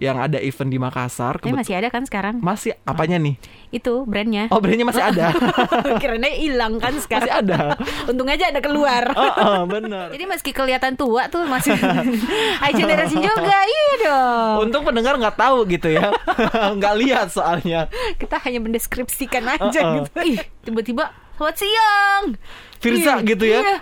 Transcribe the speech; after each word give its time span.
yang 0.00 0.16
ada 0.16 0.40
event 0.40 0.66
di 0.66 0.80
Makassar. 0.80 1.36
Kebet- 1.36 1.60
masih 1.60 1.76
ada 1.76 1.88
kan 1.88 2.02
sekarang? 2.02 2.40
masih 2.40 2.72
apanya 2.82 3.20
nih? 3.20 3.36
Itu 3.68 4.02
brandnya. 4.02 4.48
Oh, 4.48 4.56
brandnya 4.58 4.82
masih 4.82 5.04
ada. 5.04 5.30
Kiranya 6.02 6.32
hilang 6.32 6.80
kan 6.80 6.90
masih 6.90 7.04
sekarang. 7.04 7.28
ada. 7.38 7.76
Untung 8.08 8.24
aja 8.26 8.48
ada 8.48 8.58
keluar. 8.58 9.04
Oh, 9.20 9.32
oh, 9.36 9.62
bener. 9.64 10.08
Jadi 10.08 10.24
meski 10.24 10.50
kelihatan 10.50 10.96
tua 10.96 11.28
tuh 11.28 11.44
masih 11.44 11.76
high 12.62 12.72
generation 12.72 13.20
juga, 13.20 13.58
iya 13.60 13.92
dong. 14.00 14.56
Untung 14.66 14.82
pendengar 14.82 15.14
nggak 15.14 15.36
tahu 15.36 15.68
gitu 15.68 15.92
ya, 15.92 16.08
nggak 16.72 16.94
lihat 16.96 17.28
soalnya. 17.28 17.86
Kita 18.16 18.40
hanya 18.40 18.58
mendeskripsikan 18.58 19.44
aja 19.46 19.68
Uh-uh. 19.78 19.94
gitu. 20.00 20.18
Ih, 20.24 20.40
tiba-tiba 20.62 21.12
selamat 21.36 21.56
siang. 21.56 22.24
Firza 22.80 23.20
Ih, 23.20 23.28
gitu 23.28 23.44
ya. 23.44 23.60
iya. 23.60 23.76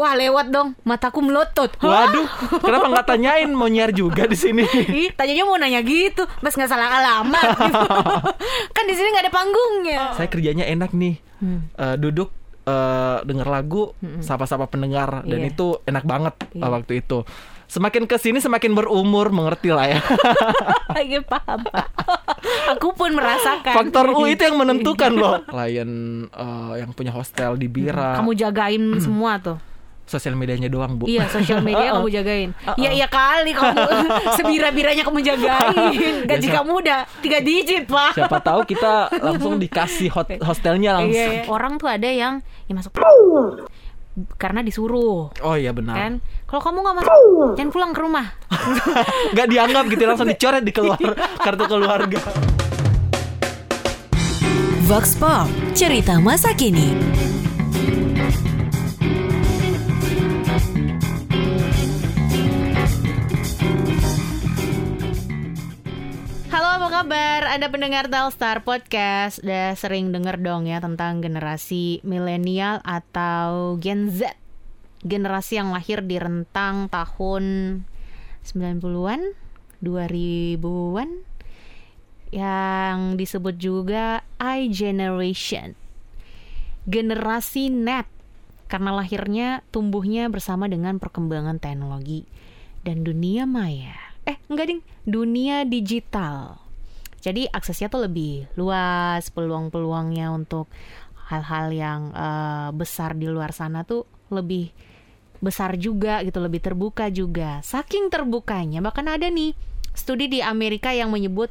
Wah 0.00 0.16
lewat 0.16 0.48
dong, 0.48 0.72
mataku 0.80 1.20
melotot. 1.20 1.68
Waduh, 1.76 2.24
kenapa 2.56 2.88
nggak 2.88 3.06
tanyain 3.06 3.52
mau 3.52 3.68
nyiar 3.68 3.92
juga 3.92 4.24
di 4.24 4.32
sini? 4.32 4.64
Ih, 5.04 5.12
tanyanya 5.12 5.44
mau 5.44 5.60
nanya 5.60 5.84
gitu, 5.84 6.24
mas 6.40 6.56
nggak 6.56 6.72
salah 6.72 6.88
alamat. 6.88 7.44
Gitu. 7.60 7.86
kan 8.76 8.84
di 8.88 8.94
sini 8.96 9.12
nggak 9.12 9.24
ada 9.28 9.34
panggungnya. 9.34 10.00
Saya 10.16 10.28
kerjanya 10.28 10.64
enak 10.64 10.96
nih, 10.96 11.20
Hmm. 11.36 11.68
Eh, 11.72 11.96
duduk 11.96 12.32
eh, 12.62 13.18
denger 13.24 13.44
lagu, 13.44 13.92
sapa-sapa 14.20 14.68
pendengar, 14.68 15.24
dan 15.24 15.40
Iya. 15.40 15.50
itu 15.50 15.80
enak 15.82 16.04
banget 16.04 16.34
Iya. 16.52 16.64
eh, 16.64 16.70
waktu 16.70 16.92
itu. 17.00 17.18
Semakin 17.66 18.04
ke 18.04 18.16
sini 18.16 18.40
semakin 18.40 18.72
berumur, 18.72 19.28
mengerti 19.28 19.68
lah 19.68 19.84
ya. 19.86 20.00
Lagi 20.96 21.20
paham 21.22 21.60
pak. 21.64 21.86
Aku 22.72 22.92
pun 22.92 23.12
merasakan. 23.12 23.74
Faktor 23.74 24.12
U 24.12 24.24
itu 24.24 24.42
yang 24.42 24.56
menentukan 24.56 25.12
loh. 25.12 25.44
Klien 25.44 25.90
eh, 26.26 26.72
yang 26.80 26.90
punya 26.92 27.12
hostel 27.12 27.56
di 27.56 27.68
Bira, 27.68 28.16
Kamu 28.16 28.32
jagain 28.32 28.80
semua 28.96 29.36
tuh. 29.38 29.60
Sosial 30.10 30.34
medianya 30.34 30.66
doang 30.66 30.98
bu. 30.98 31.06
Iya, 31.06 31.30
sosial 31.30 31.62
media 31.66 31.94
kamu 31.94 32.10
jagain. 32.10 32.50
Iya, 32.74 32.90
iya 32.92 33.06
kali 33.06 33.54
kamu 33.54 33.78
sebira-biranya 34.36 35.02
kamu 35.02 35.22
jagain. 35.22 36.14
Gaji 36.30 36.42
Biasa. 36.42 36.56
kamu 36.58 36.72
udah 36.76 36.98
tiga 37.22 37.38
digit, 37.38 37.86
Pak. 37.86 38.18
Siapa 38.18 38.38
tahu 38.40 38.66
kita 38.66 38.92
langsung 39.16 39.56
dikasih 39.56 40.10
hot- 40.10 40.42
hostelnya 40.42 40.98
langsung. 40.98 41.14
Iya, 41.14 41.46
iya. 41.46 41.48
Orang 41.48 41.78
tuh 41.78 41.86
ada 41.86 42.10
yang 42.10 42.42
ya 42.66 42.74
masuk 42.74 42.90
karena 44.36 44.60
disuruh 44.60 45.30
Oh 45.38 45.54
iya 45.54 45.70
benar. 45.70 45.94
kan. 45.94 46.12
Kalau 46.44 46.60
kamu 46.60 46.78
nggak 46.82 46.96
masuk, 46.98 47.16
jangan 47.54 47.70
pulang 47.70 47.90
ke 47.94 48.00
rumah. 48.02 48.26
Nggak 49.30 49.46
dianggap 49.48 49.84
gitu 49.86 50.02
langsung 50.02 50.26
dicoret 50.26 50.62
di 50.66 50.72
keluar 50.74 50.98
kartu 51.38 51.64
keluarga. 51.64 52.18
Vox 54.82 55.14
Pop, 55.14 55.46
cerita 55.70 56.18
masa 56.18 56.50
kini. 56.50 56.90
Ada 67.50 67.66
pendengar 67.66 68.06
Telstar 68.06 68.62
Podcast 68.62 69.42
Udah 69.42 69.74
sering 69.74 70.14
denger 70.14 70.38
dong 70.38 70.70
ya 70.70 70.78
tentang 70.78 71.18
generasi 71.18 71.98
milenial 72.06 72.78
atau 72.86 73.74
Gen 73.82 74.06
Z 74.06 74.38
Generasi 75.02 75.58
yang 75.58 75.74
lahir 75.74 75.98
di 76.06 76.14
rentang 76.22 76.86
tahun 76.86 77.42
90-an, 78.46 79.34
2000-an 79.82 81.10
Yang 82.30 82.98
disebut 83.18 83.54
juga 83.58 84.22
I 84.38 84.70
Generation 84.70 85.74
Generasi 86.86 87.66
net 87.74 88.06
Karena 88.70 88.94
lahirnya 88.94 89.66
tumbuhnya 89.74 90.30
bersama 90.30 90.70
dengan 90.70 91.02
perkembangan 91.02 91.58
teknologi 91.58 92.30
dan 92.86 93.02
dunia 93.02 93.44
maya. 93.44 94.14
Eh, 94.24 94.38
enggak 94.48 94.70
ding, 94.70 94.80
dunia 95.04 95.68
digital. 95.68 96.69
Jadi 97.20 97.46
aksesnya 97.48 97.92
tuh 97.92 98.08
lebih 98.08 98.48
luas, 98.56 99.28
peluang-peluangnya 99.32 100.32
untuk 100.32 100.66
hal-hal 101.30 101.70
yang 101.70 102.00
eh, 102.16 102.68
besar 102.74 103.14
di 103.14 103.28
luar 103.28 103.52
sana 103.54 103.84
tuh 103.84 104.08
lebih 104.32 104.72
besar 105.40 105.76
juga 105.80 106.20
gitu, 106.24 106.40
lebih 106.40 106.60
terbuka 106.60 107.08
juga. 107.08 107.64
Saking 107.64 108.12
terbukanya, 108.12 108.84
bahkan 108.84 109.08
ada 109.08 109.28
nih 109.28 109.56
studi 109.96 110.28
di 110.28 110.40
Amerika 110.40 110.92
yang 110.92 111.12
menyebut 111.12 111.48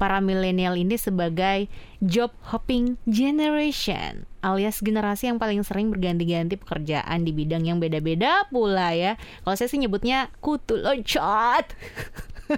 para 0.00 0.20
milenial 0.20 0.76
ini 0.76 0.96
sebagai 0.96 1.68
job 2.00 2.32
hopping 2.48 2.96
generation 3.04 4.24
alias 4.40 4.80
generasi 4.80 5.28
yang 5.28 5.36
paling 5.36 5.60
sering 5.60 5.92
berganti-ganti 5.92 6.56
pekerjaan 6.56 7.24
di 7.24 7.32
bidang 7.32 7.68
yang 7.68 7.78
beda-beda 7.78 8.48
pula 8.48 8.96
ya. 8.96 9.20
Kalau 9.44 9.56
saya 9.56 9.68
sih 9.68 9.80
nyebutnya 9.80 10.32
kutu 10.40 10.80
loncat. 10.80 11.68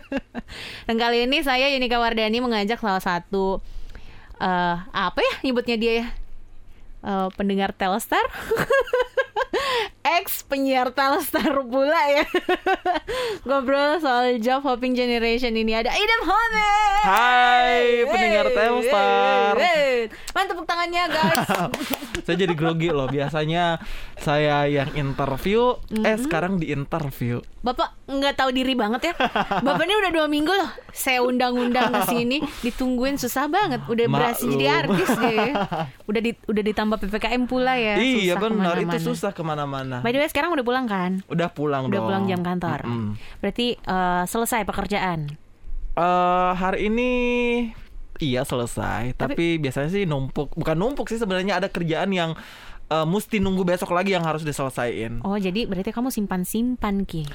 Dan 0.87 0.97
kali 0.97 1.25
ini 1.29 1.41
saya 1.45 1.69
Yunika 1.73 2.01
Wardani 2.01 2.39
mengajak 2.41 2.81
salah 2.81 3.03
satu 3.03 3.61
eh 4.43 4.77
apa 4.91 5.21
ya 5.23 5.35
nyebutnya 5.47 5.77
dia 5.79 5.93
ya? 6.03 6.07
Eh, 7.03 7.29
pendengar 7.35 7.75
Telstar. 7.75 8.23
Ex 10.23 10.47
penyiar 10.47 10.95
Telstar 10.95 11.63
pula 11.67 11.99
ya. 12.11 12.23
Ngobrol 13.47 13.99
soal 13.99 14.39
job 14.39 14.63
hopping 14.63 14.95
generation 14.95 15.51
ini 15.55 15.75
ada 15.75 15.91
Idam 15.91 16.23
Hamid. 16.23 17.03
Hai, 17.03 18.07
pendengar 18.07 18.47
Hey, 18.51 18.55
Telstar. 18.55 19.55
hey, 19.59 19.67
hey. 19.67 19.97
Mana 20.31 20.47
tepuk 20.47 20.67
tangannya 20.67 21.05
guys. 21.11 21.47
Saya 22.21 22.37
jadi 22.39 22.53
grogi 22.53 22.89
loh. 22.89 23.07
Biasanya 23.07 23.81
saya 24.15 24.65
yang 24.65 24.93
interview, 24.93 25.77
eh 25.99 26.17
sekarang 26.17 26.57
di 26.57 26.69
interview. 26.69 27.41
Bapak 27.61 27.95
nggak 28.05 28.35
tahu 28.35 28.51
diri 28.51 28.75
banget 28.75 29.09
ya. 29.09 29.15
Bapak 29.61 29.83
ini 29.83 29.95
udah 29.97 30.11
dua 30.11 30.27
minggu 30.27 30.51
loh. 30.51 30.67
Saya 30.91 31.23
undang-undang 31.23 31.91
ke 31.93 32.03
sini, 32.07 32.39
ditungguin 32.61 33.17
susah 33.17 33.47
banget. 33.47 33.81
Udah 33.87 34.07
berhasil 34.07 34.45
Maklum. 34.45 34.57
jadi 34.57 34.67
artis 34.75 35.11
deh. 35.15 35.51
Udah 36.05 36.21
di, 36.21 36.31
udah 36.43 36.63
ditambah 36.65 36.97
ppkm 37.01 37.43
pula 37.45 37.73
ya. 37.75 37.97
iya 37.97 38.35
Susah 38.35 38.43
benar, 38.43 38.75
itu 38.75 38.83
ke 38.83 38.87
mana-mana. 38.91 39.07
susah 39.07 39.31
ke 39.31 39.43
mana-mana. 39.43 39.97
By 40.01 40.11
the 40.11 40.19
way 40.19 40.27
sekarang 40.27 40.51
udah 40.51 40.63
pulang 40.63 40.85
kan? 40.85 41.23
Udah 41.27 41.49
pulang 41.49 41.87
Udah 41.87 41.95
dong. 41.95 42.07
pulang 42.07 42.25
jam 42.27 42.41
kantor. 42.41 42.81
Mm-mm. 42.83 43.15
Berarti 43.39 43.79
eh, 43.79 44.23
selesai 44.27 44.65
pekerjaan. 44.65 45.31
Eh, 45.93 46.51
hari 46.53 46.89
ini 46.89 47.11
iya 48.23 48.47
selesai, 48.47 49.19
tapi, 49.19 49.59
biasanya 49.59 49.91
sih 49.91 50.07
numpuk. 50.07 50.55
Bukan 50.55 50.79
numpuk 50.79 51.11
sih 51.11 51.19
sebenarnya 51.19 51.59
ada 51.59 51.67
kerjaan 51.67 52.15
yang 52.15 52.39
eh, 52.87 53.07
mesti 53.07 53.43
nunggu 53.43 53.67
besok 53.67 53.91
lagi 53.91 54.15
yang 54.15 54.23
harus 54.23 54.47
diselesaikan. 54.47 55.27
Oh 55.27 55.35
jadi 55.35 55.67
berarti 55.67 55.91
kamu 55.91 56.15
simpan-simpan 56.15 57.03
ki. 57.03 57.27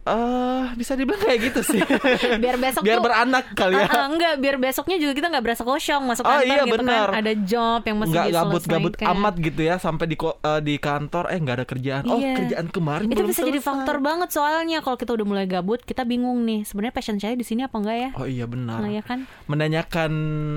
Eh, 0.00 0.64
bisa 0.74 0.96
dibilang 0.96 1.20
kayak 1.20 1.38
gitu 1.44 1.60
sih. 1.62 1.80
Biar 2.42 2.56
besok 2.56 2.80
Biar 2.80 2.98
tuh 2.98 3.04
beranak 3.04 3.52
kali 3.52 3.76
ya. 3.76 3.84
Ah, 3.86 4.08
enggak, 4.08 4.40
biar 4.40 4.56
besoknya 4.56 4.96
juga 4.96 5.12
kita 5.12 5.28
nggak 5.28 5.44
berasa 5.44 5.62
kosong 5.62 6.02
masuk 6.02 6.24
Oh, 6.24 6.32
kantor 6.32 6.48
iya, 6.48 6.64
gitu 6.64 6.74
benar. 6.74 7.06
kan. 7.06 7.18
Ada 7.20 7.32
job 7.36 7.80
yang 7.84 7.96
mesti 8.00 8.14
nggak 8.16 8.28
gabut-gabut 8.32 8.92
amat 8.96 9.34
gitu 9.36 9.60
ya 9.60 9.76
sampai 9.76 10.06
di 10.06 10.16
eh, 10.16 10.60
di 10.64 10.74
kantor 10.76 11.24
eh 11.28 11.38
nggak 11.38 11.56
ada 11.60 11.66
kerjaan. 11.68 12.04
Oh, 12.08 12.16
Iya. 12.16 12.32
kerjaan 12.32 12.66
kemarin 12.72 13.06
Itu 13.06 13.20
belum 13.20 13.28
bisa 13.28 13.42
jadi 13.44 13.60
selesai. 13.60 13.68
faktor 13.68 13.96
banget 14.00 14.28
soalnya 14.32 14.78
kalau 14.80 14.96
kita 14.96 15.10
udah 15.12 15.26
mulai 15.28 15.44
gabut, 15.44 15.80
kita 15.84 16.02
bingung 16.02 16.48
nih. 16.48 16.64
Sebenarnya 16.64 16.94
passion 16.96 17.16
saya 17.20 17.36
di 17.36 17.44
sini 17.44 17.68
apa 17.68 17.76
enggak 17.76 17.96
ya? 17.96 18.10
Oh 18.16 18.24
iya 18.24 18.48
benar. 18.48 18.80
Nah, 18.80 18.88
ya 18.88 19.04
kan? 19.04 19.28
Menanyakan 19.52 20.12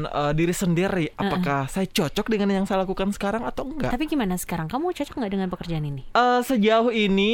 eh, 0.07 0.31
diri 0.33 0.55
sendiri 0.55 1.05
apakah 1.13 1.67
saya 1.67 1.85
cocok 1.85 2.31
dengan 2.31 2.47
yang 2.53 2.65
saya 2.65 2.87
lakukan 2.87 3.11
sekarang 3.11 3.43
atau 3.43 3.67
enggak? 3.67 3.91
Tapi 3.91 4.07
gimana 4.07 4.39
sekarang? 4.39 4.71
Kamu 4.71 4.95
cocok 4.95 5.15
nggak 5.19 5.31
dengan 5.31 5.47
pekerjaan 5.51 5.83
ini? 5.83 6.07
Eh, 6.09 6.41
sejauh 6.41 6.89
ini 6.89 7.33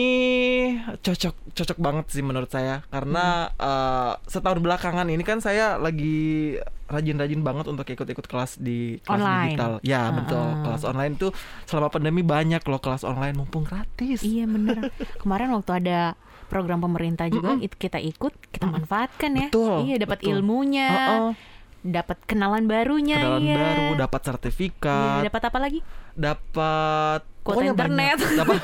cocok 0.99 1.53
cocok 1.53 1.77
banget 1.79 1.98
sih 2.05 2.21
menurut 2.21 2.47
saya 2.47 2.85
karena 2.87 3.49
Hmm. 3.49 3.59
eh, 3.59 4.13
setahun 4.25 4.59
belakangan 4.59 5.07
ini 5.07 5.19
kan 5.21 5.39
saya 5.39 5.75
lagi 5.75 6.55
rajin-rajin 6.85 7.39
banget 7.39 7.65
untuk 7.65 7.85
ikut-ikut 7.85 8.25
kelas 8.25 8.57
di 8.57 8.97
kelas 8.99 9.13
Online. 9.15 9.45
digital. 9.47 9.71
Ya 9.81 10.01
Uh-uh. 10.01 10.15
betul 10.15 10.45
kelas 10.63 10.83
online 10.83 11.13
tuh 11.15 11.31
selama 11.63 11.89
pandemi 11.89 12.21
banyak 12.21 12.61
loh 12.61 12.79
kelas 12.79 13.03
online 13.03 13.35
mumpung 13.35 13.61
gratis. 13.61 14.21
Iya 14.21 14.45
bener. 14.45 14.89
Kemarin 15.21 15.51
waktu 15.51 15.71
ada 15.75 15.99
program 16.45 16.81
pemerintah 16.81 17.27
juga 17.27 17.53
itu 17.57 17.77
kita 17.77 18.01
ikut, 18.01 18.33
kita 18.49 18.65
manfaatkan 18.65 19.31
ya. 19.31 19.47
Betul, 19.47 19.85
Iya 19.85 19.95
dapat 20.01 20.25
ilmunya, 20.25 20.89
Uh-uh. 20.89 21.31
Dapat 21.85 22.17
kenalan 22.27 22.67
barunya. 22.67 23.19
Kenalan 23.19 23.41
iya. 23.43 23.57
baru, 23.57 23.87
dapat 23.95 24.21
sertifikat, 24.25 25.23
dapat 25.25 25.43
apa 25.47 25.59
lagi? 25.59 25.79
dapat 26.19 27.21
Kuota 27.39 27.65
internet. 27.65 28.19
banyak. 28.19 28.37
Dapat. 28.43 28.55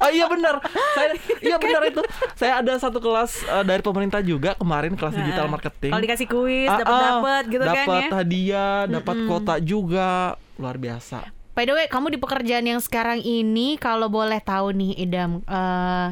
oh 0.00 0.10
iya 0.10 0.26
benar. 0.26 0.54
Saya 0.96 1.12
iya 1.44 1.56
benar 1.60 1.82
itu. 1.86 2.02
Saya 2.34 2.52
ada 2.64 2.72
satu 2.80 2.98
kelas 2.98 3.44
eh, 3.44 3.64
dari 3.68 3.84
pemerintah 3.84 4.18
juga 4.24 4.56
kemarin 4.56 4.96
kelas 4.96 5.14
digital 5.14 5.46
Nah, 5.46 5.60
marketing. 5.60 5.92
Kalau 5.92 6.02
dikasih 6.02 6.26
kuis, 6.26 6.66
Ah, 6.72 6.80
dapat 6.82 6.94
ah, 6.96 7.02
dapat 7.04 7.42
gitu 7.52 7.62
kan 7.62 7.76
dapat 7.76 8.02
ya. 8.02 8.08
hadiah, 8.16 8.78
dapat 8.88 9.16
kota 9.28 9.54
juga, 9.60 10.34
luar 10.56 10.76
biasa. 10.80 11.28
By 11.52 11.68
the 11.68 11.76
way, 11.76 11.86
kamu 11.86 12.16
di 12.16 12.18
pekerjaan 12.18 12.64
yang 12.64 12.80
sekarang 12.80 13.20
ini 13.20 13.76
kalau 13.76 14.08
boleh 14.08 14.40
tahu 14.40 14.72
nih 14.72 14.96
Idam, 14.98 15.44
eh, 15.44 16.08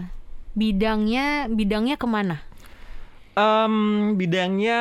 bidangnya 0.54 1.48
bidangnya 1.48 1.96
ke 1.96 2.06
mana? 2.06 2.44
Em, 3.34 4.14
bidangnya 4.14 4.80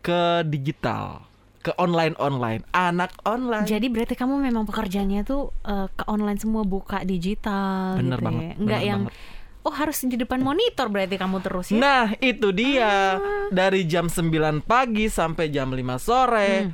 ke 0.00 0.20
digital, 0.44 1.24
ke 1.60 1.72
online 1.76 2.16
online, 2.16 2.64
anak 2.70 3.12
online. 3.22 3.64
Jadi 3.64 3.86
berarti 3.86 4.14
kamu 4.14 4.40
memang 4.40 4.64
pekerjaannya 4.64 5.22
tuh 5.22 5.52
eh, 5.62 5.86
ke 5.90 6.04
online 6.06 6.36
semua 6.36 6.64
buka 6.64 7.04
digital 7.04 7.96
Bener 7.96 8.16
gitu 8.16 8.24
banget, 8.24 8.42
ya. 8.42 8.52
Enggak 8.56 8.80
bener 8.80 8.88
yang 8.88 9.02
banget. 9.06 9.38
Oh 9.60 9.68
harus 9.70 10.00
di 10.00 10.16
depan 10.16 10.40
monitor 10.40 10.88
berarti 10.88 11.20
kamu 11.20 11.36
terus 11.44 11.68
ya? 11.68 11.76
Nah, 11.76 12.06
itu 12.16 12.48
dia. 12.48 13.20
Ah. 13.20 13.52
Dari 13.52 13.84
jam 13.84 14.08
9 14.08 14.32
pagi 14.60 15.04
sampai 15.06 15.52
jam 15.52 15.68
5 15.68 16.00
sore 16.00 16.50
Hmm. 16.64 16.72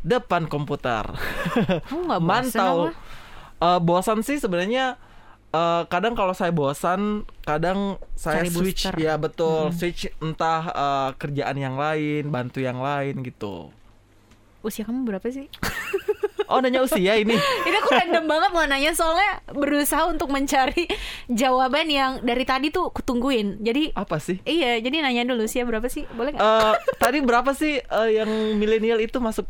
depan 0.00 0.48
komputer. 0.48 1.04
Kamu 1.84 2.00
nggak 2.08 2.20
bosan 2.20 2.48
Mantau. 2.48 2.76
apa? 2.88 2.90
Eh, 3.60 3.80
bosan 3.80 4.18
sih 4.20 4.40
sebenarnya 4.40 4.96
eh, 5.54 5.82
kadang 5.86 6.18
kalau 6.18 6.34
saya 6.34 6.50
bosan, 6.50 7.22
kadang 7.40 7.96
saya 8.12 8.42
Cari 8.42 8.50
switch 8.50 8.90
booster. 8.90 8.94
ya 8.98 9.14
betul, 9.14 9.70
switch 9.70 10.10
entah 10.18 10.62
eh, 10.66 11.10
kerjaan 11.14 11.54
yang 11.54 11.78
lain, 11.78 12.28
bantu 12.28 12.58
yang 12.58 12.82
lain 12.82 13.22
gitu. 13.22 13.70
Usia 14.60 14.82
kamu 14.82 15.06
berapa 15.06 15.26
sih? 15.30 15.46
Oh, 16.44 16.60
nanya 16.60 16.84
usia 16.84 17.16
ini. 17.16 17.32
Ini 17.66 17.76
aku 17.80 17.88
random 17.88 18.28
banget 18.28 18.50
mau 18.52 18.68
nanya 18.68 18.92
soalnya 18.92 19.40
berusaha 19.48 20.04
untuk 20.04 20.28
mencari 20.28 20.84
jawaban 21.24 21.88
yang 21.88 22.20
dari 22.20 22.44
tadi 22.44 22.68
tuh 22.68 22.92
kutungguin. 22.92 23.64
Jadi 23.64 23.96
Apa 23.96 24.20
sih? 24.20 24.44
iya, 24.44 24.76
jadi 24.76 25.00
nanya 25.00 25.24
dulu 25.24 25.48
usia 25.48 25.64
berapa 25.64 25.88
sih? 25.88 26.04
Boleh 26.12 26.36
nggak? 26.36 26.44
Eh, 26.44 26.74
tadi 27.00 27.18
berapa 27.24 27.48
sih 27.56 27.80
eh, 27.80 28.08
yang 28.12 28.28
milenial 28.60 29.00
itu 29.00 29.16
masuk 29.24 29.48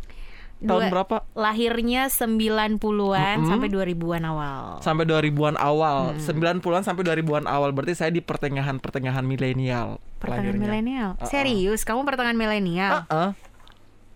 tahun 0.65 0.89
Dua- 0.89 0.93
berapa? 0.93 1.17
Lahirnya 1.33 2.09
90-an 2.09 2.81
Mm-mm. 2.81 3.49
sampai 3.49 3.69
2000-an 3.69 4.25
awal. 4.25 4.63
Sampai 4.81 5.05
2000-an 5.05 5.57
awal. 5.57 6.17
Hmm. 6.17 6.59
90-an 6.59 6.83
sampai 6.83 7.03
2000-an 7.05 7.47
awal. 7.47 7.71
Berarti 7.71 7.95
saya 7.95 8.11
di 8.11 8.19
pertengahan-pertengahan 8.19 9.23
milenial. 9.23 10.03
Pertengahan 10.19 10.57
milenial. 10.57 11.11
Uh-uh. 11.21 11.29
Serius, 11.29 11.85
kamu 11.85 12.03
pertengahan 12.03 12.35
milenial. 12.35 13.05
Heeh. 13.07 13.31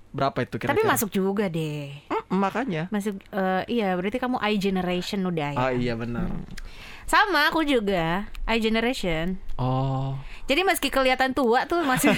Berapa 0.09 0.41
itu 0.41 0.57
kira-kira? 0.57 0.73
Tapi 0.73 0.83
masuk 0.89 1.13
juga 1.13 1.53
deh. 1.53 1.93
Mm, 2.09 2.25
makanya. 2.33 2.83
Masuk 2.89 3.21
eh, 3.29 3.63
iya, 3.69 3.93
berarti 3.93 4.17
kamu 4.17 4.41
I 4.41 4.57
generation 4.57 5.21
udah 5.29 5.49
ya. 5.53 5.61
Ah 5.61 5.71
iya 5.71 5.93
benar. 5.95 6.33
Sama 7.05 7.49
aku 7.49 7.65
juga, 7.65 8.29
I 8.45 8.61
generation. 8.61 9.37
Oh. 9.57 10.17
Jadi 10.49 10.61
meski 10.65 10.89
kelihatan 10.89 11.37
tua 11.37 11.69
tuh 11.69 11.85
masih 11.85 12.09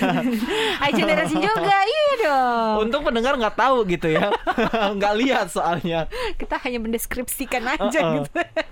I 0.86 0.94
generation 0.94 1.42
juga. 1.42 1.76
Iya 1.82 2.10
dong. 2.22 2.74
Untung 2.86 3.02
pendengar 3.02 3.34
nggak 3.34 3.58
tahu 3.58 3.82
gitu 3.90 4.06
ya. 4.06 4.30
Nggak 4.96 5.14
lihat 5.18 5.46
soalnya. 5.50 6.06
Kita 6.38 6.62
hanya 6.62 6.78
mendeskripsikan 6.78 7.66
aja 7.66 7.98
Uh-uh. 7.98 8.14
gitu. 8.22 8.30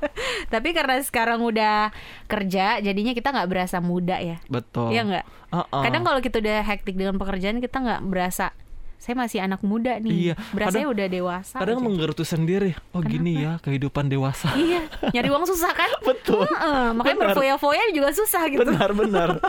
Tapi 0.55 0.69
karena 0.71 1.03
sekarang 1.03 1.43
udah 1.43 1.91
kerja, 2.31 2.79
jadinya 2.79 3.13
kita 3.13 3.35
nggak 3.35 3.49
berasa 3.51 3.83
muda 3.83 4.23
ya. 4.23 4.39
Betul. 4.47 4.95
Iya 4.95 5.03
nggak? 5.03 5.25
Uh-uh. 5.51 5.83
Kadang 5.83 6.03
kalau 6.07 6.21
kita 6.23 6.39
udah 6.39 6.63
hektik 6.63 6.95
dengan 6.95 7.19
pekerjaan, 7.19 7.59
kita 7.59 7.83
nggak 7.83 8.01
berasa 8.07 8.55
saya 8.99 9.15
masih 9.15 9.39
anak 9.39 9.63
muda 9.63 9.97
nih. 9.97 10.11
Iya, 10.11 10.35
Berasanya 10.51 10.85
kadang- 10.85 10.93
udah 10.93 11.07
dewasa. 11.09 11.57
Kadang 11.57 11.79
aja. 11.79 11.85
menggerutu 11.85 12.23
sendiri. 12.23 12.75
Oh 12.91 13.01
gini 13.01 13.41
ya 13.41 13.57
kehidupan 13.59 14.07
dewasa. 14.07 14.51
Iya, 14.59 14.83
nyari 15.09 15.29
uang 15.29 15.47
susah 15.47 15.71
kan? 15.71 15.91
Betul. 16.09 16.45
Heeh, 16.45 16.85
makanya 16.93 17.17
Benar. 17.17 17.29
berfoya-foya 17.33 17.85
juga 17.91 18.11
susah 18.11 18.43
gitu. 18.49 18.63
Benar 18.65 18.91
benar. 18.93 19.29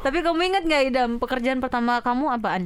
Tapi 0.00 0.18
kamu 0.20 0.40
ingat 0.44 0.62
nggak 0.62 0.82
Idam, 0.86 1.10
pekerjaan 1.16 1.58
pertama 1.58 1.98
kamu 1.98 2.30
apaan? 2.30 2.62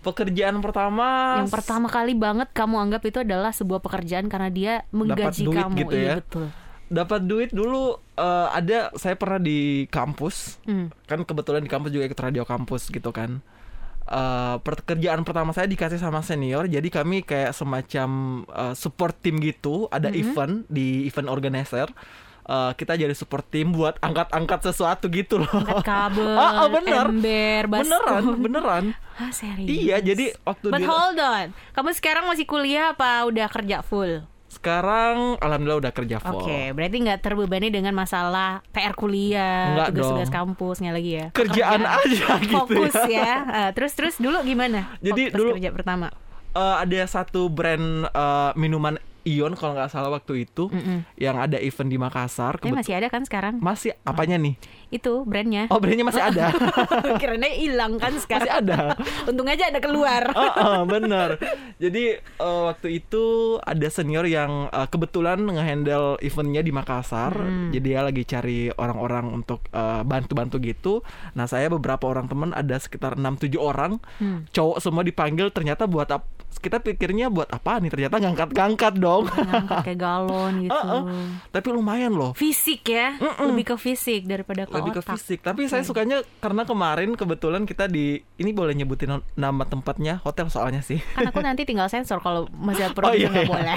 Pekerjaan 0.00 0.58
pertama. 0.58 1.38
Yang 1.38 1.52
pertama 1.52 1.86
kali 1.86 2.12
banget 2.12 2.50
kamu 2.50 2.76
anggap 2.80 3.02
itu 3.04 3.18
adalah 3.20 3.50
sebuah 3.50 3.78
pekerjaan 3.78 4.26
karena 4.26 4.48
dia 4.48 4.72
menggaji 4.90 5.46
duit 5.46 5.54
kamu. 5.56 5.76
gitu 5.78 5.94
iya 5.94 6.08
ya. 6.08 6.14
betul. 6.18 6.46
dapat 6.84 7.20
duit 7.22 7.48
dulu 7.48 7.82
eh, 8.12 8.48
ada 8.50 8.92
saya 8.94 9.14
pernah 9.14 9.38
di 9.38 9.58
kampus 9.88 10.60
Hmm. 10.62 10.92
kan 11.06 11.22
kebetulan 11.22 11.60
di 11.60 11.70
kampus 11.70 11.88
juga 11.88 12.04
ikut 12.04 12.20
radio 12.20 12.42
kampus 12.42 12.90
gitu 12.90 13.08
kan 13.08 13.40
Eh, 14.12 14.56
pekerjaan 14.60 15.24
pertama 15.24 15.50
saya 15.50 15.64
dikasih 15.64 15.96
sama 15.96 16.20
senior 16.20 16.68
jadi 16.68 16.84
kami 16.84 17.24
kayak 17.24 17.50
semacam 17.50 18.08
eh, 18.44 18.74
support 18.74 19.16
team 19.16 19.40
gitu 19.40 19.88
ada 19.88 20.06
Mm-hmm. 20.06 20.20
event 20.22 20.54
di 20.68 20.88
event 21.04 21.26
organizer 21.26 21.88
Eh, 22.42 22.72
kita 22.74 22.92
jadi 22.92 23.14
support 23.14 23.46
team 23.46 23.70
buat 23.70 23.96
angkat-angkat 23.96 24.66
sesuatu 24.66 25.06
gitu 25.06 25.38
loh 25.38 25.46
Angkat 25.48 25.80
kabel, 25.80 26.26
Ah, 26.36 26.50
ah, 26.58 26.68
bener. 26.68 27.06
ember, 27.08 27.62
beneran 27.70 28.22
beneran 28.36 28.84
Hah, 29.14 29.30
serius? 29.38 29.70
iya 29.70 29.96
jadi 29.96 30.34
waktu 30.42 30.66
But 30.66 30.82
di- 30.82 30.84
hold 30.84 31.16
on, 31.16 31.46
kamu 31.72 31.90
sekarang 31.94 32.26
masih 32.26 32.42
kuliah 32.42 32.92
apa 32.92 33.24
udah 33.24 33.46
kerja 33.46 33.80
full? 33.80 34.26
Sekarang 34.52 35.40
alhamdulillah 35.40 35.80
udah 35.80 35.92
kerja 35.92 36.16
Oke, 36.18 36.28
full 36.44 36.76
berarti 36.76 36.96
nggak 37.00 37.20
terbebani 37.20 37.68
dengan 37.68 37.92
masalah 37.92 38.60
PR 38.68 38.92
kuliah, 38.92 39.88
tugas-tugas 39.88 40.28
dong. 40.28 40.36
kampus 40.52 40.76
nggak 40.78 40.94
lagi 40.94 41.12
ya? 41.14 41.26
Kerjaan 41.32 41.80
aja 41.82 42.26
gitu 42.42 42.52
Fokus 42.54 42.94
ya. 43.08 43.24
ya. 43.24 43.34
Eh, 43.42 43.70
terus 43.72 43.92
terus 43.92 44.14
dulu 44.16 44.38
gimana? 44.42 44.92
Jadi 45.00 45.22
Fokus 45.26 45.38
dulu- 45.40 45.52
kerja 45.56 45.70
pertama. 45.70 46.06
Eh, 46.52 46.76
ada 46.78 47.00
satu 47.06 47.48
brand 47.48 48.04
eh, 48.06 48.50
minuman 48.54 49.00
Ion 49.22 49.54
kalau 49.54 49.74
nggak 49.74 49.90
salah 49.90 50.10
waktu 50.10 50.44
itu 50.44 50.66
Mm-mm. 50.68 51.02
yang 51.14 51.36
ada 51.36 51.58
event 51.58 51.88
di 51.88 51.98
Makassar. 51.98 52.58
Kebet- 52.58 52.74
masih 52.78 52.94
ada 52.96 53.08
kan 53.10 53.22
sekarang? 53.22 53.58
masih 53.58 53.94
apanya 54.02 54.38
nih? 54.38 54.54
Itu 54.88 55.24
brandnya. 55.24 55.66
Oh 55.68 55.80
brandnya 55.80 56.04
masih 56.04 56.20
ada, 56.20 56.52
Kiranya 57.22 57.48
hilang 57.48 57.96
kan 57.96 58.12
masih 58.12 58.22
sekarang. 58.22 58.50
ada. 58.62 58.80
Untung 59.28 59.48
aja 59.48 59.68
ada 59.68 59.80
keluar. 59.80 60.30
Oh, 60.62 60.84
bener. 60.84 61.40
Jadi 61.80 62.16
eh, 62.20 62.62
waktu 62.62 63.00
itu 63.00 63.56
ada 63.58 63.88
senior 63.88 64.28
yang 64.28 64.68
eh, 64.68 64.86
kebetulan 64.86 65.40
ngehandle 65.42 66.20
eventnya 66.20 66.60
di 66.60 66.70
Makassar. 66.70 67.34
Hmm. 67.34 67.72
Jadi 67.72 67.82
dia 67.82 68.00
lagi 68.00 68.22
cari 68.22 68.70
orang-orang 68.70 69.32
untuk 69.32 69.64
eh, 69.68 70.02
bantu-bantu 70.02 70.56
gitu. 70.60 71.02
Nah 71.34 71.44
saya 71.44 71.66
beberapa 71.66 72.06
orang 72.06 72.28
teman 72.30 72.50
ada 72.52 72.78
sekitar 72.78 73.16
6-7 73.16 73.58
orang. 73.58 73.98
Hmm. 74.16 74.44
Cowok 74.48 74.78
semua 74.78 75.02
dipanggil 75.02 75.50
ternyata 75.50 75.84
buat? 75.84 76.08
Kita 76.62 76.78
pikirnya 76.78 77.26
buat 77.26 77.50
apa 77.50 77.82
nih? 77.82 77.90
Ternyata 77.90 78.16
ngangkat-ngangkat 78.16 78.94
dong. 78.96 79.26
Ngangkat 79.26 79.82
kayak 79.90 79.98
galon 79.98 80.52
gitu. 80.62 80.70
Heeh. 80.72 81.02
Tapi 81.50 81.66
lumayan 81.68 82.14
loh. 82.14 82.30
Fisik 82.32 82.86
ya, 82.86 83.18
Mm-mm. 83.18 83.50
lebih 83.50 83.74
ke 83.74 83.76
fisik 83.76 84.24
daripada 84.24 84.64
ke 84.64 84.72
lebih 84.72 84.94
ke 84.94 85.02
otak. 85.02 85.18
fisik. 85.18 85.42
Tapi 85.42 85.66
saya 85.66 85.82
sukanya 85.82 86.22
karena 86.38 86.62
kemarin 86.62 87.12
kebetulan 87.12 87.66
kita 87.66 87.84
di 87.84 88.22
ini 88.36 88.50
boleh 88.50 88.72
nyebutin 88.72 89.10
nama 89.34 89.62
tempatnya 89.64 90.22
hotel 90.22 90.46
soalnya 90.46 90.80
sih. 90.80 91.02
Kan 91.12 91.26
aku 91.26 91.42
nanti 91.42 91.66
tinggal 91.66 91.90
sensor 91.90 92.22
kalau 92.22 92.46
masih 92.54 92.86
ada 92.86 92.94
Oh, 93.02 93.10
iya, 93.10 93.26
nggak 93.26 93.42
iya. 93.42 93.50
boleh. 93.50 93.74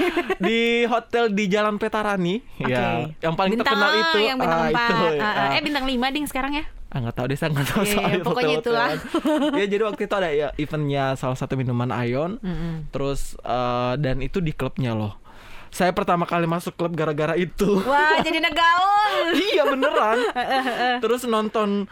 di 0.46 0.60
hotel 0.84 1.32
di 1.32 1.44
Jalan 1.46 1.80
Petarani 1.80 2.44
Oke. 2.60 2.68
ya. 2.68 3.08
Yang 3.18 3.34
paling 3.34 3.52
bintang, 3.54 3.66
terkenal 3.72 3.90
itu 3.96 4.18
yang 4.20 4.36
bintang 4.36 4.60
ah, 4.60 4.68
itu, 4.68 4.94
Ah, 5.16 5.24
ah. 5.24 5.40
ah. 5.48 5.56
eh 5.56 5.62
bintang 5.64 5.84
lima 5.88 6.12
ding 6.12 6.28
sekarang 6.28 6.52
ya. 6.52 6.64
Ah, 6.96 7.04
nggak 7.04 7.12
tahu 7.12 7.26
deh 7.28 7.36
saya 7.36 7.52
nggak 7.52 7.68
tahu 7.68 7.84
Iya, 7.84 7.92
soal 7.92 8.08
iya, 8.08 8.24
pokoknya 8.24 8.54
itulah. 8.56 8.88
hotel-hotelan. 8.96 9.52
ya 9.60 9.64
jadi 9.68 9.82
waktu 9.84 10.02
itu 10.08 10.14
ada 10.16 10.30
ya 10.32 10.48
eventnya 10.56 11.04
salah 11.12 11.36
satu 11.36 11.52
minuman 11.60 11.92
Ion. 11.92 12.40
Mm-mm. 12.40 12.88
Terus 12.88 13.36
eh, 13.36 13.92
dan 14.00 14.24
itu 14.24 14.40
di 14.40 14.56
klubnya 14.56 14.96
loh. 14.96 15.20
Saya 15.68 15.92
pertama 15.92 16.24
kali 16.24 16.48
masuk 16.48 16.72
klub 16.72 16.96
gara-gara 16.96 17.36
itu. 17.36 17.84
Wah 17.84 18.16
jadi 18.24 18.40
negaul. 18.40 19.36
iya 19.52 19.68
beneran. 19.68 20.18
Terus 21.04 21.28
nonton 21.28 21.84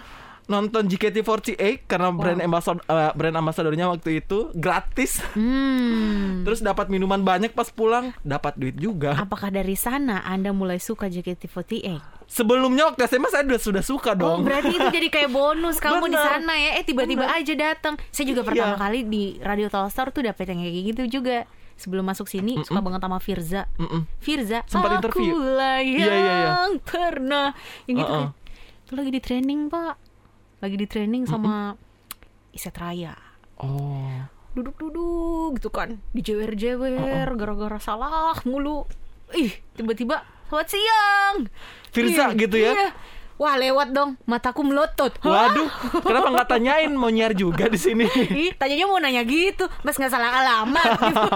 nonton 0.44 0.84
JKT48 0.86 1.56
karena 1.84 2.08
brand 2.10 2.36
ambassador 2.38 2.80
eh, 2.82 3.12
brand 3.12 3.32
ambasadornya 3.34 3.88
waktu 3.88 4.20
itu 4.20 4.52
gratis. 4.52 5.24
Hmm. 5.32 6.42
Terus 6.42 6.60
dapat 6.60 6.86
minuman 6.86 7.20
banyak 7.20 7.50
pas 7.50 7.66
pulang, 7.66 8.12
dapat 8.20 8.52
duit 8.54 8.74
juga. 8.74 9.16
Apakah 9.16 9.48
dari 9.48 9.72
sana 9.72 10.20
Anda 10.22 10.50
mulai 10.50 10.76
suka 10.76 11.08
JKT48? 11.08 12.26
Sebelumnya 12.26 12.88
waktu 12.88 13.04
SMA 13.06 13.28
saya 13.28 13.44
udah 13.44 13.60
sudah 13.62 13.82
suka 13.82 14.12
Oh 14.12 14.16
dong. 14.16 14.38
berarti 14.42 14.72
itu 14.72 14.88
jadi 14.90 15.08
kayak 15.08 15.30
bonus 15.30 15.76
kamu 15.76 16.08
di 16.08 16.16
sana 16.16 16.52
ya 16.54 16.70
Eh 16.74 16.82
tiba-tiba 16.82 17.28
aja 17.28 17.52
datang 17.52 18.00
Saya 18.08 18.24
juga 18.26 18.40
Iya. 18.40 18.48
pertama 18.48 18.74
kali 18.78 19.04
di 19.04 19.22
Radio 19.38 19.68
Telstar 19.68 20.08
tuh 20.08 20.24
dapet 20.24 20.44
yang 20.46 20.58
kayak 20.58 20.74
gitu 20.88 21.20
juga 21.20 21.44
Sebelum 21.74 22.00
masuk 22.00 22.24
sini 22.24 22.56
suka 22.62 22.80
banget 22.80 23.02
sama 23.02 23.20
Firza 23.20 23.68
Mm-mm. 23.76 24.08
Firza 24.18 24.64
Sempat 24.64 24.98
interview. 24.98 25.36
Akulah 25.36 25.76
yang 25.78 26.00
Iya, 26.00 26.14
iya, 26.16 26.34
iya. 26.34 26.52
pernah 26.80 27.48
Yang 27.84 27.92
gitu 27.94 28.08
Uh-uh. 28.08 28.24
kayak 28.24 28.32
Itu 28.80 28.92
lagi 28.94 29.10
di 29.10 29.20
training 29.20 29.60
pak 29.68 29.94
Lagi 30.64 30.80
di 30.80 30.88
training 30.88 31.28
sama 31.28 31.76
Iset 32.56 32.72
Raya 32.80 33.12
Oh. 33.60 34.24
Duduk-duduk 34.56 35.60
gitu 35.60 35.68
kan 35.68 36.00
Dijewer-jewer 36.16 37.28
Gara-gara 37.36 37.76
salah 37.76 38.32
mulu 38.48 38.88
Ih 39.36 39.52
tiba-tiba 39.76 40.24
Selamat 40.48 40.68
siang 40.72 41.36
Firza 41.92 42.32
Ih, 42.32 42.48
gitu 42.48 42.56
ya? 42.56 42.72
iya. 42.72 42.88
Wah 43.36 43.60
lewat 43.60 43.92
dong 43.92 44.16
Mataku 44.24 44.64
melotot 44.64 45.12
Hah? 45.20 45.52
Waduh, 45.52 45.68
kenapa 46.00 46.32
nggak 46.32 46.48
tanyain 46.48 46.92
mau 46.96 47.12
nyiar 47.12 47.36
juga 47.36 47.68
di 47.68 47.76
sini? 47.76 48.06
Ih, 48.48 48.56
tanyanya 48.56 48.86
mau 48.86 49.02
nanya 49.02 49.26
gitu, 49.26 49.66
mas 49.82 49.98
nggak 49.98 50.12
salah 50.12 50.38
alamat. 50.38 50.86
gitu. 51.10 51.28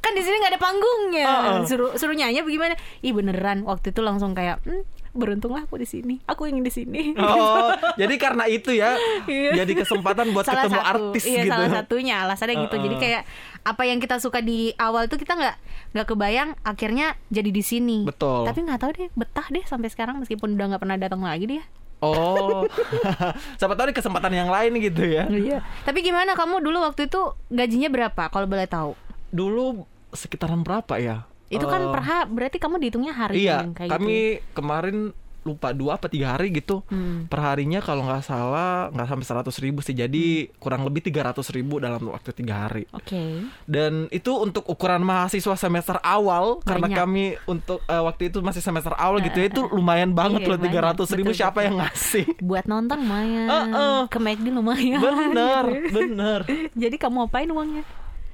kan 0.00 0.12
di 0.16 0.22
sini 0.24 0.40
nggak 0.40 0.56
ada 0.56 0.60
panggungnya. 0.64 1.26
Uh-uh. 1.28 1.58
Suruh 1.68 1.90
suruh 2.00 2.16
nyanyi 2.16 2.40
bagaimana? 2.40 2.72
Ih 3.04 3.12
beneran, 3.12 3.68
waktu 3.68 3.92
itu 3.92 4.00
langsung 4.00 4.32
kayak, 4.32 4.64
hmm, 4.64 4.80
beruntunglah 5.10 5.66
aku 5.66 5.76
di 5.82 5.88
sini. 5.88 6.14
Aku 6.30 6.46
ingin 6.46 6.62
di 6.62 6.72
sini. 6.72 7.14
Oh, 7.18 7.74
jadi 8.00 8.14
karena 8.14 8.46
itu 8.46 8.70
ya, 8.70 8.94
Iya. 9.26 9.62
jadi 9.62 9.82
kesempatan 9.82 10.30
buat 10.30 10.46
salah 10.46 10.66
ketemu 10.66 10.78
satu, 10.78 10.90
artis 10.90 11.24
iya, 11.26 11.42
gitu. 11.46 11.52
salah 11.52 11.70
satunya 11.70 12.14
alasannya 12.22 12.56
gitu. 12.66 12.76
Uh-uh. 12.78 12.84
Jadi 12.86 12.96
kayak 12.98 13.22
apa 13.66 13.82
yang 13.84 13.98
kita 13.98 14.16
suka 14.22 14.38
di 14.40 14.72
awal 14.78 15.10
tuh 15.10 15.18
kita 15.18 15.34
nggak 15.34 15.56
nggak 15.90 16.06
kebayang 16.06 16.50
akhirnya 16.62 17.18
jadi 17.28 17.50
di 17.50 17.62
sini. 17.62 17.98
Betul. 18.06 18.46
Tapi 18.46 18.58
nggak 18.62 18.80
tahu 18.80 18.90
deh, 18.94 19.08
betah 19.18 19.46
deh 19.50 19.64
sampai 19.66 19.90
sekarang 19.90 20.22
meskipun 20.22 20.54
udah 20.54 20.66
nggak 20.74 20.82
pernah 20.82 20.96
datang 20.96 21.20
lagi 21.26 21.58
dia. 21.58 21.64
Oh, 22.00 22.64
siapa 23.60 23.76
tahu 23.76 23.92
di 23.92 23.96
kesempatan 23.96 24.32
yang 24.32 24.48
lain 24.48 24.72
gitu 24.80 25.04
ya. 25.04 25.28
Iya. 25.28 25.60
Tapi 25.84 26.00
gimana 26.00 26.32
kamu 26.32 26.64
dulu 26.64 26.80
waktu 26.80 27.12
itu 27.12 27.36
gajinya 27.52 27.92
berapa 27.92 28.32
kalau 28.32 28.48
boleh 28.48 28.64
tahu? 28.64 28.96
Dulu 29.28 29.84
sekitaran 30.16 30.64
berapa 30.64 30.96
ya? 30.96 31.29
Itu 31.50 31.66
kan 31.66 31.80
Eh, 31.80 31.90
per 31.90 32.02
berarti 32.30 32.56
kamu 32.56 32.78
dihitungnya 32.78 33.12
hari 33.12 33.42
Iya, 33.42 33.60
yang 33.60 33.74
kayak 33.74 33.90
kami 33.90 34.16
gitu. 34.38 34.54
kemarin 34.54 34.98
lupa 35.40 35.72
dua 35.72 35.96
apa 35.96 36.04
tiga 36.06 36.36
hari 36.36 36.52
gitu. 36.52 36.84
Hmm. 36.86 37.24
Perharinya 37.24 37.80
kalau 37.80 38.04
nggak 38.04 38.20
salah 38.20 38.92
nggak 38.92 39.08
sampai 39.08 39.24
seratus 39.24 39.56
ribu 39.56 39.80
sih. 39.80 39.96
Jadi 39.96 40.52
kurang 40.54 40.84
lebih 40.84 41.00
tiga 41.00 41.24
ratus 41.24 41.48
ribu 41.48 41.80
dalam 41.80 41.96
waktu 42.06 42.36
tiga 42.36 42.68
hari. 42.68 42.84
Oke. 42.92 43.48
Dan 43.64 44.04
itu 44.10 44.36
untuk 44.36 44.68
ukuran 44.68 45.00
mahasiswa 45.00 45.56
semester 45.56 45.96
awal 45.98 46.60
karena 46.60 46.86
Banyak. 46.86 46.98
kami 47.00 47.24
untuk 47.46 47.80
eh, 47.82 47.98
waktu 47.98 48.28
itu 48.28 48.44
masih 48.44 48.60
semester 48.60 48.92
awal 48.94 49.16
gitu 49.18 49.32
ya 49.34 49.48
itu 49.48 49.64
lumayan 49.66 50.12
banget 50.12 50.44
Iya, 50.44 50.48
loh 50.50 50.60
tiga 50.60 50.80
ratus 50.84 51.08
ribu 51.10 51.32
banyak. 51.32 51.40
siapa 51.40 51.56
Betul, 51.56 51.64
yang 51.64 51.76
ngasih? 51.80 52.24
Buat 52.38 52.64
nonton 52.68 52.96
lumayan. 53.00 53.46
Heeh. 53.48 53.98
Ke 54.06 54.18
McD 54.20 54.46
lumayan. 54.52 55.00
bener, 55.00 55.64
bener. 55.96 56.40
Jadi 56.76 56.96
kamu 56.96 57.26
apain 57.26 57.48
uangnya? 57.48 57.82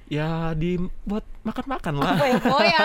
Ya 0.06 0.54
di 0.54 0.78
buat 1.02 1.26
makan-makan 1.42 1.98
lah. 1.98 2.14
Foya-foya 2.14 2.78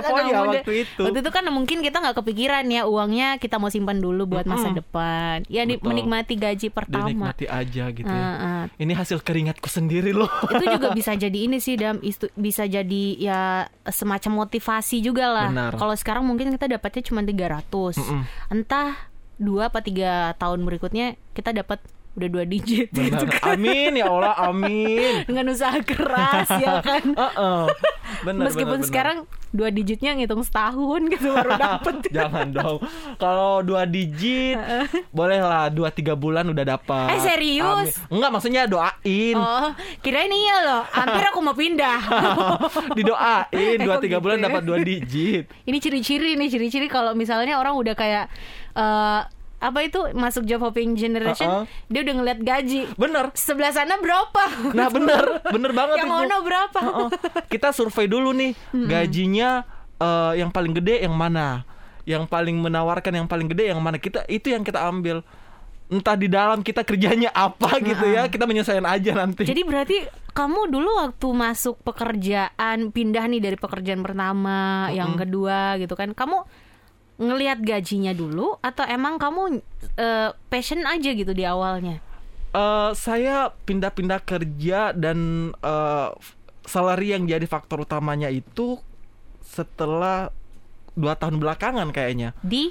anak 0.00 0.32
muda. 0.32 0.60
waktu 0.60 0.72
itu. 0.84 1.02
Waktu 1.02 1.18
itu 1.20 1.30
kan 1.30 1.44
mungkin 1.48 1.78
kita 1.80 2.00
nggak 2.00 2.16
kepikiran 2.16 2.64
ya 2.66 2.84
uangnya 2.84 3.36
kita 3.36 3.56
mau 3.56 3.68
simpan 3.68 3.98
dulu 3.98 4.24
buat 4.26 4.44
masa 4.44 4.68
Mm-mm. 4.68 4.80
depan. 4.80 5.36
Ya 5.46 5.64
Betul. 5.64 5.84
menikmati 5.86 6.34
gaji 6.34 6.68
pertama. 6.68 7.04
Dinikmati 7.06 7.44
aja 7.46 7.84
gitu 7.90 8.08
ya. 8.08 8.24
Heeh. 8.32 8.62
Ini 8.76 8.92
hasil 8.94 9.20
keringatku 9.20 9.68
sendiri 9.68 10.10
loh. 10.10 10.28
itu 10.46 10.64
juga 10.66 10.92
bisa 10.98 11.12
jadi 11.12 11.38
ini 11.38 11.58
sih 11.58 11.76
dam 11.76 12.00
istu- 12.00 12.32
bisa 12.34 12.64
jadi 12.64 13.04
ya 13.16 13.40
semacam 13.84 14.44
motivasi 14.44 15.00
juga 15.00 15.28
lah 15.28 15.48
kalau 15.74 15.92
sekarang 15.92 16.24
mungkin 16.24 16.48
kita 16.50 16.68
dapatnya 16.70 17.02
cuma 17.04 17.20
300 17.20 18.00
Mm-mm. 18.00 18.20
entah 18.50 18.96
dua 19.34 19.66
apa 19.66 19.80
tiga 19.80 20.32
tahun 20.34 20.62
berikutnya 20.62 21.06
kita 21.32 21.50
dapat 21.52 21.82
udah 22.14 22.28
dua 22.30 22.44
digit 22.46 22.88
gitu 22.88 23.26
kan 23.26 23.58
Amin 23.58 23.98
ya 23.98 24.06
Allah, 24.06 24.38
amin. 24.38 25.14
dengan 25.28 25.50
usaha 25.50 25.74
keras 25.80 26.46
ya 26.54 26.78
kan 26.86 27.02
Heeh. 27.02 27.62
Benar, 28.22 28.46
meskipun 28.46 28.78
benar, 28.78 28.78
benar. 28.78 28.88
sekarang 28.88 29.18
dua 29.50 29.68
digitnya 29.70 30.14
ngitung 30.14 30.42
setahun 30.42 31.00
gitu 31.10 31.30
baru 31.30 31.50
dapet 31.66 31.94
Jangan 32.10 32.50
dong. 32.50 32.78
Kalau 33.18 33.62
dua 33.62 33.82
digit, 33.84 34.54
boleh 35.10 35.38
lah 35.38 35.66
dua 35.68 35.90
tiga 35.90 36.14
bulan 36.14 36.46
udah 36.46 36.64
dapat. 36.68 37.10
Eh, 37.10 37.20
serius? 37.20 37.98
Amin. 37.98 38.14
Enggak, 38.14 38.30
maksudnya 38.30 38.62
doain. 38.66 39.34
oh 39.34 39.70
kirain 39.98 40.30
iya 40.30 40.56
loh 40.62 40.82
hampir 40.86 41.22
aku 41.24 41.38
mau 41.40 41.54
pindah 41.54 41.98
Didoain 42.92 43.78
dua 43.80 43.96
kok 43.96 44.02
tiga 44.02 44.18
gitu 44.18 44.24
bulan 44.24 44.38
ya? 44.38 44.44
dapat 44.46 44.62
dua 44.62 44.78
digit. 44.80 45.44
ini 45.64 45.78
ciri-ciri 45.78 46.36
nih 46.36 46.48
ciri-ciri 46.48 46.86
kalau 46.86 47.12
misalnya 47.14 47.58
orang 47.58 47.74
udah 47.74 47.94
kayak 47.94 48.30
eh 48.74 49.20
apa 49.64 49.80
itu 49.80 49.96
masuk 50.12 50.44
job 50.44 50.60
hopping 50.60 50.92
generation 50.92 51.48
Uh-uh. 51.48 51.64
dia 51.88 52.04
udah 52.04 52.14
ngeliat 52.20 52.40
gaji 52.44 52.84
Bener. 53.00 53.32
sebelah 53.32 53.72
sana 53.72 53.96
berapa 53.96 54.44
Nah 54.76 54.92
bener, 54.92 55.40
bener 55.54 55.72
banget 55.72 55.96
yang 56.04 56.12
ono 56.12 56.36
berapa 56.44 56.78
Heeh. 56.78 57.08
Kita 57.48 57.72
survei 57.72 58.04
dulu 58.04 58.36
nih 58.36 58.52
gajinya 58.74 59.64
eh, 59.96 60.32
yang 60.36 60.52
paling 60.52 60.76
gede 60.76 61.06
yang 61.06 61.16
mana, 61.16 61.64
yang 62.04 62.28
paling 62.28 62.60
menawarkan 62.60 63.24
yang 63.24 63.28
paling 63.30 63.48
gede 63.48 63.72
yang 63.72 63.80
mana. 63.80 63.96
Kita 63.96 64.26
itu 64.28 64.52
yang 64.52 64.60
kita 64.60 64.84
ambil. 64.84 65.24
Entah 65.84 66.16
di 66.16 66.26
dalam 66.26 66.64
kita 66.64 66.80
kerjanya 66.80 67.28
apa 67.30 67.76
gitu 67.78 68.08
ya, 68.08 68.26
kita 68.26 68.48
menyesuaikan 68.48 68.88
aja 68.88 69.12
nanti. 69.14 69.44
jadi 69.44 69.62
berarti 69.62 69.96
kamu 70.32 70.72
dulu 70.72 70.90
waktu 70.98 71.28
masuk 71.30 71.78
pekerjaan 71.84 72.90
pindah 72.90 73.24
nih 73.30 73.38
dari 73.38 73.56
pekerjaan 73.60 74.02
pertama 74.02 74.90
yang 74.90 75.14
kedua 75.14 75.78
gitu 75.78 75.94
kan 75.94 76.10
kamu 76.10 76.42
ngelihat 77.14 77.62
gajinya 77.62 78.10
dulu 78.10 78.58
atau 78.58 78.82
emang 78.90 79.18
kamu 79.22 79.62
eh, 79.98 80.30
passion 80.50 80.82
aja 80.82 81.10
gitu 81.14 81.30
di 81.30 81.46
awalnya 81.46 82.02
Eh, 82.54 82.90
saya 82.94 83.50
pindah-pindah 83.50 84.22
kerja 84.22 84.94
dan 84.94 85.50
eh, 85.58 86.10
salary 86.62 87.10
yang 87.10 87.26
jadi 87.26 87.42
faktor 87.50 87.82
utamanya 87.82 88.30
itu 88.30 88.78
setelah 89.42 90.30
dua 90.94 91.18
tahun 91.18 91.42
belakangan 91.42 91.90
kayaknya. 91.90 92.30
di 92.46 92.70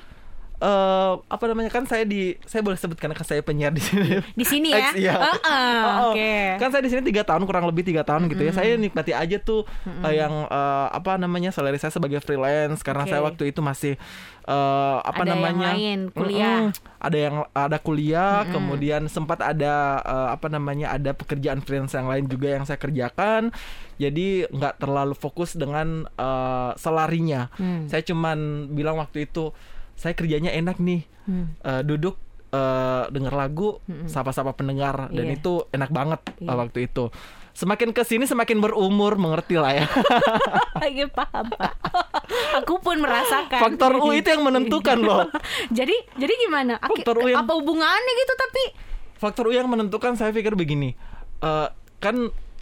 eh 0.64 1.14
apa 1.20 1.44
namanya 1.46 1.68
kan 1.68 1.84
saya 1.84 2.02
di 2.04 2.40
saya 2.42 2.64
boleh 2.64 2.80
sebut 2.80 2.96
karena 2.96 3.12
kan 3.12 3.28
saya 3.28 3.44
penyiar 3.44 3.70
di 3.70 3.84
sini 3.84 4.24
di 4.32 4.46
sini 4.46 4.72
ya 4.72 4.80
Ex, 4.86 4.96
iya. 4.96 5.14
Heeh, 5.14 5.82
Oh, 5.84 5.92
oh. 5.92 6.12
oke 6.16 6.32
kan 6.56 6.70
saya 6.70 6.80
di 6.80 6.90
sini 6.90 7.02
tiga 7.04 7.22
tahun 7.22 7.44
kurang 7.44 7.68
lebih 7.68 7.84
tiga 7.84 8.02
tahun 8.02 8.32
gitu 8.32 8.40
ya 8.42 8.54
saya 8.54 8.74
nikmati 8.76 9.12
aja 9.12 9.38
tuh 9.38 9.68
eh, 9.84 10.16
yang 10.16 10.48
eh, 10.48 10.88
apa 10.90 11.18
namanya 11.18 11.52
salary 11.52 11.76
saya 11.76 11.92
sebagai 11.92 12.18
freelance 12.18 12.80
karena 12.80 13.04
Oke. 13.04 13.12
saya 13.12 13.22
waktu 13.22 13.44
itu 13.46 13.60
masih 13.60 13.94
eh, 14.42 14.98
apa 15.04 15.20
Ada 15.20 15.28
yang 15.28 15.42
namanya 15.42 15.70
lain, 15.76 16.00
kuliah. 16.10 16.60
Mm-mm. 16.64 16.96
ada 16.98 17.18
yang 17.20 17.36
ada 17.52 17.78
kuliah 17.78 18.36
kemudian 18.48 19.02
sempat 19.06 19.44
ada 19.44 19.74
eh, 20.00 20.30
apa 20.32 20.48
namanya 20.48 20.92
ada 20.92 21.12
pekerjaan 21.12 21.60
freelance 21.60 21.92
yang 21.92 22.08
lain 22.08 22.24
juga 22.26 22.48
yang 22.50 22.64
saya 22.64 22.80
kerjakan 22.80 23.52
jadi 23.96 24.48
nggak 24.48 24.80
terlalu 24.80 25.12
fokus 25.14 25.54
dengan 25.54 26.08
eh, 26.08 26.72
salarinya 26.78 27.52
Hmm. 27.54 27.86
saya 27.86 28.00
cuman 28.02 28.40
bilang 28.70 28.96
waktu 28.96 29.28
itu 29.28 29.52
saya 29.94 30.14
kerjanya 30.14 30.50
enak 30.50 30.78
nih 30.78 31.04
Hmm. 31.24 31.56
Eh, 31.58 31.82
duduk 31.82 32.20
eh, 32.50 33.04
denger 33.08 33.32
lagu 33.32 33.80
sapa-sapa 34.06 34.52
pendengar 34.52 35.08
dan 35.08 35.24
Iya. 35.26 35.36
itu 35.36 35.64
enak 35.70 35.88
banget 35.88 36.20
eh, 36.36 36.44
Iya. 36.44 36.52
waktu 36.54 36.80
itu 36.84 37.08
semakin 37.52 37.90
ke 37.90 38.02
sini 38.02 38.26
semakin 38.26 38.60
berumur 38.60 39.16
mengerti 39.16 39.56
lah 39.56 39.72
ya 39.74 39.88
lagi 40.76 41.06
paham 41.16 41.48
Pak. 41.50 41.74
aku 42.60 42.76
pun 42.78 42.98
merasakan 42.98 43.56
faktor 43.62 43.96
U 43.98 44.12
itu 44.12 44.28
yang 44.28 44.42
menentukan 44.42 45.00
loh 45.00 45.32
jadi 45.72 45.96
jadi 46.14 46.34
gimana 46.42 46.76
Aki- 46.78 47.02
Faktor 47.02 47.16
U 47.18 47.26
yang- 47.26 47.40
apa 47.40 47.54
hubungannya 47.54 48.14
gitu 48.18 48.34
tapi 48.36 48.64
faktor 49.16 49.46
U 49.48 49.54
yang 49.54 49.66
menentukan 49.66 50.14
saya 50.14 50.30
pikir 50.30 50.54
begini 50.54 50.98
eh, 51.40 51.68
kan 51.98 52.16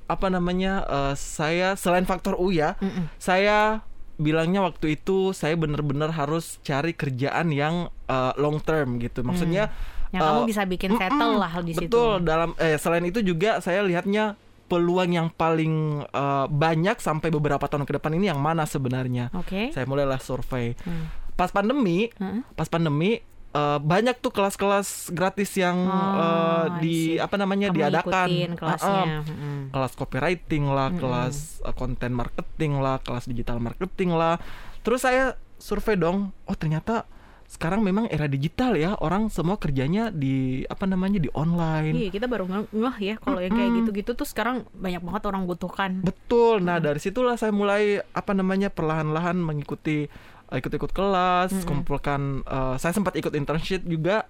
apa 0.05 0.27
namanya 0.27 0.85
eh, 0.85 1.13
saya 1.15 1.73
selain 1.73 2.03
faktor 2.03 2.35
U 2.35 2.51
ya 2.51 2.77
Mm-mm. 2.77 3.09
saya 3.15 3.81
bilangnya 4.21 4.61
waktu 4.61 5.01
itu 5.01 5.33
saya 5.33 5.57
bener-bener 5.57 6.13
harus 6.13 6.61
cari 6.61 6.93
kerjaan 6.93 7.49
yang 7.49 7.89
eh, 8.07 8.33
long 8.37 8.61
term 8.61 9.01
gitu. 9.01 9.25
Maksudnya 9.25 9.73
yang 10.13 10.21
kamu 10.21 10.41
eh, 10.45 10.47
bisa 10.47 10.63
bikin 10.67 10.91
settle 10.95 11.33
mm-mm, 11.35 11.41
lah 11.41 11.53
di 11.65 11.73
situ. 11.73 11.87
betul 11.89 12.11
dalam 12.21 12.51
eh 12.59 12.77
selain 12.77 13.03
itu 13.07 13.23
juga 13.25 13.63
saya 13.63 13.81
lihatnya 13.81 14.35
peluang 14.69 15.11
yang 15.11 15.27
paling 15.33 16.05
eh, 16.05 16.45
banyak 16.47 17.01
sampai 17.01 17.27
beberapa 17.33 17.65
tahun 17.65 17.83
ke 17.83 17.99
depan 17.99 18.15
ini 18.15 18.29
yang 18.31 18.39
mana 18.39 18.63
sebenarnya. 18.69 19.33
Oke. 19.35 19.73
Saya 19.73 19.83
mulailah 19.89 20.21
survei. 20.21 20.77
Hmm. 20.85 21.19
pas 21.31 21.49
pandemi 21.49 22.11
Heeh. 22.21 22.45
pas 22.53 22.69
pandemi 22.69 23.17
eh, 23.51 23.79
banyak 23.79 24.15
tuh 24.17 24.29
kelas-kelas 24.29 24.87
gratis 25.09 25.51
yang 25.53 25.77
Oh, 25.81 26.65
I 26.67 26.79
di 26.79 26.97
apa 27.17 27.35
namanya 27.35 27.69
Kamu 27.69 27.77
diadakan 27.77 28.27
kelasnya 28.53 28.91
Ah, 28.91 29.07
ah. 29.11 29.23
Mm-mm. 29.23 29.57
kelas 29.69 29.93
copywriting 29.93 30.63
lah 30.65 30.89
kelas 30.93 31.35
eh, 31.61 31.73
content 31.73 32.13
marketing 32.13 32.77
lah 32.77 32.99
kelas 32.99 33.25
digital 33.25 33.57
marketing 33.57 34.11
lah 34.11 34.39
terus 34.79 35.01
saya 35.01 35.33
survei 35.57 35.93
dong 35.93 36.33
oh 36.43 36.55
ternyata 36.55 37.05
sekarang 37.45 37.83
memang 37.83 38.07
era 38.07 38.25
digital 38.25 38.73
ya 38.73 38.95
orang 38.95 39.27
semua 39.27 39.59
kerjanya 39.59 40.07
di 40.07 40.63
apa 40.65 40.87
namanya 40.87 41.19
di 41.19 41.27
online 41.29 41.91
Iya 41.91 42.09
kita 42.09 42.25
baru 42.25 42.47
nge- 42.47 42.71
ngeh 42.71 42.97
ya 43.03 43.15
kalau 43.17 43.37
yang 43.37 43.51
kayak 43.51 43.71
gitu-gitu 43.77 44.15
tuh 44.15 44.23
sekarang 44.23 44.63
banyak 44.71 45.03
banget 45.03 45.23
orang 45.25 45.43
butuhkan. 45.43 45.99
Betul. 45.99 46.63
Nah, 46.63 46.79
dari 46.79 46.97
situlah 46.97 47.35
saya 47.35 47.51
mulai 47.51 47.99
apa 48.07 48.31
namanya 48.31 48.71
perlahan-lahan 48.71 49.35
mengikuti 49.35 50.07
ikut-ikut 50.51 50.91
kelas, 50.91 51.63
kumpulkan 51.63 52.43
eh, 52.43 52.75
saya 52.75 52.91
sempat 52.91 53.15
ikut 53.15 53.31
internship 53.31 53.83
juga, 53.83 54.27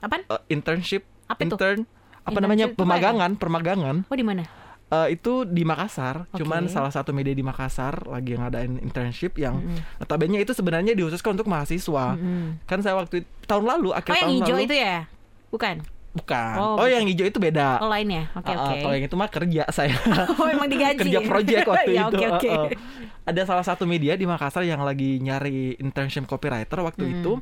Apaan? 0.00 0.24
eh, 0.24 0.42
internship, 0.48 1.04
Apa 1.26 1.44
itu? 1.44 1.54
intern 1.54 1.78
apa 2.24 2.36
Internship 2.36 2.40
namanya 2.44 2.64
itu 2.64 2.72
apa 2.72 2.76
ya? 2.76 2.82
pemagangan, 2.84 3.30
permagangan. 3.36 3.96
Oh 4.08 4.16
di 4.16 4.24
mana? 4.24 4.44
Eh, 4.88 5.20
itu 5.20 5.44
di 5.44 5.68
Makassar, 5.68 6.24
Oke. 6.28 6.40
cuman 6.40 6.64
salah 6.68 6.88
satu 6.88 7.12
media 7.12 7.32
di 7.32 7.44
Makassar 7.44 8.08
lagi 8.08 8.36
ngadain 8.36 8.80
internship 8.80 9.36
yang 9.36 9.60
Mm-mm. 9.60 10.00
notabene 10.00 10.40
itu 10.40 10.56
sebenarnya 10.56 10.96
dikhususkan 10.96 11.36
untuk 11.36 11.48
mahasiswa. 11.48 12.16
Mm-mm. 12.16 12.64
Kan 12.64 12.80
saya 12.80 12.96
waktu 12.96 13.24
tahun 13.44 13.68
lalu 13.68 13.92
Oh 13.92 13.98
akhir 14.00 14.12
yang 14.16 14.24
tahun 14.24 14.36
hijau 14.40 14.56
lalu 14.56 14.64
itu 14.64 14.76
ya? 14.76 14.96
Bukan. 15.48 15.76
Bukan. 16.10 16.54
Oh, 16.56 16.64
Oh, 16.74 16.76
bukan. 16.80 16.90
yang 16.90 17.04
hijau 17.04 17.26
itu 17.26 17.38
beda. 17.38 17.78
Oh 17.78 17.88
lainnya. 17.88 18.32
Oke 18.32 18.48
Ah, 18.48 18.54
ah, 18.54 18.64
oke. 18.68 18.80
Kalau 18.80 18.94
yang 18.94 19.06
itu 19.06 19.16
mah 19.16 19.30
kerja 19.30 19.62
saya. 19.68 19.94
Oh 20.34 20.46
emang 20.46 20.66
digaji. 20.66 20.98
kerja 20.98 21.18
project 21.22 21.66
waktu 21.72 21.90
ya, 21.92 22.02
itu. 22.04 22.16
Oke 22.16 22.26
oke. 22.28 22.48
uh, 22.48 22.60
uh. 22.64 22.70
Ada 23.24 23.42
salah 23.44 23.64
satu 23.64 23.84
media 23.84 24.14
di 24.14 24.24
Makassar 24.24 24.64
yang 24.64 24.80
lagi 24.80 25.20
nyari 25.20 25.76
internship 25.76 26.24
copywriter 26.24 26.80
waktu 26.80 27.20
itu. 27.20 27.38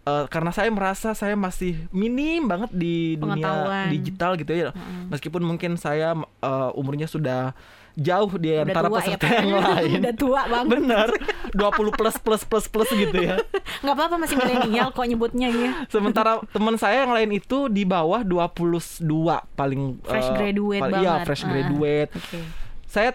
Eh, 0.00 0.24
karena 0.26 0.48
saya 0.48 0.72
merasa 0.72 1.12
saya 1.12 1.36
masih 1.36 1.76
minim 1.92 2.48
banget 2.48 2.72
di 2.72 3.20
dunia 3.20 3.86
digital 3.92 4.32
gitu 4.34 4.48
ya. 4.48 4.72
Meskipun 5.12 5.44
mungkin 5.44 5.76
saya 5.76 6.16
eh, 6.16 6.70
umurnya 6.72 7.04
sudah 7.04 7.52
jauh 7.94 8.30
di 8.34 8.50
Udah 8.50 8.62
antara 8.62 8.86
ya, 8.86 8.92
peserta 8.92 9.24
Pak. 9.24 9.34
yang 9.40 9.50
lain. 9.66 9.98
Udah 9.98 10.14
tua 10.14 10.40
banget. 10.44 10.70
Bener 10.72 11.08
20 11.50 11.90
plus 11.92 12.16
plus 12.16 12.42
plus 12.42 12.64
plus 12.66 12.90
gitu 12.90 13.16
ya 13.16 13.34
Nggak 13.82 13.94
apa-apa 13.94 14.16
masih 14.16 14.36
milenial 14.36 14.88
kok 14.90 15.02
nyebutnya 15.02 15.48
ya. 15.48 15.70
Sementara 15.86 16.38
teman 16.46 16.74
saya 16.74 17.02
yang 17.02 17.12
lain 17.12 17.30
itu 17.32 17.66
di 17.66 17.82
bawah 17.82 18.22
22 18.22 19.02
paling 19.52 19.82
Fresh 20.00 20.28
eh, 20.28 20.34
graduate 20.34 20.80
paling- 20.80 20.94
banget. 20.94 21.02
Iya 21.02 21.14
fresh 21.22 21.42
Ah, 21.42 21.48
graduate 21.48 22.10
Oke. 22.12 22.38
saya 22.84 23.10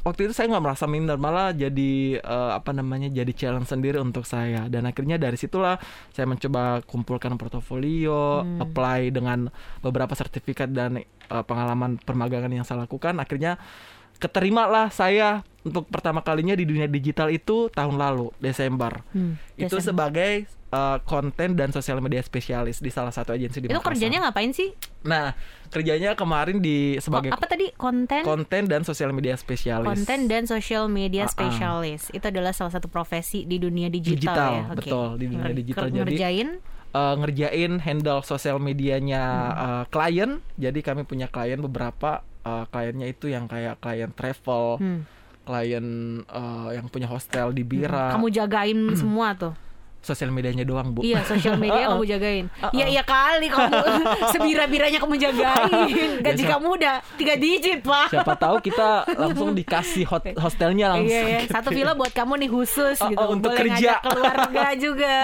waktu 0.00 0.20
itu 0.22 0.32
saya 0.32 0.48
nggak 0.48 0.62
merasa 0.62 0.84
minder 0.84 1.16
malah 1.16 1.52
jadi 1.52 1.92
eh, 2.16 2.50
apa 2.52 2.70
namanya 2.70 3.08
jadi 3.08 3.28
challenge 3.30 3.68
sendiri 3.68 3.98
untuk 3.98 4.24
saya 4.24 4.64
dan 4.66 4.84
akhirnya 4.84 5.16
dari 5.16 5.34
situlah 5.34 5.76
saya 6.10 6.24
mencoba 6.24 6.80
kumpulkan 6.82 7.36
portofolio 7.36 8.40
Hmm. 8.40 8.60
apply 8.60 9.10
dengan 9.10 9.52
beberapa 9.78 10.12
sertifikat 10.12 10.70
dan 10.70 10.96
eh, 10.98 11.04
pengalaman 11.42 11.98
permagangan 11.98 12.48
yang 12.50 12.62
saya 12.62 12.80
lakukan 12.80 13.16
akhirnya 13.16 13.60
keterima 14.20 14.68
lah 14.68 14.92
saya 14.92 15.40
untuk 15.60 15.88
pertama 15.88 16.20
kalinya 16.20 16.52
di 16.52 16.64
dunia 16.64 16.84
digital 16.84 17.28
itu 17.28 17.68
tahun 17.70 17.96
lalu 17.96 18.32
Desember. 18.36 19.00
Hmm, 19.10 19.36
Itu 19.56 19.76
Desember. 19.76 20.08
sebagai 20.08 20.32
uh, 20.72 20.96
konten 21.04 21.52
dan 21.52 21.68
sosial 21.68 22.00
media 22.00 22.20
spesialis 22.20 22.80
di 22.80 22.88
salah 22.88 23.12
satu 23.12 23.32
agensi 23.32 23.60
di 23.60 23.68
Itu 23.68 23.76
Makassar. 23.76 23.92
kerjanya 23.92 24.18
ngapain 24.24 24.56
sih? 24.56 24.72
Nah, 25.04 25.36
kerjanya 25.68 26.16
kemarin 26.16 26.64
di 26.64 26.96
sebagai 26.96 27.28
apa 27.30 27.44
tadi 27.44 27.68
konten? 27.76 28.24
konten 28.24 28.72
dan 28.72 28.88
sosial 28.88 29.12
media 29.12 29.36
spesialis. 29.36 29.84
Konten 29.84 30.32
dan 30.32 30.44
social 30.44 30.88
media 30.88 31.28
ah. 31.28 31.32
specialist 31.32 32.08
itu 32.10 32.24
adalah 32.24 32.56
salah 32.56 32.72
satu 32.72 32.88
profesi 32.88 33.44
di 33.44 33.60
dunia 33.60 33.92
digital, 33.92 34.16
Digital, 34.16 34.50
ya. 34.50 34.64
Betul, 34.72 35.08
di 35.16 35.26
dunia 35.28 35.52
digital. 35.52 35.84
Jadi- 35.86 35.96
ngerjain 36.00 36.48
uh, 36.90 37.14
ngerjain 37.20 37.72
handle 37.78 38.20
sosial 38.22 38.56
medianya 38.56 39.22
Hmm. 39.22 39.60
uh, 39.60 39.84
klien. 39.92 40.30
Jadi 40.56 40.80
kami 40.80 41.04
punya 41.04 41.28
klien 41.28 41.60
beberapa 41.60 42.24
uh, 42.50 42.64
kliennya 42.66 43.06
itu 43.06 43.30
yang 43.30 43.46
kayak 43.46 43.78
klien 43.78 44.10
travel, 44.10 44.76
hmm. 44.76 45.00
klien 45.42 45.86
uh, 46.26 46.70
yang 46.70 46.86
punya 46.86 47.06
hostel 47.06 47.50
di 47.50 47.62
Bira. 47.62 48.10
kamu 48.10 48.26
jagain 48.28 48.78
semua 49.00 49.32
tuh. 49.32 49.54
Sosial 50.00 50.32
medianya 50.32 50.64
doang, 50.64 50.96
Bu. 50.96 51.04
Iya, 51.04 51.20
sosial 51.28 51.60
media 51.60 51.84
kamu 51.92 52.08
jagain. 52.08 52.48
Uh-uh. 52.56 52.72
Iya, 52.72 52.88
iya 52.88 53.02
kali 53.04 53.52
kamu 53.52 53.68
sebira-biranya 54.32 54.96
kamu 54.96 55.12
jagain. 55.20 55.92
Gaji 56.24 56.44
kamu 56.48 56.68
udah 56.72 56.94
tiga 57.20 57.36
digit, 57.36 57.84
Pak. 57.84 58.08
Siapa 58.08 58.32
tahu 58.32 58.64
kita 58.64 59.04
langsung 59.12 59.52
dikasih 59.52 60.08
hot- 60.08 60.32
hostelnya 60.40 60.96
langsung. 60.96 61.12
Iya, 61.12 61.44
iya. 61.44 61.52
Satu 61.52 61.68
villa 61.68 61.92
buat 61.92 62.16
kamu 62.16 62.32
nih 62.40 62.48
khusus 62.48 62.96
Oh, 62.96 63.12
gitu. 63.12 63.24
untuk 63.28 63.52
Boleh 63.52 63.60
kerja. 63.60 64.00
keluarga 64.00 64.66
juga. 64.72 65.16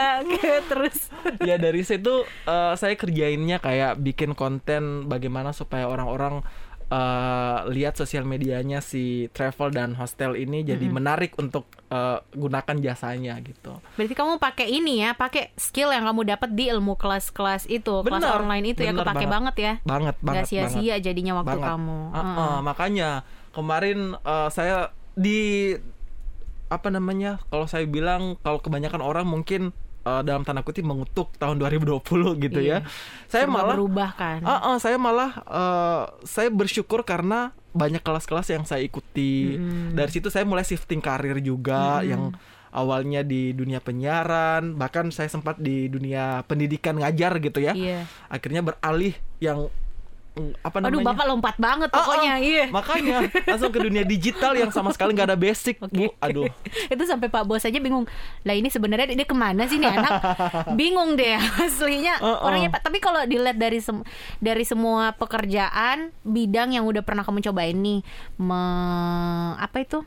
Terus 0.69 0.97
ya 1.41 1.57
dari 1.57 1.81
situ 1.81 2.13
uh, 2.45 2.77
saya 2.77 2.93
kerjainnya 2.95 3.57
kayak 3.57 3.97
bikin 3.97 4.37
konten 4.37 5.09
bagaimana 5.09 5.57
supaya 5.57 5.89
orang-orang 5.89 6.45
uh, 6.91 7.67
lihat 7.71 7.99
sosial 7.99 8.23
medianya 8.23 8.79
si 8.79 9.27
travel 9.35 9.75
dan 9.75 9.95
hostel 9.99 10.39
ini 10.39 10.63
jadi 10.63 10.87
menarik 10.87 11.35
untuk 11.39 11.67
uh, 11.91 12.23
gunakan 12.35 12.77
jasanya 12.79 13.39
gitu. 13.43 13.79
berarti 13.99 14.15
kamu 14.15 14.39
pakai 14.39 14.67
ini 14.71 15.03
ya, 15.03 15.15
pakai 15.19 15.51
skill 15.59 15.91
yang 15.91 16.07
kamu 16.07 16.37
dapat 16.37 16.51
di 16.55 16.71
ilmu 16.71 16.95
kelas-kelas 16.95 17.67
itu, 17.67 18.03
kelas 18.03 18.23
Bener, 18.23 18.39
online 18.39 18.75
itu 18.75 18.81
ya 18.87 18.93
kepake 18.95 19.27
banget. 19.27 19.31
banget 19.31 19.57
ya. 19.57 19.73
Banget 19.83 20.17
banget 20.23 20.45
Gak 20.47 20.51
sia-sia 20.51 20.97
jadinya 21.03 21.43
waktu 21.43 21.59
banget. 21.59 21.69
kamu. 21.75 21.99
Uh, 21.99 22.17
uh, 22.17 22.23
Heeh. 22.23 22.57
makanya 22.63 23.09
kemarin 23.51 23.99
uh, 24.23 24.49
saya 24.53 24.93
di 25.17 25.73
apa 26.67 26.91
namanya 26.91 27.39
kalau 27.47 27.71
saya 27.71 27.87
bilang 27.87 28.35
kalau 28.43 28.59
kebanyakan 28.59 28.99
orang 28.99 29.27
mungkin 29.27 29.71
uh, 30.07 30.23
dalam 30.23 30.47
tanda 30.47 30.63
kutip 30.63 30.87
mengutuk 30.87 31.35
tahun 31.37 31.59
2020 31.59 31.99
gitu 32.47 32.61
Iya. 32.63 32.87
ya. 32.87 32.89
Saya 33.27 33.51
Serba 33.51 33.67
malah 33.67 33.75
berubah 33.75 34.11
kan. 34.15 34.41
Ah, 34.47 34.73
ah, 34.73 34.77
saya 34.79 34.97
malah 34.97 35.43
eh, 35.43 36.03
saya 36.23 36.49
bersyukur 36.49 37.03
karena 37.03 37.51
banyak 37.75 38.01
kelas-kelas 38.01 38.49
yang 38.55 38.65
saya 38.65 38.87
ikuti. 38.87 39.59
Mm-mm. 39.59 39.99
Dari 39.99 40.11
situ 40.15 40.31
saya 40.31 40.47
mulai 40.47 40.65
shifting 40.65 41.03
karir 41.03 41.43
juga 41.43 42.01
yang 42.07 42.33
awalnya 42.73 43.25
di 43.25 43.53
dunia 43.57 43.81
penyiaran, 43.81 44.77
bahkan 44.77 45.09
saya 45.09 45.29
sempat 45.33 45.57
di 45.61 45.89
dunia 45.89 46.45
pendidikan 46.45 46.97
ngajar 46.97 47.37
gitu 47.41 47.61
ya. 47.61 47.73
Iya. 47.77 48.09
Akhirnya 48.33 48.65
beralih 48.65 49.13
yang 49.43 49.69
apa 50.61 50.85
Aduh, 50.85 51.01
namanya? 51.01 51.07
Bapak 51.17 51.25
lompat 51.27 51.57
banget 51.57 51.89
Ah, 51.89 51.97
ah, 51.97 51.99
pokoknya. 51.99 52.33
Iya. 52.39 52.65
Makanya 52.69 53.17
langsung 53.49 53.73
ke 53.73 53.81
dunia 53.81 54.05
digital 54.05 54.53
yang 54.53 54.69
sama 54.69 54.93
sekali 54.93 55.17
nggak 55.17 55.33
ada 55.33 55.39
basic, 55.39 55.81
Bu. 55.81 56.13
Aduh. 56.21 56.45
itu 56.93 57.03
sampai 57.03 57.27
Pak 57.27 57.43
Bos 57.43 57.65
aja 57.65 57.79
bingung 57.79 58.05
lah 58.43 58.53
ini 58.53 58.69
sebenarnya 58.69 59.09
dia 59.09 59.25
ke 59.25 59.33
mana 59.33 59.65
sih 59.65 59.77
nih 59.77 59.89
anak 59.89 60.13
bingung 60.79 61.15
deh 61.15 61.35
aslinya 61.65 62.21
Uh-uh. 62.21 62.45
orangnya 62.45 62.69
Pak 62.69 62.85
tapi 62.85 62.99
kalau 62.99 63.25
dilihat 63.25 63.57
dari 63.57 63.81
sem- 63.81 64.05
dari 64.39 64.63
semua 64.63 65.13
pekerjaan 65.13 66.13
bidang 66.23 66.73
yang 66.73 66.85
udah 66.85 67.01
pernah 67.01 67.23
kamu 67.23 67.41
cobain 67.43 67.75
nih 67.75 68.01
me- 68.37 69.25
apa 69.57 69.77
itu 69.81 70.05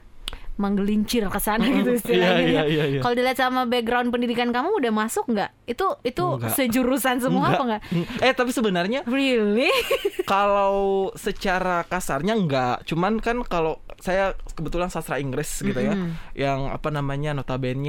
menggelincir 0.60 1.24
ke 1.32 1.40
sana 1.40 1.64
gitu 1.64 1.96
istilahnya. 1.96 2.36
Iya, 2.36 2.44
iya, 2.44 2.64
iya, 2.68 2.84
iya. 2.92 3.02
kalau 3.02 3.16
dilihat 3.16 3.40
sama 3.40 3.64
background 3.64 4.12
pendidikan 4.12 4.52
kamu 4.52 4.76
udah 4.76 4.92
masuk 4.92 5.26
nggak? 5.32 5.56
Itu 5.64 5.96
itu 6.04 6.20
Enggak. 6.20 6.52
sejurusan 6.60 7.24
semua 7.24 7.56
apa 7.56 7.64
enggak 7.64 7.82
Eh 8.20 8.36
tapi 8.36 8.52
sebenarnya 8.52 9.08
really? 9.08 9.72
kalau 10.32 11.10
secara 11.16 11.88
kasarnya 11.88 12.36
enggak, 12.36 12.84
cuman 12.84 13.24
kan 13.24 13.40
kalau 13.48 13.80
saya 14.04 14.36
kebetulan 14.54 14.92
sastra 14.92 15.16
Inggris 15.20 15.64
gitu 15.64 15.80
ya, 15.80 15.96
Mm-mm. 15.96 16.12
yang 16.36 16.68
apa 16.68 16.92
namanya 16.92 17.32
notabene 17.32 17.80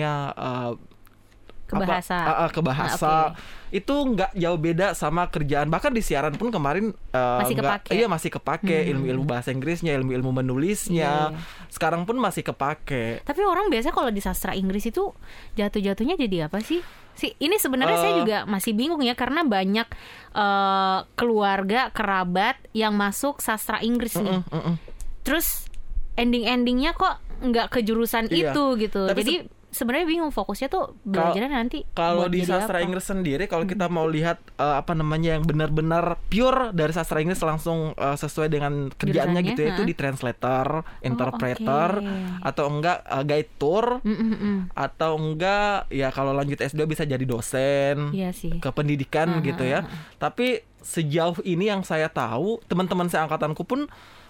ke 1.70 1.76
bahasa 1.78 2.16
ke 2.48 2.60
bahasa 2.60 3.12
Ah, 3.22 3.28
itu 3.70 3.94
nggak 3.94 4.34
jauh 4.34 4.58
beda 4.58 4.92
sama 4.92 5.26
kerjaan 5.26 5.66
bahkan 5.66 5.88
di 5.88 6.00
siaran 6.00 6.34
pun 6.34 6.50
kemarin 6.50 6.90
eh, 7.08 7.38
Masih 7.38 7.54
nggak- 7.54 7.86
kepake. 7.86 7.90
iya 7.94 8.06
masih 8.06 8.30
kepake 8.30 8.76
Hmm. 8.76 8.90
ilmu-ilmu 8.92 9.24
bahasa 9.24 9.48
Inggrisnya 9.48 9.94
ilmu-ilmu 9.94 10.34
menulisnya 10.34 11.30
Iya, 11.30 11.38
sekarang 11.68 12.02
pun 12.02 12.16
masih 12.16 12.42
kepake 12.42 13.22
Tapi 13.22 13.40
orang 13.40 13.68
biasanya 13.68 13.92
kalau 13.92 14.08
di 14.08 14.18
sastra 14.18 14.52
Inggris 14.52 14.82
itu 14.84 15.14
jatuh-jatuhnya 15.54 16.18
jadi 16.18 16.46
apa 16.46 16.58
sih? 16.58 16.82
Si 17.12 17.36
ini 17.36 17.54
sebenarnya 17.54 17.96
saya 17.96 18.12
Eh. 18.12 18.18
juga 18.18 18.38
masih 18.44 18.72
bingung 18.72 19.00
ya 19.00 19.12
karena 19.12 19.42
banyak 19.42 19.86
eh, 20.32 20.98
keluarga 21.14 21.90
kerabat 21.90 22.56
yang 22.72 22.92
masuk 22.92 23.38
sastra 23.38 23.78
Inggris 23.80 24.14
nih. 24.14 24.40
Mm-mm, 24.40 24.50
mm-mm. 24.50 24.74
Terus 25.20 25.68
ending-endingnya 26.14 26.92
kok 26.92 27.16
nggak 27.40 27.70
ke 27.70 27.80
jurusan 27.80 28.26
Iya. 28.26 28.50
itu 28.50 28.64
gitu. 28.78 29.02
Tapi 29.04 29.20
jadi 29.20 29.34
sebenarnya 29.70 30.02
bingung 30.04 30.28
fokusnya 30.28 30.66
tuh 30.66 30.98
belajarnya 31.02 31.46
nanti 31.48 31.86
Kalau 31.90 32.26
di 32.26 32.42
sastra 32.42 32.78
apa. 32.78 32.84
Inggris 32.84 33.02
sendiri, 33.04 33.46
kalau 33.46 33.64
kita 33.64 33.86
mau 33.86 34.04
lihat 34.04 34.42
eh, 34.54 34.76
apa 34.76 34.92
namanya 34.92 35.34
yang 35.34 35.42
benar-benar 35.42 36.18
pure 36.26 36.70
dari 36.70 36.90
sastra 36.90 37.18
Inggris 37.18 37.38
langsung 37.40 37.94
eh, 37.94 38.16
sesuai 38.16 38.46
dengan 38.46 38.90
kerjaannya 38.90 39.06
Jurusannya, 39.38 39.48
gitu 39.48 39.60
ya, 39.62 39.70
itu 39.72 39.82
di 39.84 39.94
translator, 39.94 40.82
interpreter, 41.00 41.90
oke. 41.96 42.42
atau 42.42 42.64
enggak 42.68 42.98
eh, 43.04 43.24
guide 43.24 43.52
tour, 43.56 43.86
Mm, 44.00 44.10
mm, 44.12 44.36
mm. 44.36 44.58
atau 44.72 45.12
enggak 45.14 45.76
ya 45.88 46.08
kalau 46.10 46.32
lanjut 46.32 46.58
S2 46.58 46.84
bisa 46.84 47.02
jadi 47.04 47.22
dosen 47.22 48.10
Iya 48.10 48.30
sih. 48.32 48.58
ke 48.58 48.70
pendidikan 48.70 49.28
Ah, 49.32 49.40
gitu 49.40 49.62
ah, 49.62 49.68
ya. 49.68 49.80
ah, 49.80 49.84
Tapi 50.18 50.60
sejauh 50.80 51.38
ini 51.42 51.68
yang 51.68 51.80
saya 51.80 52.08
tahu, 52.08 52.58
teman-teman 52.64 53.06
saya 53.06 53.24
angkatanku 53.24 53.62
pun 53.62 53.86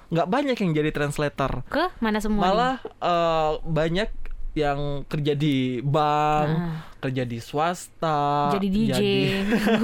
nggak 0.09 0.27
banyak 0.27 0.57
yang 0.59 0.71
jadi 0.75 0.91
translator. 0.91 1.63
Ke 1.65 1.95
mana 1.99 2.19
semua? 2.19 2.37
nih? 2.37 2.45
Malah 2.45 2.75
eh, 2.83 3.53
banyak 3.63 4.09
yang 4.53 5.07
kerja 5.07 5.33
di 5.33 5.79
bank, 5.81 6.51
Ah. 6.51 6.83
kerja 6.99 7.23
di 7.23 7.39
swasta, 7.39 8.51
jadi 8.55 8.67
DJ. 8.69 9.01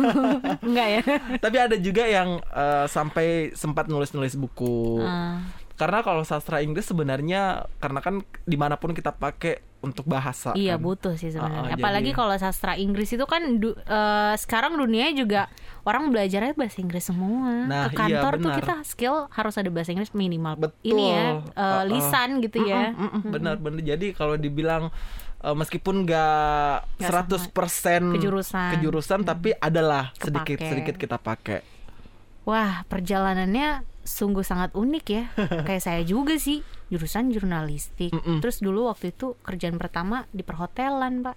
Enggak 0.66 0.88
ya? 0.90 1.02
Tapi 1.38 1.56
ada 1.56 1.76
juga 1.78 2.04
yang 2.04 2.42
eh, 2.42 2.86
sampai 2.86 3.54
sempat 3.54 3.86
nulis-nulis 3.86 4.34
buku. 4.34 5.00
Ah. 5.00 5.38
Karena 5.76 6.00
kalau 6.00 6.22
sastra 6.22 6.58
Inggris 6.58 6.84
sebenarnya 6.84 7.42
karena 7.76 8.00
kan 8.00 8.14
di 8.42 8.56
mana 8.56 8.74
pun 8.74 8.90
kita 8.90 9.12
pakai 9.12 9.60
untuk 9.78 10.02
bahasa. 10.04 10.50
Iya 10.52 10.74
kan. 10.74 10.82
butuh 10.82 11.14
sih 11.14 11.30
sebenarnya. 11.30 11.70
Ah, 11.70 11.78
Apalagi 11.78 12.10
jadi- 12.10 12.16
kalau 12.16 12.34
sastra 12.34 12.74
Inggris 12.74 13.06
itu 13.08 13.22
kan 13.22 13.42
du- 13.56 13.76
eh, 13.76 14.34
sekarang 14.34 14.74
dunia 14.74 15.12
juga 15.12 15.52
orang 15.82 16.08
belajarnya 16.08 16.52
bahasa 16.54 16.80
Inggris 16.80 17.04
semua. 17.04 17.62
Nah, 17.62 17.86
Ke 17.86 18.02
iya, 18.02 18.18
kantor 18.18 18.32
tuh 18.34 18.50
benar. 18.50 18.58
kita 18.58 18.74
skill 18.82 19.16
harus 19.30 19.54
ada 19.54 19.68
bahasa 19.68 19.92
Inggris 19.92 20.10
minimal. 20.10 20.56
Betul. 20.58 20.80
Ini 20.82 21.04
ya 21.06 21.22
eh, 21.22 21.30
Ah, 21.54 21.62
ah. 21.62 21.82
lisan 21.84 22.40
gitu 22.40 22.58
ya. 22.62 22.90
Mm-mm, 22.90 23.06
mm-mm, 23.12 23.30
Benar-benar. 23.30 23.80
Jadi 23.84 24.06
kalau 24.10 24.34
dibilang 24.34 24.88
eh, 25.38 25.52
meskipun 25.54 26.02
nggak 26.02 26.76
Nggak 26.96 27.10
100% 27.12 28.02
Kejurusan. 28.16 28.70
kejurusan, 28.74 29.20
tapi 29.22 29.52
adalah 29.54 30.10
Kepake. 30.10 30.24
sedikit 30.24 30.58
sedikit 30.64 30.94
kita 30.96 31.16
pakai. 31.16 31.60
Wah 32.42 32.82
perjalanannya 32.86 33.84
sungguh 34.06 34.46
sangat 34.46 34.72
unik 34.72 35.04
ya. 35.10 35.24
Kayak 35.68 35.82
saya 35.82 36.02
juga 36.06 36.38
sih 36.38 36.62
jurusan 36.88 37.34
jurnalistik. 37.34 38.14
Mm-mm. 38.14 38.38
Terus 38.38 38.62
dulu 38.62 38.86
waktu 38.88 39.10
itu 39.10 39.34
kerjaan 39.42 39.76
pertama 39.76 40.24
di 40.30 40.46
perhotelan 40.46 41.26
pak. 41.26 41.36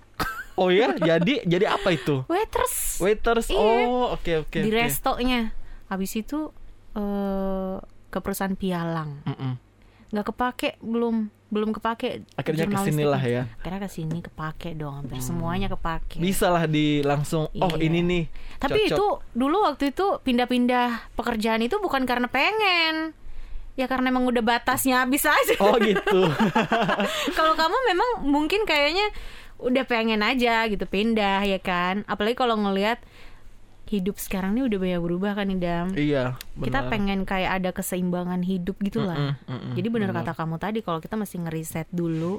Oh 0.60 0.70
ya, 0.70 0.92
jadi 0.92 1.48
jadi 1.48 1.66
apa 1.72 1.96
itu? 1.96 2.28
Waiters. 2.28 3.00
Waiters. 3.00 3.48
Iya. 3.48 3.88
Oh, 3.88 4.12
oke 4.12 4.48
oke. 4.48 4.60
di 4.60 4.70
oke. 4.70 4.76
restonya. 4.76 5.56
Habis 5.88 6.12
itu 6.20 6.52
eh 6.94 7.78
ke 8.10 8.20
perusahaan 8.20 8.58
pialang. 8.58 9.24
Mm-mm. 9.26 9.69
Nggak 10.10 10.26
kepake 10.28 10.70
belum 10.80 11.16
belum 11.48 11.70
kepake 11.72 12.30
Akhirnya 12.36 12.64
jurnalistik. 12.64 12.78
ke 12.84 12.94
sinilah 12.94 13.22
ya. 13.22 13.44
akhirnya 13.56 13.82
ke 13.82 13.90
sini 13.90 14.18
kepake 14.20 14.70
dong 14.74 15.02
hampir 15.02 15.18
semuanya 15.20 15.66
kepake 15.68 16.18
Bisa 16.18 16.48
lah 16.48 16.66
di 16.66 17.02
langsung. 17.02 17.50
Oh 17.56 17.70
Iya. 17.72 17.82
ini 17.84 18.00
nih. 18.02 18.24
tapi 18.58 18.86
cocok. 18.86 18.90
itu 18.92 19.06
dulu 19.34 19.58
waktu 19.64 19.84
itu 19.88 20.06
pindah-pindah 20.20 20.88
pekerjaan 21.12 21.62
itu 21.62 21.78
bukan 21.78 22.04
karena 22.04 22.28
pengen 22.28 23.18
ya 23.74 23.86
karena 23.86 24.10
emang 24.10 24.26
udah 24.26 24.42
batasnya 24.42 25.02
habis 25.02 25.24
aja 25.24 25.56
Oh 25.58 25.74
gitu. 25.80 26.22
kalau 27.38 27.54
kamu 27.56 27.78
memang 27.88 28.10
mungkin 28.24 28.62
kayaknya 28.64 29.10
udah 29.58 29.84
pengen 29.84 30.22
aja 30.22 30.64
gitu 30.66 30.86
pindah 30.86 31.44
ya 31.44 31.58
kan 31.58 32.06
apalagi 32.06 32.34
kalau 32.34 32.56
ngelihat 32.56 33.02
hidup 33.90 34.16
sekarang 34.16 34.54
ini 34.54 34.64
udah 34.64 34.78
banyak 34.78 35.02
berubah 35.02 35.32
kan 35.34 35.50
Idam 35.50 35.88
iya. 35.94 36.38
kita 36.56 36.80
benar. 36.80 36.90
pengen 36.90 37.20
kayak 37.24 37.52
ada 37.58 37.70
keseimbangan 37.72 38.42
hidup 38.42 38.78
gitu 38.80 39.02
lah. 39.02 39.34
Mm-mm, 39.34 39.50
mm-mm, 39.50 39.74
Jadi 39.74 39.88
benar 39.90 40.10
benar. 40.10 40.24
kata 40.24 40.38
kamu 40.38 40.56
tadi 40.58 40.80
kalau 40.80 40.98
kita 40.98 41.14
mesti 41.14 41.36
ngeriset 41.40 41.90
dulu 41.90 42.38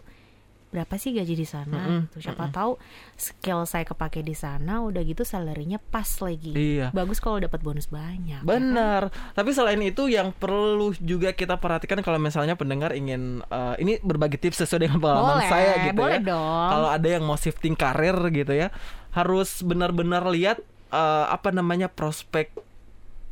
berapa 0.71 0.95
sih 0.95 1.11
gaji 1.11 1.35
di 1.35 1.43
sana 1.43 1.83
Mm-mm, 1.83 2.15
gitu. 2.15 2.31
siapa 2.31 2.47
tahu 2.49 2.79
skill 3.13 3.67
saya 3.67 3.83
kepake 3.83 4.23
di 4.23 4.33
sana 4.33 4.79
udah 4.81 5.03
gitu 5.03 5.27
salary-nya 5.27 5.83
pas 5.83 6.07
lagi 6.21 6.55
Iya. 6.55 6.95
bagus 6.95 7.19
kalau 7.19 7.37
dapat 7.37 7.59
bonus 7.59 7.91
banyak 7.91 8.39
Benar. 8.41 9.11
Tapi 9.35 9.51
selain 9.51 9.83
itu 9.83 10.07
yang 10.07 10.31
perlu 10.31 10.95
juga 10.97 11.35
kita 11.35 11.59
perhatikan 11.59 11.99
kalau 12.01 12.17
misalnya 12.17 12.55
pendengar 12.55 12.95
ingin 12.95 13.43
eh, 13.45 13.75
ini 13.77 13.99
berbagi 13.99 14.39
tips 14.39 14.63
sesuai 14.63 14.87
dengan 14.87 14.99
pengalaman 15.01 15.35
Boleh, 15.37 15.51
saya 15.51 15.73
gitu 15.85 15.99
boleh 15.99 16.23
ya. 16.23 16.31
dong. 16.31 16.69
Kalau 16.71 16.89
ada 16.89 17.09
yang 17.11 17.25
mau 17.25 17.35
shifting 17.35 17.75
karir 17.75 18.15
gitu 18.31 18.53
ya, 18.53 18.71
harus 19.11 19.61
benar-benar 19.61 20.23
lihat 20.25 20.63
eh, 20.91 21.27
apa 21.31 21.49
namanya 21.51 21.89
prospek 21.89 22.51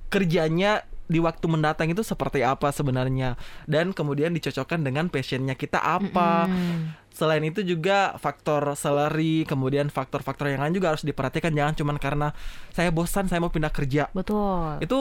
kerjanya 0.08 0.86
di 1.08 1.24
waktu 1.24 1.48
mendatang 1.48 1.88
itu 1.88 2.04
seperti 2.04 2.44
apa 2.44 2.68
sebenarnya 2.68 3.40
dan 3.64 3.96
kemudian 3.96 4.28
dicocokkan 4.36 4.84
dengan 4.84 5.08
passionnya 5.08 5.56
kita 5.56 5.80
apa. 5.80 6.44
Mm-mm. 6.48 7.08
Selain 7.08 7.42
itu 7.42 7.64
juga 7.66 8.14
faktor 8.20 8.62
salary, 8.78 9.42
kemudian 9.42 9.90
faktor-faktor 9.90 10.52
yang 10.54 10.62
lain 10.62 10.76
juga 10.76 10.94
harus 10.94 11.02
diperhatikan 11.02 11.50
jangan 11.50 11.74
cuma 11.74 11.92
karena 11.98 12.30
saya 12.70 12.92
bosan 12.94 13.26
saya 13.26 13.42
mau 13.42 13.50
pindah 13.50 13.72
kerja 13.74 14.06
betul 14.14 14.78
itu 14.78 14.98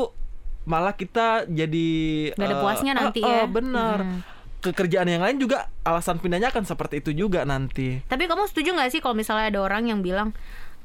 malah 0.66 0.98
kita 0.98 1.46
jadi 1.46 1.90
Nggak 2.34 2.48
ada 2.50 2.58
eh, 2.58 2.64
puasnya 2.64 2.92
nanti 2.98 3.20
eh, 3.22 3.44
ya. 3.44 3.46
benar 3.46 3.98
Hmm. 4.02 4.20
kekerjaan 4.58 5.06
yang 5.06 5.22
lain 5.22 5.38
juga 5.38 5.70
alasan 5.86 6.18
pindahnya 6.18 6.50
akan 6.50 6.66
seperti 6.66 7.06
itu 7.06 7.14
juga 7.14 7.46
nanti 7.46 8.02
Tapi 8.10 8.26
kamu 8.26 8.50
setuju 8.50 8.74
nggak 8.74 8.90
sih 8.98 9.00
kalau 9.00 9.14
misalnya 9.14 9.54
ada 9.54 9.60
orang 9.62 9.86
yang 9.86 10.02
bilang, 10.02 10.34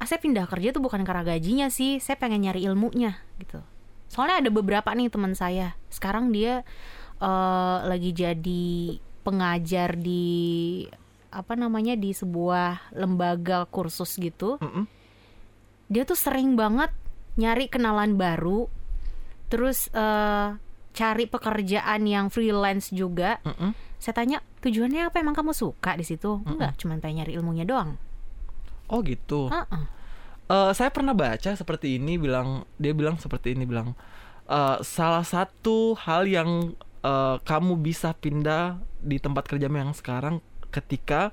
ah 0.02 0.06
saya 0.10 0.18
pindah 0.18 0.50
kerja 0.50 0.74
tuh 0.74 0.82
bukan 0.82 1.06
karena 1.06 1.22
gajinya 1.22 1.70
sih, 1.70 2.02
saya 2.02 2.18
pengen 2.18 2.42
nyari 2.42 2.66
ilmunya 2.66 3.22
gitu. 3.38 3.62
Soalnya 4.10 4.42
ada 4.42 4.50
beberapa 4.50 4.90
nih 4.90 5.14
teman 5.14 5.38
saya, 5.38 5.78
sekarang 5.94 6.34
dia 6.34 6.66
eh, 7.22 7.78
lagi 7.86 8.10
jadi 8.10 8.98
pengajar 9.22 9.94
di 9.94 10.82
apa 11.30 11.54
namanya 11.54 11.94
di 11.94 12.10
sebuah 12.10 12.98
lembaga 12.98 13.62
kursus 13.70 14.18
gitu. 14.18 14.58
Mm-mm. 14.58 14.90
Dia 15.86 16.02
tuh 16.02 16.18
sering 16.18 16.58
banget 16.58 16.90
nyari 17.38 17.70
kenalan 17.70 18.18
baru, 18.18 18.66
terus 19.46 19.86
eh, 19.94 20.58
cari 20.92 21.24
pekerjaan 21.30 22.10
yang 22.10 22.26
freelance 22.26 22.90
juga. 22.90 23.38
Mm-mm. 23.46 23.70
Saya 24.02 24.18
tanya 24.18 24.42
tujuannya 24.66 25.14
apa 25.14 25.22
emang 25.22 25.38
kamu 25.38 25.54
suka 25.54 25.94
di 25.94 26.02
situ? 26.02 26.42
Enggak, 26.42 26.74
cuma 26.74 26.98
pengen 26.98 27.22
nyari 27.22 27.38
ilmunya 27.38 27.62
doang. 27.62 27.94
Oh 28.92 29.00
gitu 29.02 29.48
Heeh. 29.48 29.84
Eh, 30.44 30.72
saya 30.76 30.92
pernah 30.92 31.16
baca 31.16 31.56
seperti 31.56 31.96
ini 31.96 32.20
bilang 32.20 32.68
dia 32.76 32.92
bilang 32.92 33.16
seperti 33.16 33.56
ini 33.56 33.64
bilang 33.64 33.96
eh, 34.46 34.76
salah 34.84 35.24
satu 35.24 35.96
hal 35.96 36.28
yang 36.28 36.76
eh, 37.00 37.36
kamu 37.40 37.80
bisa 37.80 38.12
pindah 38.12 38.76
di 39.00 39.16
tempat 39.16 39.48
kerjamu 39.48 39.80
yang 39.80 39.94
sekarang 39.96 40.44
ketika 40.68 41.32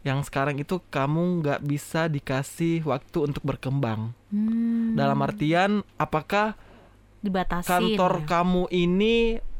yang 0.00 0.20
sekarang 0.20 0.56
itu 0.56 0.80
kamu 0.88 1.40
nggak 1.40 1.60
bisa 1.62 2.08
dikasih 2.08 2.84
waktu 2.84 3.18
untuk 3.22 3.44
berkembang 3.44 4.16
Hmm, 4.28 4.98
dalam 4.98 5.16
artian 5.20 5.70
apakah 5.94 6.58
dibatasin. 7.20 7.68
kantor 7.68 8.12
ya. 8.20 8.26
kamu 8.26 8.62
ini 8.68 9.16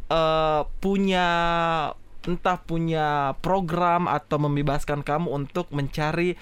eh, 0.08 0.62
punya 0.80 1.28
entah 2.24 2.56
punya 2.58 3.36
program 3.38 4.08
atau 4.08 4.40
membebaskan 4.40 5.04
kamu 5.04 5.28
untuk 5.28 5.68
mencari 5.70 6.36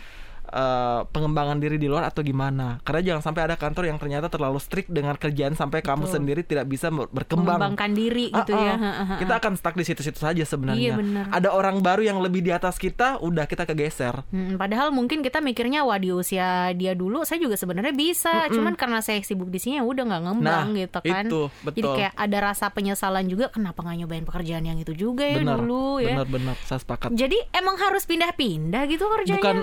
eh, 0.52 1.00
pengembangan 1.08 1.56
diri 1.56 1.76
di 1.76 1.88
luar 1.88 2.06
atau 2.06 2.20
gimana? 2.20 2.76
Karena 2.82 3.00
jangan 3.02 3.22
sampai 3.24 3.42
ada 3.44 3.56
kantor 3.56 3.88
yang 3.88 3.96
ternyata 3.96 4.28
terlalu 4.28 4.58
strict 4.58 4.86
dengan 4.86 5.16
kerjaan 5.16 5.52
sampai 5.52 5.80
kamu 5.80 6.04
Betul. 6.04 6.14
sendiri 6.14 6.40
tidak 6.42 6.66
bisa 6.66 6.88
ber- 6.88 7.08
berkembang. 7.08 7.56
mengembangkan 7.56 7.90
diri 7.90 8.28
gitu 8.28 8.52
Ah, 8.52 8.60
ya. 8.62 8.74
ah. 8.76 9.16
Kita 9.16 9.32
akan 9.34 9.52
stuck 9.54 9.72
di 9.72 9.82
situ-situ 9.82 10.18
saja 10.18 10.42
sebenarnya. 10.42 10.94
Iya. 10.94 11.24
Ada 11.30 11.48
orang 11.50 11.80
baru 11.80 12.02
yang 12.02 12.20
lebih 12.20 12.40
di 12.40 12.50
atas 12.50 12.76
kita, 12.76 13.16
udah 13.18 13.44
kita 13.44 13.64
kegeser. 13.64 14.20
Hmm, 14.28 14.54
padahal 14.54 14.92
mungkin 14.92 15.20
kita 15.20 15.40
mikirnya 15.40 15.82
wah 15.82 15.96
di 15.96 16.10
usia 16.10 16.42
dia 16.72 16.92
dulu 16.92 17.22
saya 17.22 17.38
juga 17.38 17.56
sebenarnya 17.56 17.90
bisa, 17.90 18.46
cuman 18.48 18.74
karena 18.74 19.00
saya 19.00 19.18
sibuk 19.22 19.48
di 19.48 19.56
sini 19.56 19.78
ya 19.78 19.84
udah 19.84 20.04
nggak 20.04 20.22
ngembang 20.22 20.66
Nah, 20.68 20.78
gitu 20.78 20.98
kan. 21.00 21.24
itu, 21.24 21.42
Jadi 21.48 21.64
betul. 21.64 21.94
kayak 21.96 22.12
ada 22.14 22.38
rasa 22.42 22.66
penyesalan 22.68 23.24
juga 23.24 23.48
kenapa 23.48 23.80
nggak 23.80 23.96
nyobain 23.98 24.24
pekerjaan 24.24 24.64
yang 24.64 24.76
itu 24.76 24.92
juga 24.92 25.24
ya 25.24 25.38
benar, 25.38 25.56
dulu 25.58 25.98
ya. 25.98 26.14
benar-benar 26.14 26.56
saya 26.62 26.78
sepakat. 26.78 27.08
Jadi 27.12 27.38
emang 27.50 27.78
harus 27.78 28.04
pindah-pindah 28.04 28.82
gitu 28.86 29.04
kerjanya. 29.08 29.38
bukan 29.38 29.56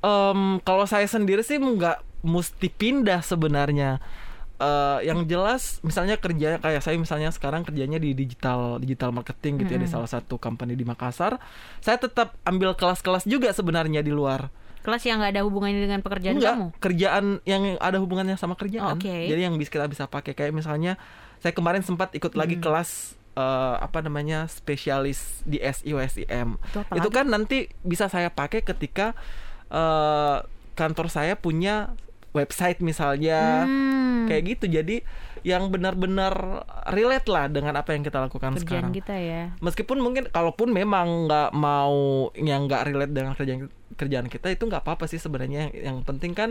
em, 0.00 0.60
kalau 0.62 0.84
saya 0.84 1.06
sendiri 1.06 1.42
sih 1.42 1.58
nggak 1.58 2.24
mesti 2.24 2.68
pindah 2.70 3.22
sebenarnya. 3.22 4.02
Eh, 4.58 4.98
yang 5.06 5.22
jelas 5.22 5.78
misalnya 5.86 6.18
kerjanya 6.18 6.58
kayak 6.58 6.82
saya 6.82 6.98
misalnya 6.98 7.30
sekarang 7.30 7.62
kerjanya 7.62 7.94
di 8.02 8.10
digital 8.10 8.82
digital 8.82 9.14
marketing 9.14 9.62
gitu 9.62 9.78
ya 9.78 9.78
di 9.78 9.86
salah 9.86 10.10
satu 10.10 10.34
company 10.34 10.74
di 10.74 10.82
Makassar. 10.82 11.38
Saya 11.78 11.94
tetap 12.02 12.34
ambil 12.42 12.74
kelas-kelas 12.74 13.22
juga 13.22 13.54
sebenarnya 13.54 14.02
di 14.02 14.10
luar. 14.10 14.50
Kelas 14.82 15.06
yang 15.06 15.22
nggak 15.22 15.38
ada 15.38 15.42
hubungannya 15.46 15.78
dengan 15.78 16.02
pekerjaan 16.02 16.42
Enggak, 16.42 16.54
kamu. 16.58 16.66
kerjaan 16.82 17.24
yang 17.46 17.62
ada 17.78 18.02
hubungannya 18.02 18.34
sama 18.34 18.58
kerjaan. 18.58 18.98
Oke. 18.98 19.30
jadi 19.30 19.46
yang 19.46 19.54
bisa 19.54 19.70
kita 19.70 19.86
bisa 19.86 20.10
pakai. 20.10 20.34
Kayak 20.34 20.50
misalnya 20.50 20.98
saya 21.38 21.54
kemarin 21.54 21.86
sempat 21.86 22.10
ikut 22.18 22.34
lagi 22.34 22.58
kelas 22.58 23.14
eh, 23.38 23.76
apa 23.78 24.02
namanya 24.02 24.50
spesialis 24.50 25.46
di 25.46 25.62
SEO 25.62 26.02
SEM 26.02 26.58
Itu 26.74 26.82
itu 26.98 27.08
kan 27.14 27.30
nanti 27.30 27.70
bisa 27.86 28.10
saya 28.10 28.26
pakai 28.34 28.66
ketika 28.66 29.14
eh, 29.72 30.36
kantor 30.78 31.06
saya 31.10 31.34
punya 31.38 31.96
website 32.36 32.78
misalnya. 32.84 33.64
Hmm, 33.64 34.28
kayak 34.28 34.42
gitu. 34.56 34.64
Jadi 34.68 35.02
yang 35.46 35.70
benar-benar 35.70 36.66
relate 36.90 37.28
lah 37.30 37.46
dengan 37.46 37.78
apa 37.78 37.94
yang 37.94 38.02
kita 38.02 38.18
lakukan 38.18 38.58
kerjaan 38.58 38.90
sekarang. 38.90 38.92
kita 38.92 39.14
ya. 39.14 39.54
meskipun 39.62 40.02
mungkin 40.02 40.26
kalaupun 40.34 40.74
memang 40.74 41.30
nggak 41.30 41.54
mau 41.54 42.28
yang 42.34 42.66
nggak 42.66 42.90
relate 42.90 43.14
dengan 43.14 43.32
kerjaan 43.38 43.70
kerjaan 43.94 44.26
kita 44.26 44.50
itu 44.50 44.66
nggak 44.66 44.82
apa-apa 44.82 45.06
sih 45.06 45.22
sebenarnya. 45.22 45.70
Yang 45.72 46.04
penting 46.04 46.32
kan 46.34 46.50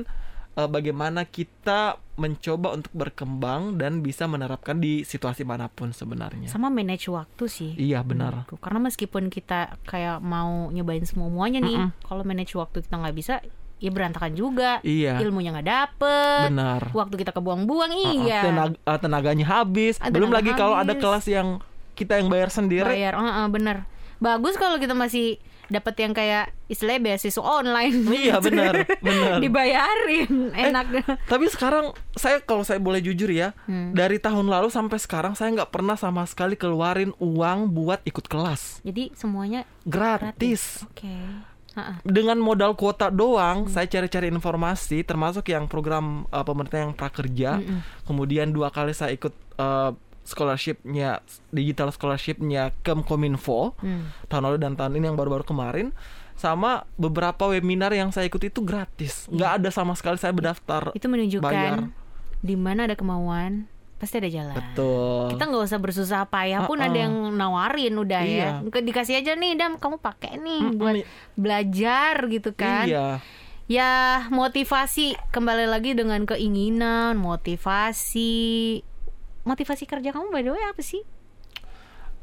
eh, 0.57 0.65
bagaimana 0.67 1.23
kita 1.23 1.79
mencoba 2.15 2.73
untuk 2.73 2.89
berkembang 2.91 3.77
dan 3.77 4.01
bisa 4.01 4.25
menerapkan 4.25 4.75
di 4.75 5.01
situasi 5.01 5.41
mana 5.41 5.67
pun 5.67 5.89
sebenarnya 5.91 6.49
Sama 6.49 6.67
manage 6.67 7.05
waktu 7.07 7.45
sih. 7.45 7.71
iya 7.75 8.01
benar 8.01 8.41
menurutku. 8.41 8.57
Karena 8.57 8.81
meskipun 8.81 9.29
kita 9.29 9.77
kayak 9.83 10.17
mau 10.19 10.67
nyobain 10.67 11.03
semua 11.03 11.27
muanya 11.27 11.59
nih, 11.59 11.77
Mm-mm. 11.79 11.93
kalau 12.01 12.23
manage 12.23 12.51
waktu 12.51 12.81
kita 12.81 12.95
nggak 12.95 13.13
bisa, 13.13 13.33
ya 13.77 13.89
berantakan 13.89 14.33
juga. 14.33 14.81
iya 14.81 15.15
Ilmunya 15.17 15.53
nggak 15.53 15.69
dapet, 15.69 16.49
benar 16.49 16.81
waktu 16.91 17.15
kita 17.15 17.29
kebuang-buang, 17.31 17.93
Uh-uh, 17.93 18.13
iya. 18.19 18.41
tenag- 18.43 18.81
uh, 18.81 18.97
tenaganya 18.97 19.45
habis 19.47 19.95
Ah, 19.97 20.09
belum 20.09 20.27
tenaga 20.27 20.37
lagi 20.41 20.51
kalau 20.53 20.73
ada 20.75 20.89
habis. 20.89 21.03
kelas 21.03 21.25
yang 21.27 21.47
kita 21.93 22.17
yang 22.17 22.27
bayar 22.27 22.49
sendiri 22.49 22.85
Bayar, 22.87 23.13
uh-uh, 23.13 23.45
bener. 23.47 23.85
Bagus 24.17 24.53
kalau 24.53 24.77
kita 24.77 24.93
masih 24.93 25.37
dapat 25.67 25.95
yang 25.97 26.11
kayak 26.11 26.49
istilahnya 26.65 27.01
beasiswa 27.05 27.39
online. 27.39 27.95
Iya, 28.05 28.39
benar, 28.45 28.73
benar. 28.97 29.39
Dibayarin, 29.39 30.51
Eh, 30.51 30.67
enak. 30.67 30.85
Tapi 31.23 31.45
sekarang 31.47 31.91
saya 32.13 32.39
kalau 32.39 32.61
saya 32.61 32.77
boleh 32.77 32.99
jujur 32.99 33.27
ya, 33.27 33.51
Hmm. 33.63 33.91
dari 33.91 34.17
tahun 34.17 34.45
lalu 34.45 34.67
sampai 34.67 34.97
sekarang 34.97 35.33
saya 35.33 35.51
nggak 35.53 35.69
pernah 35.69 35.93
sama 35.93 36.23
sekali 36.23 36.53
keluarin 36.53 37.11
uang 37.17 37.69
buat 37.69 37.99
ikut 38.03 38.25
kelas 38.25 38.79
Jadi 38.81 39.11
semuanya 39.13 39.63
gratis. 39.83 40.83
oke. 40.83 41.13
Ha-ha. 41.73 42.01
Dengan 42.01 42.37
modal 42.37 42.73
kuota 42.73 43.07
Hmm. 43.07 43.15
doang, 43.15 43.57
saya 43.67 43.85
cari-cari 43.85 44.27
informasi, 44.27 45.03
termasuk 45.03 45.45
yang 45.47 45.67
program 45.67 46.25
uh, 46.27 46.41
pemerintah 46.41 46.81
yang 46.81 46.89
prakerja. 46.91 47.61
Mm-mm. 47.61 47.85
Kemudian 48.01 48.49
dua 48.49 48.69
kali 48.69 48.91
saya 48.91 49.13
ikut 49.13 49.29
uh, 49.55 49.93
scholarshipnya, 50.27 51.23
digital 51.49 51.89
scholarshipnya 51.89 52.75
Kemkominfo 52.83 53.71
Hmm. 53.79 54.11
tahun 54.27 54.43
lalu 54.43 54.57
dan 54.59 54.75
tahun 54.75 54.93
ini 54.93 55.07
yang 55.07 55.15
baru-baru 55.15 55.41
kemarin. 55.41 55.95
Sama 56.35 56.85
beberapa 56.93 57.47
webinar 57.47 57.89
yang 57.89 58.11
saya 58.11 58.27
ikut 58.27 58.43
itu 58.43 58.61
gratis, 58.61 59.25
nggak 59.27 59.51
ada 59.57 59.69
sama 59.71 59.95
sekali 59.95 60.19
saya 60.19 60.29
berdaftar. 60.29 60.93
Itu 60.93 61.07
menunjukkan 61.07 61.49
Bayar. 61.49 61.89
di 62.37 62.53
mana 62.53 62.85
ada 62.85 62.93
kemauan 62.93 63.65
pasti 63.97 64.21
ada 64.21 64.29
jalan. 64.29 64.53
Betul. 64.53 65.33
Kita 65.33 65.49
nggak 65.49 65.63
usah 65.65 65.79
bersusah 65.81 66.21
payah 66.29 66.69
pun 66.69 66.77
Uh-uh. 66.77 66.85
ada 66.85 66.97
yang 67.01 67.33
nawarin 67.33 67.97
udah 67.97 68.21
Iya. 68.21 68.61
ya. 68.61 68.77
Dikasih 68.77 69.17
aja 69.17 69.33
nih 69.33 69.57
Dam, 69.57 69.81
kamu 69.81 69.97
pakai 69.97 70.37
nih 70.37 70.61
Mm-mm. 70.61 70.77
buat 70.77 70.95
belajar 71.33 72.13
gitu 72.29 72.53
kan. 72.53 72.85
Iya. 72.85 73.07
Ya 73.65 73.91
motivasi 74.29 75.17
kembali 75.27 75.65
lagi 75.65 75.91
dengan 75.91 76.23
keinginan, 76.23 77.17
motivasi. 77.17 78.85
Motivasi 79.47 79.83
kerja 79.83 80.11
kamu 80.11 80.27
by 80.27 80.41
the 80.41 80.51
way 80.51 80.61
apa 80.61 80.81
sih? 80.81 81.01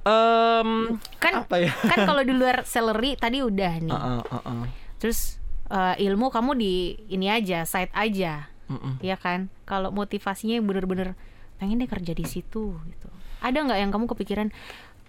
Em, 0.04 1.00
Kan 1.16 1.32
apa 1.40 1.56
ya? 1.58 1.72
kan 1.82 2.04
kalau 2.04 2.20
di 2.20 2.30
luar 2.30 2.62
salary 2.68 3.16
tadi 3.16 3.40
udah 3.40 3.72
nih. 3.80 3.88
Heeh, 3.90 4.20
heeh. 4.30 4.62
Terus 5.00 5.40
eh, 5.66 6.04
ilmu 6.04 6.28
kamu 6.28 6.52
di 6.54 6.74
ini 7.08 7.26
aja, 7.26 7.64
site 7.64 7.88
aja. 7.90 8.52
Mm-mm. 8.66 9.00
Iya 9.00 9.16
kan? 9.16 9.48
Kalau 9.64 9.88
motivasinya 9.90 10.54
yang 10.54 10.64
bener-bener 10.64 11.16
pengen 11.56 11.80
deh 11.80 11.88
kerja 11.88 12.12
di 12.12 12.24
situ 12.24 12.76
gitu. 12.76 13.08
Ada 13.40 13.60
nggak 13.62 13.78
yang 13.78 13.88
kamu 13.88 14.04
kepikiran 14.06 14.48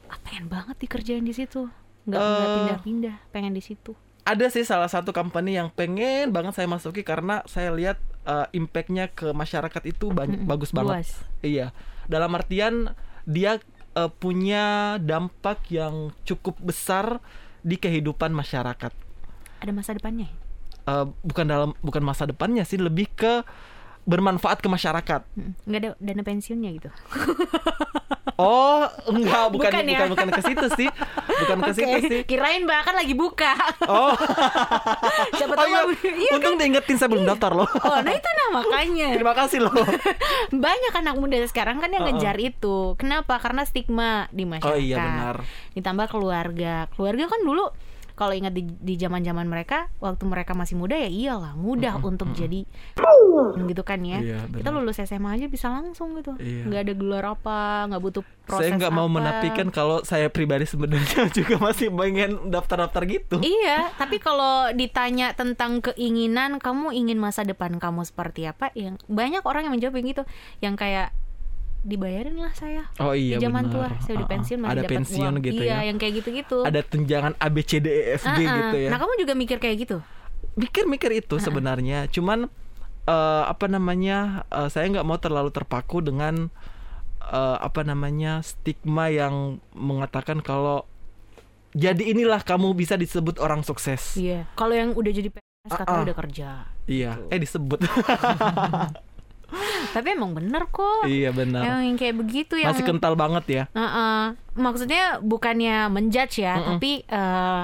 ah, 0.08 0.19
pengen 0.21 0.47
banget 0.47 0.80
dikerjain 0.80 1.23
di 1.23 1.32
situ? 1.32 1.67
Nggak 2.06 2.19
nggak 2.21 2.39
Eh. 2.41 2.56
pindah-pindah, 2.56 3.15
pengen 3.32 3.51
di 3.51 3.60
situ. 3.60 3.91
Ada 4.23 4.47
sih 4.47 4.63
salah 4.63 4.88
satu 4.88 5.12
company 5.12 5.54
yang 5.54 5.69
pengen 5.69 6.32
banget 6.32 6.56
saya 6.56 6.65
masuki 6.65 7.04
karena 7.04 7.43
saya 7.45 7.69
lihat 7.69 7.99
eh, 8.23 8.47
impactnya 8.54 9.08
ke 9.08 9.30
masyarakat 9.30 9.84
itu 9.84 10.08
banyak 10.10 10.39
bagus 10.41 10.71
banget. 10.71 11.04
luas. 11.04 11.10
Iya. 11.41 11.75
Dalam 12.06 12.32
artian 12.38 12.94
dia 13.26 13.58
eh, 13.98 14.12
punya 14.22 14.98
dampak 15.02 15.70
yang 15.74 16.13
cukup 16.24 16.58
besar 16.62 17.20
di 17.65 17.82
kehidupan 17.82 18.30
masyarakat. 18.30 18.94
ada 19.56 19.72
masa 19.74 19.98
depannya. 19.98 20.30
Eh, 20.86 21.06
bukan 21.26 21.46
dalam 21.50 21.72
bukan 21.82 22.04
masa 22.06 22.30
depannya 22.30 22.62
sih 22.62 22.78
lebih 22.78 23.10
ke 23.18 23.41
bermanfaat 24.06 24.62
ke 24.62 24.68
masyarakat. 24.68 25.22
Mm, 25.34 25.52
nggak 25.65 25.80
ada 25.82 25.89
dana 25.98 26.22
pensiunnya 26.24 26.70
gitu. 26.74 26.89
Oh, 28.36 28.84
enggak, 29.08 29.48
bukan 29.48 29.72
Bukan 29.72 29.84
bukan 29.88 29.96
ya? 29.96 30.12
bukan, 30.12 30.28
ke 30.28 30.41
situ 30.44 30.68
sih. 30.76 30.89
Bukan 31.15 31.56
ke 31.56 31.72
situ 31.72 31.88
Oke, 31.88 32.04
sih. 32.04 32.22
kirain 32.28 32.68
bahkan 32.68 32.91
lagi 32.91 33.15
buka. 33.15 33.56
Oh. 33.88 34.12
Siapa 35.39 35.56
Oh 35.56 35.58
tahu 35.58 35.68
iya, 35.72 35.80
mau- 35.80 35.96
iya 36.04 36.30
kan? 36.30 36.38
untung 36.44 36.56
diingetin 36.60 37.00
saya 37.00 37.15
belum 37.15 37.24
daftar 37.24 37.56
loh. 37.56 37.70
Oh, 37.80 37.96
nah 37.96 38.12
itu 38.12 38.28
nah 38.28 38.60
makanya. 38.60 39.08
Terima 39.15 39.32
kasih 39.32 39.63
loh. 39.63 39.72
Banyak 40.52 40.94
anak 41.00 41.15
muda 41.15 41.39
sekarang 41.48 41.80
kan 41.80 41.88
yang 41.88 42.04
Uh-uh. 42.04 42.12
ngejar 42.12 42.36
itu. 42.36 43.00
Kenapa? 43.00 43.39
Karena 43.39 43.63
stigma 43.63 44.28
di 44.36 44.44
masyarakat. 44.44 44.68
Oh 44.68 44.84
iya, 44.84 45.00
benar. 45.00 45.36
Ditambah 45.72 46.06
keluarga. 46.12 46.91
Keluarga 46.91 47.32
kan 47.32 47.39
dulu 47.39 47.72
kalau 48.15 48.32
ingat 48.32 48.56
di 48.56 48.63
di 48.63 48.95
zaman-zaman 48.95 49.43
mereka 49.45 49.91
waktu 49.99 50.23
mereka 50.23 50.56
masih 50.56 50.80
muda 50.80 50.95
ya 50.95 51.12
iyalah 51.12 51.54
mudah 51.60 51.99
untuk 51.99 52.32
jadi 52.32 52.63
gitu 53.67 53.84
kan 53.84 53.99
ya. 54.01 54.19
Iya, 54.23 54.39
Kita 54.47 54.71
lulus 54.71 55.04
SMA 55.04 55.36
aja 55.36 55.47
bisa 55.51 55.67
langsung 55.67 56.15
gitu. 56.17 56.34
Iya. 56.39 56.63
nggak 56.65 56.82
ada 56.88 56.93
gelar 56.95 57.25
apa, 57.36 57.60
nggak 57.91 58.01
butuh 58.01 58.23
proses 58.47 58.71
saya 58.71 58.80
nggak 58.80 58.93
mau 58.93 59.08
apa. 59.10 59.15
menafikan 59.19 59.67
kalau 59.69 60.01
saya 60.08 60.32
pribadi 60.32 60.63
sebenarnya 60.63 61.28
juga 61.38 61.60
masih 61.60 61.91
pengen 61.91 62.49
daftar-daftar 62.49 63.04
gitu. 63.10 63.36
Iya, 63.43 63.91
tapi 63.99 64.23
kalau 64.23 64.71
ditanya 64.71 65.36
tentang 65.36 65.84
keinginan, 65.84 66.58
kamu 66.63 66.95
ingin 66.95 67.19
masa 67.19 67.43
depan 67.43 67.78
kamu 67.82 68.08
seperti 68.08 68.47
apa? 68.47 68.71
Yang 68.73 69.01
banyak 69.12 69.43
orang 69.43 69.67
yang 69.67 69.73
menjawab 69.75 69.99
yang 69.99 70.08
gitu, 70.08 70.23
yang 70.63 70.75
kayak 70.80 71.12
dibayarin 71.86 72.34
lah 72.41 72.50
saya. 72.58 72.89
Oh 72.98 73.13
iya 73.13 73.38
Di 73.38 73.45
zaman 73.45 73.69
tua 73.69 73.93
saya 74.02 74.17
udah 74.17 74.26
Uh-uh. 74.26 74.34
pensiun 74.34 74.58
masih 74.58 74.74
Ada 74.74 74.82
dapat 74.82 74.93
pensiun 74.98 75.34
uang. 75.38 75.45
gitu 75.45 75.62
iya, 75.62 75.78
ya. 75.78 75.80
yang 75.93 75.98
kayak 76.02 76.13
gitu-gitu. 76.17 76.58
Ada 76.65 76.82
tunjangan 76.82 77.34
A 77.38 77.48
B 77.54 77.62
C 77.62 77.78
D 77.78 77.88
E 77.93 78.04
F 78.17 78.26
G 78.26 78.39
Uh-uh. 78.41 78.58
gitu 78.58 78.78
ya. 78.82 78.89
Nah, 78.89 78.98
kamu 78.98 79.13
juga 79.21 79.34
mikir 79.38 79.58
kayak 79.62 79.76
gitu? 79.86 79.98
Mikir-mikir 80.58 81.12
itu 81.13 81.36
sebenarnya, 81.38 82.10
cuman 82.10 82.50
eh, 83.06 83.43
apa 83.45 83.69
namanya? 83.69 84.43
eh, 84.50 84.67
saya 84.74 84.89
nggak 84.89 85.06
mau 85.06 85.21
terlalu 85.21 85.54
terpaku 85.54 86.02
dengan 86.02 86.50
eh, 87.21 87.58
apa 87.62 87.86
namanya? 87.86 88.41
stigma 88.41 89.13
yang 89.13 89.62
mengatakan 89.78 90.41
kalau 90.41 90.89
jadi 91.76 92.02
inilah 92.02 92.41
kamu 92.41 92.74
bisa 92.74 92.98
disebut 92.98 93.38
orang 93.38 93.62
sukses. 93.62 94.17
Iya. 94.17 94.50
Kalau 94.58 94.74
yang 94.74 94.95
udah 94.98 95.12
jadi 95.13 95.30
PNS 95.30 95.69
katanya 95.69 95.91
Uh-uh. 95.93 96.06
udah 96.10 96.17
kerja. 96.17 96.50
Iya, 96.89 97.12
eh 97.30 97.38
disebut. 97.38 97.80
Tapi 99.96 100.08
emang 100.13 100.36
bener 100.36 100.68
kok. 100.70 101.08
iya. 101.08 101.32
Emang 101.32 101.84
yang 101.84 101.98
kayak 101.98 102.15
begitu 102.20 102.60
yang 102.60 102.76
Masih 102.76 102.86
kental 102.86 103.13
banget 103.15 103.46
ya. 103.48 103.63
Uh-uh. 103.72 104.36
Maksudnya 104.56 105.20
bukannya 105.20 105.91
menjudge 105.91 106.44
ya, 106.44 106.56
Mm-mm. 106.60 106.68
tapi 106.80 106.91
eh, 107.08 107.63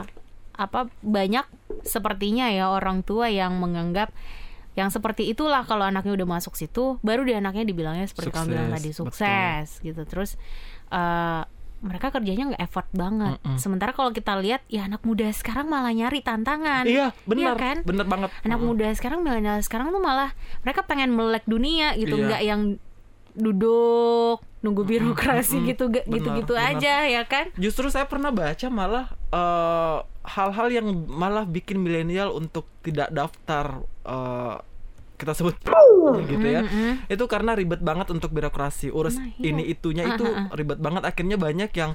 apa 0.56 0.80
banyak 1.02 1.46
sepertinya 1.82 2.52
ya 2.52 2.70
orang 2.70 3.02
tua 3.02 3.32
yang 3.32 3.58
menganggap 3.58 4.14
yang 4.72 4.88
seperti 4.88 5.28
itulah 5.28 5.68
kalau 5.68 5.84
anaknya 5.84 6.16
udah 6.16 6.28
masuk 6.40 6.56
situ, 6.56 6.96
baru 7.04 7.28
dia 7.28 7.44
anaknya 7.44 7.68
dibilangnya 7.68 8.08
seperti 8.08 8.32
kamu 8.32 8.56
bilang 8.56 8.68
Sukses, 8.72 8.76
tadi 8.80 8.90
betul. 8.90 9.00
sukses 9.04 9.68
gitu. 9.84 10.02
Terus 10.08 10.32
eh, 10.92 11.44
mereka 11.82 12.14
kerjanya 12.14 12.54
nggak 12.54 12.64
effort 12.64 12.88
banget. 12.94 13.42
Mm-mm. 13.42 13.58
Sementara 13.58 13.92
kalau 13.92 14.14
kita 14.14 14.38
lihat 14.38 14.62
ya 14.70 14.86
anak 14.86 15.02
muda 15.02 15.28
sekarang 15.34 15.66
malah 15.66 15.90
nyari 15.90 16.22
tantangan. 16.22 16.86
Iya, 16.86 17.10
benar. 17.26 17.58
kan? 17.58 17.78
Benar 17.82 18.06
banget. 18.06 18.30
Anak 18.46 18.60
Mm-mm. 18.62 18.70
muda 18.78 18.88
sekarang 18.94 19.26
milenial 19.26 19.58
sekarang 19.66 19.90
tuh 19.90 20.02
malah 20.02 20.32
mereka 20.62 20.86
pengen 20.86 21.10
melek 21.12 21.44
dunia 21.50 21.98
gitu, 21.98 22.22
Iya. 22.22 22.26
nggak 22.30 22.42
yang 22.46 22.62
duduk 23.32 24.44
nunggu 24.62 24.84
birokrasi 24.86 25.58
mm-mm. 25.58 25.70
gitu 25.74 25.84
Benar, 25.90 26.06
gitu-gitu 26.14 26.54
aja 26.54 27.10
ya 27.10 27.24
kan? 27.26 27.50
Justru 27.58 27.90
saya 27.90 28.06
pernah 28.06 28.30
baca 28.30 28.68
malah 28.70 29.06
eh, 29.34 29.98
hal-hal 30.22 30.68
yang 30.70 30.88
malah 31.10 31.50
bikin 31.50 31.82
milenial 31.82 32.30
untuk 32.38 32.70
tidak 32.86 33.10
daftar 33.10 33.82
eh, 34.06 34.56
kita 35.22 35.38
sebut 35.38 35.54
gitu 36.26 36.48
ya. 36.50 36.66
Itu 37.06 37.30
karena 37.30 37.54
ribet 37.54 37.86
banget 37.86 38.10
untuk 38.10 38.34
birokrasi, 38.34 38.90
urus 38.90 39.22
Nah, 39.22 39.30
iya. 39.38 39.54
ini 39.54 39.64
itunya 39.70 40.04
itu 40.10 40.26
ah. 40.26 40.50
ribet 40.58 40.82
banget 40.82 41.06
akhirnya 41.06 41.38
banyak 41.38 41.70
yang 41.78 41.94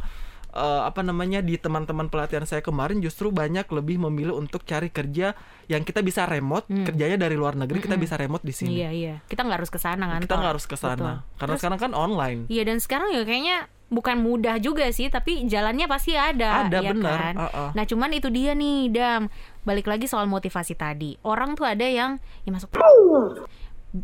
eh, 0.55 0.83
apa 0.87 1.05
namanya 1.05 1.45
di 1.45 1.59
teman-teman 1.59 2.09
pelatihan 2.09 2.47
saya 2.49 2.63
kemarin 2.65 3.03
justru 3.03 3.29
banyak 3.29 3.67
lebih 3.69 4.01
memilih 4.09 4.39
untuk 4.39 4.65
cari 4.65 4.89
kerja 4.89 5.37
yang 5.67 5.83
kita 5.83 6.01
bisa 6.01 6.25
remote, 6.25 6.65
Hmm. 6.71 6.87
kerjanya 6.87 7.19
dari 7.21 7.37
luar 7.37 7.59
negeri 7.59 7.83
kita 7.83 7.99
bisa 7.99 8.15
remote 8.17 8.47
di 8.47 8.55
sini. 8.55 8.81
Iya 8.81 8.91
iya, 8.95 9.15
kita 9.27 9.43
nggak 9.45 9.59
harus 9.61 9.73
ke 9.75 9.81
sana 9.83 10.05
kan? 10.17 10.21
Kita 10.23 10.35
nggak 10.39 10.53
harus 10.57 10.67
ke 10.71 10.77
sana 10.79 11.27
karena 11.37 11.55
sekarang 11.59 11.79
kan 11.83 11.93
online. 11.93 12.41
Iya 12.49 12.63
dan 12.63 12.79
sekarang 12.81 13.13
ya 13.13 13.27
kayaknya 13.27 13.69
bukan 13.87 14.19
mudah 14.19 14.59
juga 14.59 14.91
sih, 14.91 15.07
tapi 15.07 15.47
jalannya 15.47 15.87
pasti 15.87 16.19
ada. 16.19 16.67
Ada, 16.67 16.79
ya 16.83 16.91
benar. 16.91 17.19
Kan? 17.21 17.35
Uh-uh. 17.39 17.69
Nah 17.77 17.85
cuman 17.87 18.11
itu 18.19 18.29
dia 18.35 18.51
nih, 18.57 18.91
Dam. 18.91 19.31
Balik 19.67 19.91
lagi 19.91 20.07
soal 20.07 20.31
motivasi 20.31 20.79
tadi. 20.79 21.19
Orang 21.27 21.59
tuh 21.59 21.67
ada 21.67 21.83
yang 21.83 22.23
ya 22.47 22.51
masuk 22.55 22.71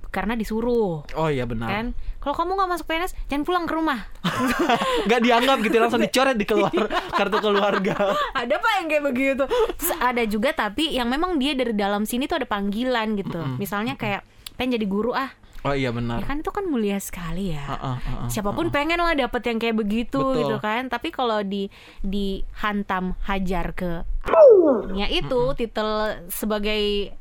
karena 0.08 0.34
disuruh. 0.38 1.04
Oh 1.16 1.28
iya 1.28 1.44
benar. 1.44 1.68
kan? 1.68 1.86
Kalau 2.22 2.34
kamu 2.38 2.50
nggak 2.54 2.70
masuk 2.78 2.86
PNS 2.86 3.12
jangan 3.28 3.44
pulang 3.44 3.64
ke 3.66 3.74
rumah. 3.74 4.00
Nggak 5.10 5.20
dianggap 5.26 5.56
gitu 5.66 5.76
langsung 5.82 6.00
dicoret 6.00 6.36
di 6.38 6.46
keluar 6.46 6.72
kartu 7.18 7.38
keluarga. 7.42 8.14
Ada 8.32 8.54
pak 8.62 8.72
yang 8.78 8.86
kayak 8.88 9.04
begitu. 9.10 9.44
Terus 9.76 9.92
ada 9.98 10.22
juga 10.24 10.54
tapi 10.54 10.94
yang 10.94 11.10
memang 11.10 11.36
dia 11.36 11.52
dari 11.58 11.74
dalam 11.74 12.06
sini 12.06 12.30
tuh 12.30 12.40
ada 12.40 12.46
panggilan 12.46 13.18
gitu. 13.18 13.42
Misalnya 13.58 13.98
kayak 13.98 14.22
pengen 14.54 14.78
jadi 14.78 14.86
guru 14.86 15.12
ah. 15.12 15.34
Oh 15.62 15.70
iya 15.70 15.90
ya 15.90 15.90
benar 15.94 16.26
kan 16.26 16.42
itu 16.42 16.50
kan 16.50 16.66
mulia 16.66 16.98
sekali 16.98 17.54
ya. 17.54 17.62
Ah, 17.62 17.74
ah, 17.78 17.78
ah, 18.02 18.12
ah, 18.26 18.28
siapa 18.30 18.50
pun 18.50 18.74
pengen 18.74 18.98
lah 18.98 19.14
dapet 19.14 19.46
yang 19.46 19.62
kayak 19.62 19.78
begitu 19.78 20.18
Betul. 20.18 20.38
gitu 20.42 20.56
kan. 20.58 20.90
Tapi 20.90 21.14
kalau 21.14 21.38
di 21.46 21.70
dihantam 22.02 23.14
hajar 23.30 23.70
ke 23.70 24.02
nya 24.90 25.06
itu 25.06 25.40
titel 25.54 25.88
sebagai 26.28 27.12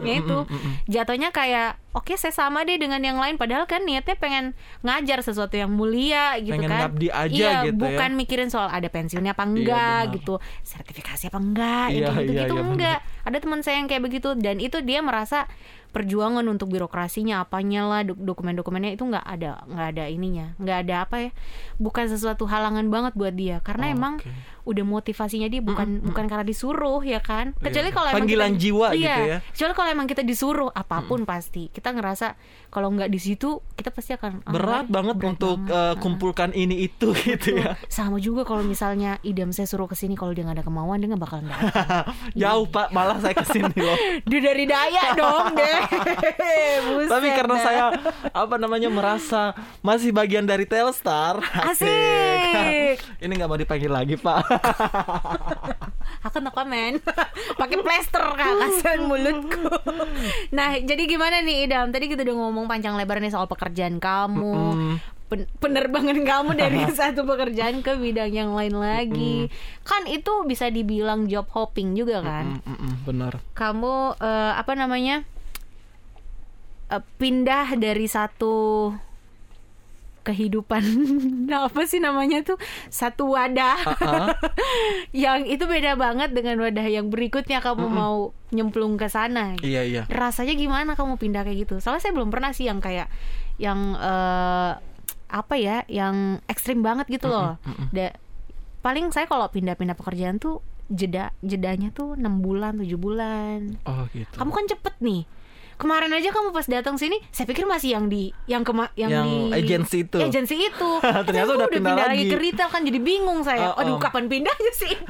ya 0.00 0.14
itu. 0.16 0.38
Jatuhnya 0.86 1.30
kayak 1.30 1.74
oke 1.90 2.14
saya 2.14 2.30
sama 2.30 2.62
deh 2.62 2.78
dengan 2.78 3.02
yang 3.02 3.18
lain. 3.18 3.34
Padahal 3.34 3.66
kan 3.66 3.82
niatnya 3.82 4.14
pengen 4.14 4.54
ngajar 4.80 5.18
sesuatu 5.18 5.54
yang 5.54 5.66
mulia 5.68 6.38
gitu 6.38 6.54
Pengen 6.54 6.70
kan. 6.70 6.80
ngabdi 6.86 7.08
aja 7.10 7.26
iya 7.34 7.52
gitu 7.66 7.74
ya. 7.74 7.74
bukan 7.74 8.10
mikirin 8.14 8.48
soal 8.48 8.70
ada 8.70 8.86
pensiunnya 8.86 9.34
apa 9.34 9.42
enggak 9.42 10.00
benar. 10.06 10.14
gitu. 10.14 10.34
Sertifikasi 10.62 11.24
apa 11.26 11.38
enggak? 11.38 11.86
Iya, 11.90 11.98
ya 11.98 12.08
kayak 12.08 12.22
gitu 12.22 12.32
iya, 12.32 12.42
gitu 12.44 12.54
iya, 12.54 12.62
enggak. 12.64 12.98
Ada 13.22 13.36
teman 13.38 13.60
saya 13.60 13.76
yang 13.78 13.88
kayak 13.90 14.02
begitu 14.04 14.28
dan 14.38 14.56
itu 14.58 14.78
dia 14.78 15.00
merasa 15.02 15.50
perjuangan 15.92 16.46
untuk 16.48 16.72
birokrasinya 16.72 17.44
apanya 17.44 17.84
lah 17.84 18.00
dok- 18.00 18.16
dokumen-dokumennya 18.16 18.96
itu 18.96 19.04
nggak 19.04 19.26
ada 19.28 19.60
nggak 19.68 19.88
ada 19.92 20.04
ininya 20.08 20.56
nggak 20.56 20.78
ada 20.88 20.94
apa 21.04 21.16
ya 21.20 21.30
bukan 21.76 22.08
sesuatu 22.08 22.48
halangan 22.48 22.88
banget 22.88 23.12
buat 23.12 23.34
dia. 23.34 23.58
Karena 23.60 23.90
Oh, 23.90 23.94
emang 23.98 24.14
oke. 24.16 24.30
Udah 24.62 24.84
motivasinya 24.84 25.46
dia 25.46 25.58
bukan 25.58 25.98
bukan 26.02 26.24
karena 26.24 26.42
disuruh 26.42 27.00
ya 27.00 27.18
kan? 27.18 27.50
Kecuali 27.56 27.82
Iya. 27.84 27.94
kalau 27.94 28.08
Panggilan 28.12 28.50
kita- 28.50 28.62
jiwa 28.62 28.86
iya, 28.88 28.94
gitu 28.94 29.22
ya. 29.24 29.38
kecuali 29.44 29.72
kalau 29.72 29.88
emang 29.90 30.06
kita 30.06 30.22
disuruh 30.22 30.70
apa 30.70 31.02
pun 31.02 31.22
pasti. 31.22 31.66
Kita 31.66 31.90
ngerasa 31.90 32.38
kalau 32.68 32.88
nggak 32.88 33.06
di 33.06 33.18
situ 33.18 33.48
kita 33.72 33.88
pasti 33.88 34.12
akan 34.12 34.40
ah, 34.40 34.50
berat 34.50 34.84
nggak, 34.84 34.94
banget 34.94 35.16
berat 35.16 35.30
untuk 35.30 35.58
banget. 35.60 35.82
eh, 35.82 35.94
kumpulkan 35.98 36.50
ini 36.52 36.76
itu 36.82 37.10
gitu 37.12 37.48
ya. 37.56 37.74
Sama 37.86 38.16
juga 38.16 38.42
kalau 38.42 38.62
misalnya 38.62 39.18
idam 39.20 39.50
saya 39.50 39.64
suruh 39.64 39.84
ke 39.84 39.94
sini 39.94 40.14
kalau 40.14 40.30
dia 40.30 40.42
nggak 40.42 40.58
ada 40.58 40.64
kemauan 40.64 40.96
dia 40.96 41.08
nggak 41.08 41.20
bakal 41.20 41.38
datang. 41.40 42.06
Jauh 42.40 42.66
pak. 42.66 42.88
Malah 42.88 43.18
saya 43.18 43.34
ke 43.34 43.46
sini 43.46 43.74
loh. 43.74 43.98
Dia 44.30 44.40
dari 44.40 44.64
daya 44.64 45.12
dong 45.12 45.52
deh. 45.58 45.80
Buset 46.84 47.10
tapi 47.10 47.28
karena 47.30 47.54
dah. 47.54 47.62
saya 47.62 47.84
apa 48.30 48.56
namanya 48.56 48.88
merasa 48.88 49.52
masih 49.80 50.10
bagian 50.10 50.44
dari 50.44 50.64
Telstar 50.64 51.42
Asik. 51.42 52.96
ini 53.18 53.32
nggak 53.32 53.46
mau 53.46 53.56
dipanggil 53.56 53.88
lagi 53.88 54.14
pak 54.14 54.44
aku 56.26 56.38
no 56.38 56.50
comment 56.54 57.02
pakai 57.60 57.76
plester 57.82 58.22
kakasan 58.22 59.08
mulutku. 59.10 59.68
Nah 60.56 60.78
jadi 60.78 61.02
gimana 61.08 61.42
nih 61.42 61.66
idam? 61.66 61.90
Tadi 61.90 62.06
kita 62.06 62.22
udah 62.22 62.36
ngomong 62.36 62.66
panjang 62.70 62.94
lebar 62.94 63.18
nih 63.18 63.32
soal 63.32 63.48
pekerjaan 63.50 63.98
kamu 63.98 64.98
penerbangan 65.32 66.20
kamu 66.28 66.50
dari 66.52 66.84
satu 66.92 67.24
pekerjaan 67.24 67.80
ke 67.80 67.96
bidang 67.96 68.32
yang 68.32 68.50
lain 68.52 68.76
lagi. 68.76 69.48
Kan 69.80 70.04
itu 70.04 70.44
bisa 70.44 70.68
dibilang 70.68 71.24
job 71.24 71.48
hopping 71.56 71.96
juga 71.96 72.20
kan? 72.20 72.60
Mm, 72.60 72.68
mm, 72.68 72.76
mm, 72.76 72.94
benar. 73.08 73.32
Kamu 73.56 74.20
eh, 74.20 74.52
apa 74.52 74.72
namanya 74.76 75.24
eh, 76.92 77.02
pindah 77.16 77.80
dari 77.80 78.04
satu 78.04 78.92
kehidupan. 80.22 80.82
Apa 81.68 81.82
sih 81.84 81.98
namanya 81.98 82.42
tuh? 82.42 82.58
Satu 82.88 83.34
wadah. 83.34 83.78
Ah, 84.00 84.32
yang 85.14 85.44
itu 85.44 85.66
beda 85.66 85.98
banget 85.98 86.32
dengan 86.32 86.62
wadah 86.62 86.86
yang 86.86 87.10
berikutnya 87.10 87.58
kamu 87.58 87.86
mau 87.90 88.30
nyemplung 88.50 88.96
ke 88.96 89.10
sana. 89.10 89.58
Iya 89.60 89.82
iya. 89.82 90.02
Rasanya 90.06 90.54
gimana 90.54 90.94
kamu 90.94 91.18
pindah 91.18 91.42
kayak 91.42 91.68
gitu? 91.68 91.74
Soalnya 91.82 92.02
saya 92.08 92.14
belum 92.14 92.30
pernah 92.30 92.54
sih 92.54 92.66
yang 92.70 92.78
kayak 92.78 93.10
yang 93.60 93.98
eh, 93.98 94.72
apa 95.32 95.54
ya 95.56 95.82
yang 95.88 96.40
ekstrim 96.46 96.80
banget 96.80 97.08
gitu 97.10 97.28
loh. 97.28 97.56
Da- 97.90 98.16
paling 98.82 99.14
saya 99.14 99.30
kalau 99.30 99.46
pindah-pindah 99.46 99.94
pekerjaan 99.94 100.42
tuh 100.42 100.58
jeda 100.92 101.32
jedanya 101.40 101.88
tuh 101.94 102.18
enam 102.18 102.42
bulan 102.44 102.76
tujuh 102.78 102.98
bulan. 103.00 103.78
Oh 103.88 104.04
gitu. 104.12 104.34
Kamu 104.36 104.50
kan 104.52 104.64
cepet 104.68 104.94
nih 105.00 105.22
kemarin 105.82 106.08
aja 106.08 106.30
kamu 106.30 106.48
pas 106.48 106.62
datang 106.64 106.94
sini 106.94 107.18
saya 107.28 107.44
pikir 107.44 107.66
masih 107.66 107.92
yang 107.92 108.06
di 108.06 108.30
yang 108.46 108.62
kema 108.62 108.88
yang, 108.94 109.10
Yang 109.10 109.26
di 109.26 109.36
agensi 109.52 109.98
itu. 110.00 110.16
agensi 110.16 110.54
itu 110.56 110.90
Ternyata 111.26 111.26
Tapi 111.44 111.56
udah 111.56 111.66
aku 111.66 111.74
pindah 111.74 111.94
lagi 111.96 112.08
lagi. 112.16 112.24
ke 112.28 112.36
retail 112.38 112.68
kan 112.68 112.82
jadi 112.82 112.98
bingung 112.98 113.42
saya 113.42 113.68
Oh, 113.68 113.76
aduh 113.76 113.94
oh. 113.94 113.98
kapan 113.98 114.26
pindahnya 114.26 114.72
sih 114.72 114.94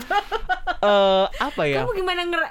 Eh, 0.82 1.26
apa 1.30 1.62
ya 1.62 1.78
kamu 1.78 1.92
gimana 1.94 2.20
nger 2.24 2.42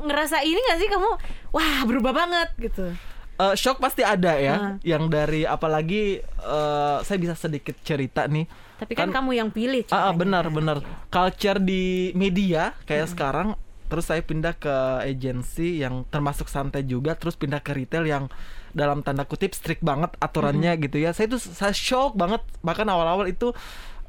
ngerasa 0.00 0.42
ini 0.42 0.58
gak 0.58 0.78
sih 0.78 0.88
kamu 0.88 1.10
wah 1.50 1.78
berubah 1.84 2.12
banget 2.12 2.48
gitu 2.58 2.90
Eh, 3.36 3.54
shock 3.54 3.78
pasti 3.78 4.02
ada 4.02 4.34
ya, 4.34 4.54
Ah. 4.56 4.72
yang 4.82 5.06
dari 5.06 5.46
apalagi 5.46 6.18
eh, 6.18 6.96
saya 6.98 7.18
bisa 7.18 7.38
sedikit 7.38 7.78
cerita 7.80 8.26
nih. 8.26 8.50
tapi 8.76 8.94
kan, 8.94 9.10
kamu 9.10 9.30
yang 9.32 9.48
pilih 9.48 9.86
Ah, 9.88 10.10
ah, 10.10 10.12
benar 10.12 10.42
kan. 10.44 10.54
benar. 10.54 10.76
Culture 11.06 11.58
di 11.58 12.10
media 12.12 12.74
kayak 12.82 13.06
Hmm. 13.06 13.14
sekarang 13.14 13.48
terus 13.88 14.06
saya 14.06 14.20
pindah 14.20 14.54
ke 14.54 14.74
agensi 15.02 15.80
yang 15.80 16.04
termasuk 16.08 16.46
santai 16.46 16.84
juga 16.84 17.16
terus 17.16 17.34
pindah 17.34 17.58
ke 17.58 17.72
retail 17.72 18.04
yang 18.04 18.24
dalam 18.70 19.00
tanda 19.00 19.24
kutip 19.24 19.56
strict 19.56 19.80
banget 19.80 20.12
aturannya 20.20 20.76
Hmm. 20.76 20.82
gitu 20.84 21.00
ya. 21.00 21.10
Saya 21.10 21.26
itu 21.32 21.40
saya 21.40 21.72
shock 21.72 22.14
banget 22.14 22.44
bahkan 22.60 22.84
awal-awal 22.86 23.26
itu 23.26 23.50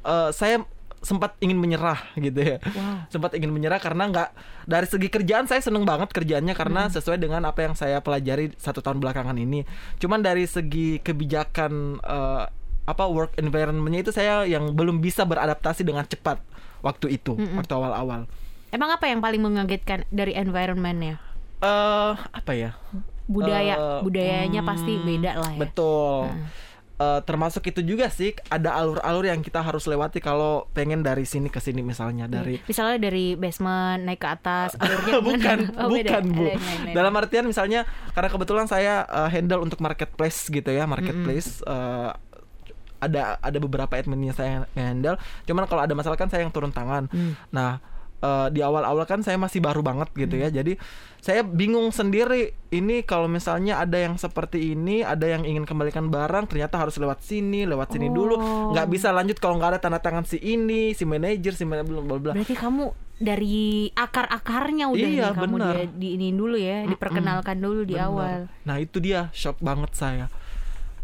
eh, 0.04 0.30
saya 0.30 0.62
sempat 1.00 1.32
ingin 1.40 1.56
menyerah 1.56 1.96
gitu 2.20 2.36
ya. 2.36 2.56
Wow. 2.60 3.08
Sempat 3.08 3.32
ingin 3.32 3.48
menyerah 3.50 3.80
karena 3.80 4.04
nggak 4.12 4.28
dari 4.68 4.84
segi 4.84 5.08
kerjaan 5.08 5.48
saya 5.48 5.64
seneng 5.64 5.88
banget 5.88 6.12
kerjaannya 6.12 6.52
karena 6.52 6.92
sesuai 6.92 7.16
dengan 7.16 7.40
apa 7.48 7.64
yang 7.64 7.72
saya 7.72 8.04
pelajari 8.04 8.52
satu 8.60 8.84
tahun 8.84 9.00
belakangan 9.00 9.36
ini. 9.40 9.64
Cuman 9.96 10.20
dari 10.20 10.44
segi 10.44 11.00
kebijakan 11.00 11.72
eh, 12.04 12.44
apa 12.84 13.04
work 13.08 13.38
environmentnya 13.38 14.04
itu 14.04 14.12
saya 14.12 14.44
yang 14.44 14.76
belum 14.76 15.00
bisa 15.00 15.22
beradaptasi 15.24 15.88
dengan 15.88 16.04
cepat 16.04 16.42
waktu 16.80 17.16
itu 17.16 17.32
waktu 17.56 17.72
awal-awal. 17.72 18.24
Emang 18.70 18.90
apa 18.90 19.06
yang 19.06 19.20
paling 19.20 19.40
mengagetkan 19.40 20.06
dari 20.10 20.34
environmentnya 20.34 21.18
eh 21.60 22.14
apa 22.16 22.52
ya? 22.52 22.70
budaya 23.26 23.74
Eh, 23.76 24.00
budayanya 24.02 24.62
hmm, 24.64 24.70
pasti 24.70 24.92
beda 24.98 25.30
lah 25.38 25.52
ya 25.54 25.60
Betul. 25.62 26.26
Nah. 26.26 26.48
Eh, 27.00 27.20
termasuk 27.24 27.64
itu 27.64 27.80
juga 27.80 28.12
sih 28.12 28.36
ada 28.52 28.76
alur-alur 28.76 29.24
yang 29.24 29.40
kita 29.40 29.64
harus 29.64 29.88
lewati 29.88 30.20
kalau 30.20 30.68
pengen 30.76 31.00
dari 31.00 31.24
sini 31.24 31.48
ke 31.48 31.56
sini 31.56 31.80
misalnya 31.80 32.28
dari 32.28 32.60
misalnya 32.68 33.00
dari 33.00 33.40
basement 33.40 34.04
naik 34.04 34.20
ke 34.20 34.28
atas 34.28 34.76
alurnya 34.76 35.16
bukan? 35.32 35.58
Oh, 35.80 35.88
beda. 35.88 36.20
bukan 36.20 36.24
bu 36.28 36.44
Ada 36.52 36.92
dalam 36.92 37.12
artian 37.16 37.48
misalnya 37.48 37.88
karena 38.12 38.28
kebetulan 38.28 38.66
saya 38.68 39.08
uh, 39.08 39.32
handle 39.32 39.64
untuk 39.64 39.80
marketplace 39.80 40.52
gitu 40.52 40.68
ya 40.68 40.84
marketplace 40.84 41.64
uh, 41.64 42.12
ada 43.00 43.40
ada 43.40 43.58
beberapa 43.58 43.96
adminnya 43.96 44.36
saya 44.36 44.68
yang 44.76 44.92
handle 44.92 45.16
cuman 45.48 45.64
kalau 45.64 45.80
ada 45.80 45.96
masalah 45.96 46.20
kan 46.20 46.28
saya 46.28 46.44
yang 46.44 46.52
turun 46.52 46.68
tangan 46.68 47.08
Hmm. 47.08 47.32
nah 47.48 47.80
uh, 48.20 48.48
di 48.48 48.60
awal-awal 48.60 49.04
kan 49.04 49.20
saya 49.20 49.36
masih 49.36 49.58
baru 49.58 49.80
banget 49.80 50.08
gitu 50.14 50.32
Hmm. 50.32 50.44
ya 50.44 50.50
jadi 50.52 50.72
saya 51.16 51.40
bingung 51.42 51.90
sendiri 51.90 52.42
ini 52.70 53.02
kalau 53.02 53.26
misalnya 53.26 53.76
ada 53.76 53.98
yang 53.98 54.16
seperti 54.16 54.72
ini 54.72 55.00
ada 55.00 55.26
yang 55.26 55.42
ingin 55.42 55.62
kembalikan 55.62 56.08
barang 56.08 56.46
ternyata 56.46 56.76
harus 56.76 56.96
lewat 56.96 57.20
sini 57.20 57.64
lewat 57.64 57.90
sini 57.90 58.08
dulu 58.08 58.34
Oh. 58.34 58.72
nggak 58.72 58.88
bisa 58.88 59.10
lanjut 59.10 59.36
kalau 59.36 59.56
nggak 59.56 59.70
ada 59.70 59.80
tanda 59.80 59.98
tangan 59.98 60.24
si 60.24 60.38
ini 60.38 60.92
si 60.92 61.04
manajer 61.04 61.52
si 61.52 61.62
manajer 61.62 61.92
bla 61.92 62.16
bla 62.16 62.32
berarti 62.32 62.54
kamu 62.54 62.88
dari 63.16 63.92
akar-akarnya 63.92 64.88
udah 64.88 64.96
Iya, 65.06 65.26
nih 65.26 65.36
kamu 65.36 65.54
benar. 65.54 65.74
dia 65.76 65.84
diinin 65.92 66.34
dulu 66.34 66.56
ya 66.56 66.88
diperkenalkan 66.88 67.56
dulu 67.58 67.84
di 67.84 67.92
Bener. 67.92 68.06
awal 68.06 68.38
Nah 68.62 68.76
itu 68.76 68.96
dia 68.96 69.28
shock 69.30 69.60
banget 69.60 69.92
saya. 69.92 70.32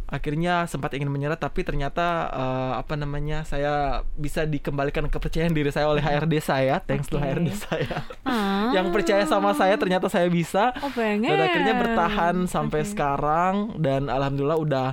Akhirnya 0.06 0.70
sempat 0.70 0.94
ingin 0.94 1.10
menyerah 1.10 1.34
tapi 1.34 1.66
ternyata 1.66 2.30
eh, 2.30 2.72
apa 2.78 2.94
namanya 2.94 3.42
saya 3.42 4.06
bisa 4.14 4.46
dikembalikan 4.46 5.10
kepercayaan 5.10 5.50
diri 5.50 5.74
saya 5.74 5.90
oleh 5.90 5.98
HRD 5.98 6.34
saya, 6.38 6.78
thanks 6.78 7.10
to 7.10 7.18
Oke. 7.18 7.26
HRD 7.26 7.50
saya. 7.58 8.06
Ah. 8.22 8.70
Yang 8.70 8.94
percaya 8.94 9.24
sama 9.26 9.50
saya 9.58 9.74
ternyata 9.74 10.06
saya 10.06 10.30
bisa. 10.30 10.70
Oh, 10.78 10.90
pengen. 10.94 11.26
Dan 11.26 11.42
akhirnya 11.42 11.74
bertahan 11.74 12.36
sampai 12.46 12.86
Oke. 12.86 12.90
sekarang 12.94 13.82
dan 13.82 14.06
alhamdulillah 14.06 14.58
udah 14.62 14.88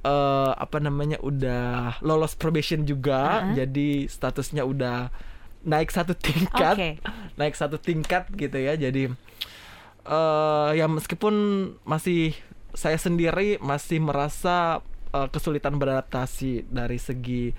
eh, 0.00 0.52
apa 0.56 0.80
namanya 0.80 1.20
udah 1.20 2.00
lolos 2.00 2.32
probation 2.32 2.88
juga. 2.88 3.44
Ah. 3.44 3.52
Jadi 3.52 4.08
statusnya 4.08 4.64
udah 4.64 5.12
naik 5.62 5.90
satu 5.94 6.12
tingkat 6.18 6.74
Oke. 6.74 6.90
naik 7.38 7.54
satu 7.54 7.78
tingkat 7.78 8.26
gitu 8.34 8.58
ya 8.58 8.74
jadi 8.74 9.14
eh 10.02 10.68
ya 10.74 10.86
meskipun 10.90 11.34
masih 11.86 12.34
saya 12.72 12.96
sendiri 12.96 13.60
masih 13.60 14.00
merasa 14.00 14.80
eh, 15.12 15.28
kesulitan 15.28 15.76
beradaptasi 15.76 16.68
dari 16.68 16.98
segi 16.98 17.52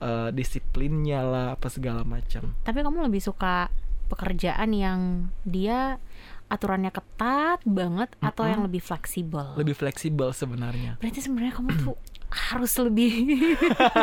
eh, 0.00 0.28
disiplinnya 0.32 1.20
lah 1.24 1.46
apa 1.56 1.68
segala 1.72 2.04
macam. 2.04 2.56
Tapi 2.64 2.78
kamu 2.80 3.08
lebih 3.08 3.22
suka 3.24 3.72
pekerjaan 4.10 4.74
yang 4.74 5.30
dia 5.46 6.02
aturannya 6.50 6.90
ketat 6.90 7.62
banget 7.62 8.10
atau 8.18 8.42
yang 8.42 8.66
lebih 8.66 8.82
fleksibel? 8.82 9.54
Lebih 9.54 9.78
fleksibel 9.78 10.34
sebenarnya. 10.34 10.98
Berarti 10.98 11.22
sebenarnya 11.22 11.54
kamu 11.54 11.70
tuh 11.78 11.94
harus 12.30 12.72
lebih 12.78 13.10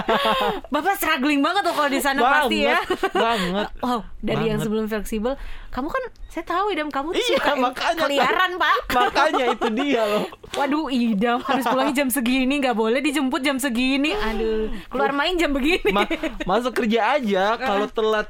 bapak 0.73 0.95
struggling 0.95 1.39
banget 1.39 1.63
tuh 1.63 1.73
kalau 1.73 1.87
di 1.87 1.97
sana 1.97 2.19
pasti 2.19 2.57
ya 2.61 2.79
banget 3.09 3.67
Wow, 3.83 4.03
dari 4.19 4.43
yang 4.45 4.57
Banget. 4.57 4.67
sebelum 4.67 4.85
fleksibel, 4.85 5.33
kamu 5.69 5.87
kan 5.87 6.03
saya 6.27 6.43
tahu 6.45 6.65
idam 6.69 6.89
kamu 6.89 7.07
tuh 7.09 7.19
Iya, 7.19 7.37
suka 7.37 7.47
yang 7.49 7.63
makanya. 7.63 7.99
keliaran 7.99 8.51
pak. 8.57 8.77
makanya 8.97 9.45
itu 9.49 9.67
dia 9.73 10.03
loh 10.03 10.25
Waduh, 10.49 10.87
idam 10.89 11.37
harus 11.41 11.63
pulangnya 11.63 11.95
jam 11.95 12.09
segini, 12.09 12.53
nggak 12.57 12.73
boleh 12.73 12.99
dijemput 12.99 13.39
jam 13.39 13.57
segini. 13.57 14.11
Aduh, 14.11 14.71
keluar 14.87 15.11
main 15.11 15.35
jam 15.35 15.51
begini. 15.51 15.87
Ma- 15.87 16.07
masuk 16.43 16.73
kerja 16.73 17.15
aja 17.15 17.55
kalau 17.55 17.87
telat 17.87 18.27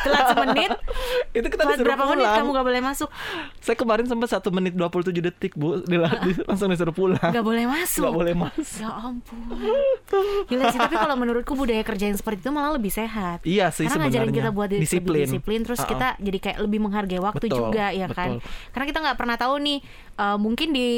Telat 0.00 0.24
semenit, 0.30 0.70
itu 1.38 1.46
kita 1.46 1.64
telat 1.64 1.78
berapa 1.78 2.04
menit 2.06 2.22
pulang. 2.22 2.36
kamu 2.38 2.48
nggak 2.50 2.66
boleh 2.66 2.82
masuk, 2.82 3.08
saya 3.56 3.72
kemarin 3.74 4.04
sempat 4.04 4.28
satu 4.30 4.48
menit 4.50 4.72
27 4.72 5.16
detik 5.18 5.52
bu 5.54 5.80
Dila- 5.82 6.12
langsung 6.44 6.68
disuruh 6.68 6.92
pulang 6.92 7.16
nggak 7.22 7.40
boleh 7.42 7.64
masuk. 7.64 8.02
nggak 8.02 8.14
boleh 8.14 8.34
masuk 8.34 8.80
Ya 8.80 8.90
ampun. 8.90 9.38
Gila 10.44 10.64
sih, 10.66 10.78
tapi 10.78 10.94
kalau 10.94 11.14
menurutku 11.14 11.52
budaya 11.54 11.80
kerja 11.82 12.04
yang 12.06 12.14
seperti 12.14 12.40
itu 12.40 12.50
malah 12.50 12.72
lebih 12.72 12.90
sehat. 12.90 13.40
Iya 13.42 13.68
sih 13.70 13.84
Karena 13.84 14.04
ngajarin 14.04 14.28
sebenarnya. 14.28 14.40
kita 14.42 14.50
buat 14.50 14.68
disiplin. 14.70 15.24
disiplin 15.24 15.60
terus 15.62 15.78
Uh-uh. 15.78 15.90
kita 15.90 16.08
jadi 16.18 16.38
kayak 16.42 16.58
lebih 16.60 16.78
menghargai 16.80 17.18
waktu 17.18 17.40
Betul, 17.42 17.58
juga 17.64 17.88
ya 17.90 18.06
kan. 18.06 18.36
betul. 18.36 18.48
Karena 18.70 18.84
kita 18.86 18.98
nggak 19.00 19.16
pernah 19.16 19.36
tahu 19.36 19.54
nih 19.58 19.78
eh, 20.14 20.36
mungkin 20.36 20.68
di 20.70 20.88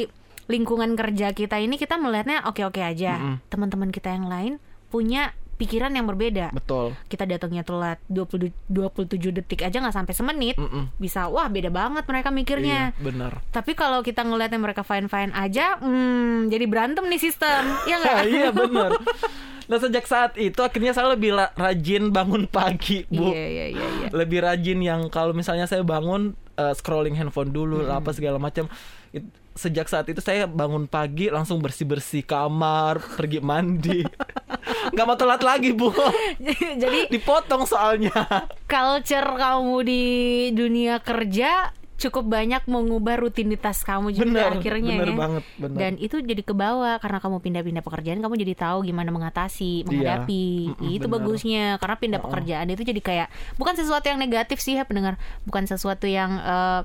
lingkungan 0.46 0.94
kerja 0.94 1.30
kita 1.30 1.58
ini 1.58 1.74
kita 1.74 1.94
melihatnya 1.96 2.42
oke-oke 2.44 2.78
aja. 2.78 3.14
Mm-mm. 3.16 3.36
Teman-teman 3.46 3.90
kita 3.90 4.10
yang 4.10 4.26
lain 4.26 4.58
punya 4.88 5.30
pikiran 5.56 5.88
yang 5.90 6.04
berbeda. 6.04 6.52
betul 6.52 6.92
Kita 7.06 7.24
datangnya 7.24 7.60
telat 7.60 7.96
20 8.06 8.52
27 8.68 9.08
detik 9.32 9.60
aja 9.60 9.76
nggak 9.76 9.92
sampai 9.94 10.12
semenit. 10.12 10.56
Mm-mm. 10.56 10.92
Bisa 10.94 11.26
wah 11.26 11.48
beda 11.48 11.68
banget 11.68 12.04
mereka 12.04 12.28
mikirnya. 12.28 12.92
Iya, 12.92 13.02
benar 13.02 13.32
Tapi 13.48 13.72
kalau 13.72 14.00
kita 14.00 14.20
ngelihatnya 14.20 14.56
mereka 14.56 14.80
fine-fine 14.80 15.32
aja, 15.32 15.76
hmm, 15.76 16.48
jadi 16.48 16.64
berantem 16.64 17.04
nih 17.04 17.18
sistem. 17.18 17.62
ya 17.84 17.96
nggak? 17.96 18.20
iya 18.34 18.48
benar 18.50 18.90
nah 19.66 19.82
sejak 19.82 20.06
saat 20.06 20.38
itu 20.38 20.62
akhirnya 20.62 20.94
saya 20.94 21.10
lebih 21.10 21.34
rajin 21.34 22.14
bangun 22.14 22.46
pagi 22.46 23.02
bu 23.10 23.34
Iya, 23.34 23.46
iya, 23.50 23.66
iya, 23.66 23.86
iya. 23.98 24.08
lebih 24.14 24.38
rajin 24.38 24.78
yang 24.78 25.10
kalau 25.10 25.34
misalnya 25.34 25.66
saya 25.66 25.82
bangun 25.82 26.38
eh, 26.54 26.70
scrolling 26.70 27.18
handphone 27.18 27.50
dulu 27.50 27.82
lah 27.82 27.98
apa 27.98 28.14
segala 28.14 28.38
macam 28.38 28.70
It- 29.10 29.26
sejak 29.56 29.88
saat 29.88 30.06
itu 30.06 30.20
saya 30.20 30.44
bangun 30.44 30.84
pagi 30.84 31.32
langsung 31.32 31.58
bersih 31.58 31.88
bersih 31.88 32.22
kamar 32.22 33.00
pergi 33.16 33.40
mandi 33.40 34.00
nggak 34.92 35.06
mau 35.08 35.16
telat 35.16 35.40
lagi 35.40 35.72
bu 35.72 35.90
jadi 36.82 37.08
dipotong 37.08 37.64
soalnya 37.64 38.12
culture 38.68 39.32
kamu 39.34 39.76
di 39.82 40.04
dunia 40.52 41.00
kerja 41.00 41.72
cukup 41.96 42.28
banyak 42.28 42.60
mengubah 42.68 43.16
rutinitas 43.16 43.80
kamu 43.80 44.12
juga 44.12 44.28
Bener, 44.28 44.60
akhirnya 44.60 44.94
bener 45.00 45.08
ya. 45.08 45.16
banget, 45.16 45.44
bener. 45.56 45.78
Dan 45.80 45.92
itu 45.96 46.16
jadi 46.20 46.42
kebawa 46.44 47.00
karena 47.00 47.18
kamu 47.24 47.36
pindah-pindah 47.40 47.80
pekerjaan, 47.80 48.20
kamu 48.20 48.36
jadi 48.36 48.52
tahu 48.52 48.84
gimana 48.84 49.08
mengatasi, 49.08 49.88
menghadapi. 49.88 50.76
Mm-mm, 50.76 50.92
itu 50.92 51.08
bener. 51.08 51.14
bagusnya 51.16 51.64
karena 51.80 51.96
pindah 51.96 52.20
pekerjaan 52.20 52.68
itu 52.68 52.84
jadi 52.84 53.00
kayak 53.00 53.28
bukan 53.56 53.74
sesuatu 53.80 54.12
yang 54.12 54.20
negatif 54.20 54.60
sih 54.60 54.76
ya 54.76 54.84
pendengar, 54.84 55.16
bukan 55.48 55.64
sesuatu 55.64 56.04
yang 56.04 56.36
eh, 56.36 56.80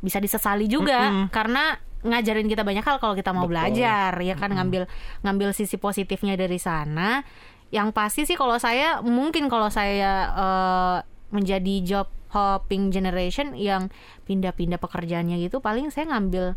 bisa 0.00 0.16
disesali 0.16 0.64
juga 0.64 1.12
Mm-mm. 1.12 1.28
karena 1.28 1.76
ngajarin 2.06 2.46
kita 2.46 2.62
banyak 2.62 2.84
hal 2.86 3.02
kalau 3.02 3.18
kita 3.18 3.34
mau 3.34 3.46
Betul. 3.46 3.58
belajar 3.58 4.12
ya 4.22 4.34
kan 4.38 4.54
ngambil 4.54 4.86
ngambil 5.26 5.50
sisi 5.50 5.80
positifnya 5.80 6.38
dari 6.38 6.58
sana. 6.60 7.26
Yang 7.68 7.88
pasti 7.92 8.22
sih 8.24 8.36
kalau 8.38 8.56
saya 8.56 9.04
mungkin 9.04 9.50
kalau 9.52 9.68
saya 9.68 10.32
eh, 10.32 10.96
menjadi 11.34 11.74
job 11.84 12.08
hopping 12.28 12.92
generation 12.92 13.56
yang 13.56 13.88
pindah-pindah 14.28 14.76
pekerjaannya 14.76 15.40
gitu 15.40 15.64
paling 15.64 15.88
saya 15.88 16.12
ngambil 16.12 16.56